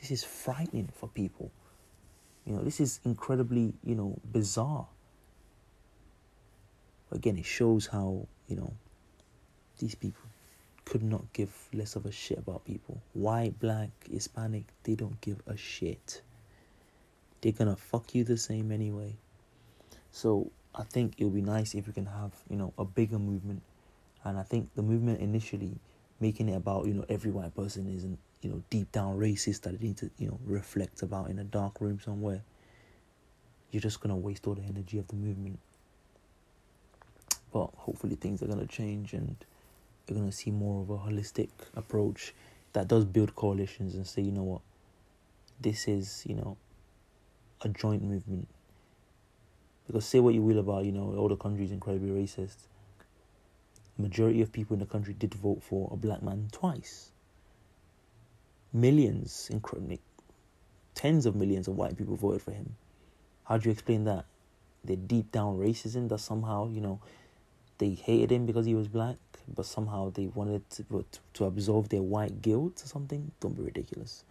This 0.00 0.10
is 0.10 0.24
frightening 0.24 0.88
for 0.92 1.08
people. 1.08 1.52
You 2.44 2.54
know, 2.56 2.64
this 2.64 2.80
is 2.80 2.98
incredibly, 3.04 3.74
you 3.84 3.94
know, 3.94 4.18
bizarre. 4.32 4.88
Again, 7.12 7.38
it 7.38 7.46
shows 7.46 7.86
how, 7.86 8.26
you 8.48 8.56
know, 8.56 8.72
these 9.78 9.94
people 9.94 10.31
could 10.92 11.02
not 11.02 11.32
give 11.32 11.50
less 11.72 11.96
of 11.96 12.04
a 12.04 12.12
shit 12.12 12.36
about 12.36 12.66
people. 12.66 13.00
White, 13.14 13.58
black, 13.58 13.88
Hispanic, 14.10 14.66
they 14.82 14.94
don't 14.94 15.18
give 15.22 15.40
a 15.46 15.56
shit. 15.56 16.20
They're 17.40 17.52
gonna 17.52 17.76
fuck 17.76 18.14
you 18.14 18.24
the 18.24 18.36
same 18.36 18.70
anyway. 18.70 19.16
So 20.10 20.50
I 20.74 20.82
think 20.82 21.14
it 21.16 21.24
would 21.24 21.34
be 21.34 21.40
nice 21.40 21.74
if 21.74 21.86
we 21.86 21.94
can 21.94 22.04
have, 22.04 22.32
you 22.50 22.56
know, 22.56 22.74
a 22.76 22.84
bigger 22.84 23.18
movement. 23.18 23.62
And 24.22 24.36
I 24.38 24.42
think 24.42 24.68
the 24.74 24.82
movement 24.82 25.22
initially 25.22 25.78
making 26.20 26.50
it 26.50 26.56
about, 26.56 26.84
you 26.84 26.92
know, 26.92 27.06
every 27.08 27.30
white 27.30 27.56
person 27.56 27.88
isn't, 27.88 28.18
you 28.42 28.50
know, 28.50 28.62
deep 28.68 28.92
down 28.92 29.18
racist 29.18 29.62
that 29.62 29.80
they 29.80 29.86
need 29.86 29.96
to, 29.96 30.10
you 30.18 30.28
know, 30.28 30.38
reflect 30.44 31.00
about 31.00 31.30
in 31.30 31.38
a 31.38 31.44
dark 31.44 31.80
room 31.80 32.00
somewhere. 32.00 32.42
You're 33.70 33.80
just 33.80 34.02
gonna 34.02 34.14
waste 34.14 34.46
all 34.46 34.56
the 34.56 34.62
energy 34.64 34.98
of 34.98 35.08
the 35.08 35.16
movement. 35.16 35.58
But 37.50 37.70
hopefully 37.76 38.16
things 38.16 38.42
are 38.42 38.46
gonna 38.46 38.66
change 38.66 39.14
and 39.14 39.42
you're 40.06 40.18
gonna 40.18 40.32
see 40.32 40.50
more 40.50 40.82
of 40.82 40.90
a 40.90 40.98
holistic 40.98 41.48
approach 41.74 42.34
that 42.72 42.88
does 42.88 43.04
build 43.04 43.34
coalitions 43.34 43.94
and 43.94 44.06
say, 44.06 44.22
you 44.22 44.32
know 44.32 44.42
what, 44.42 44.60
this 45.60 45.88
is, 45.88 46.24
you 46.26 46.34
know, 46.34 46.56
a 47.62 47.68
joint 47.68 48.02
movement 48.02 48.48
because 49.86 50.04
say 50.06 50.20
what 50.20 50.34
you 50.34 50.42
will 50.42 50.58
about, 50.58 50.84
you 50.84 50.92
know, 50.92 51.14
all 51.16 51.28
the 51.28 51.36
countries 51.36 51.70
incredibly 51.70 52.10
racist. 52.10 52.56
Majority 53.98 54.40
of 54.40 54.52
people 54.52 54.74
in 54.74 54.80
the 54.80 54.86
country 54.86 55.12
did 55.12 55.34
vote 55.34 55.62
for 55.62 55.90
a 55.92 55.96
black 55.96 56.22
man 56.22 56.48
twice. 56.50 57.10
Millions, 58.72 59.48
incredibly, 59.50 60.00
tens 60.94 61.26
of 61.26 61.36
millions 61.36 61.68
of 61.68 61.76
white 61.76 61.96
people 61.96 62.16
voted 62.16 62.40
for 62.40 62.52
him. 62.52 62.76
How 63.44 63.58
do 63.58 63.68
you 63.68 63.72
explain 63.72 64.04
that? 64.04 64.24
The 64.84 64.96
deep 64.96 65.30
down 65.30 65.58
racism 65.58 66.08
that 66.08 66.20
somehow, 66.20 66.68
you 66.68 66.80
know, 66.80 67.00
they 67.78 67.90
hated 67.90 68.32
him 68.32 68.46
because 68.46 68.64
he 68.64 68.74
was 68.74 68.88
black, 68.88 69.16
but 69.54 69.66
somehow 69.66 70.10
they 70.10 70.26
wanted 70.26 70.68
to, 70.70 71.04
to 71.34 71.44
absolve 71.44 71.88
their 71.88 72.02
white 72.02 72.42
guilt 72.42 72.82
or 72.84 72.86
something. 72.86 73.30
Don't 73.40 73.56
be 73.56 73.62
ridiculous. 73.62 74.24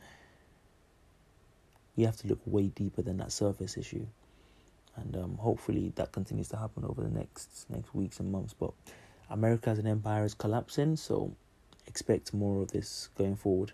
We 1.95 2.03
have 2.03 2.17
to 2.17 2.27
look 2.27 2.39
way 2.45 2.67
deeper 2.67 3.01
than 3.01 3.17
that 3.17 3.31
surface 3.31 3.77
issue 3.77 4.07
and 4.95 5.15
um, 5.15 5.37
hopefully 5.37 5.91
that 5.95 6.11
continues 6.11 6.49
to 6.49 6.57
happen 6.57 6.83
over 6.85 7.01
the 7.01 7.09
next 7.09 7.65
next 7.69 7.93
weeks 7.93 8.19
and 8.19 8.31
months. 8.31 8.53
But 8.53 8.71
America 9.29 9.69
as 9.69 9.79
an 9.79 9.87
empire 9.87 10.25
is 10.25 10.33
collapsing, 10.33 10.95
so 10.97 11.33
expect 11.87 12.33
more 12.33 12.61
of 12.61 12.71
this 12.71 13.09
going 13.17 13.35
forward. 13.35 13.71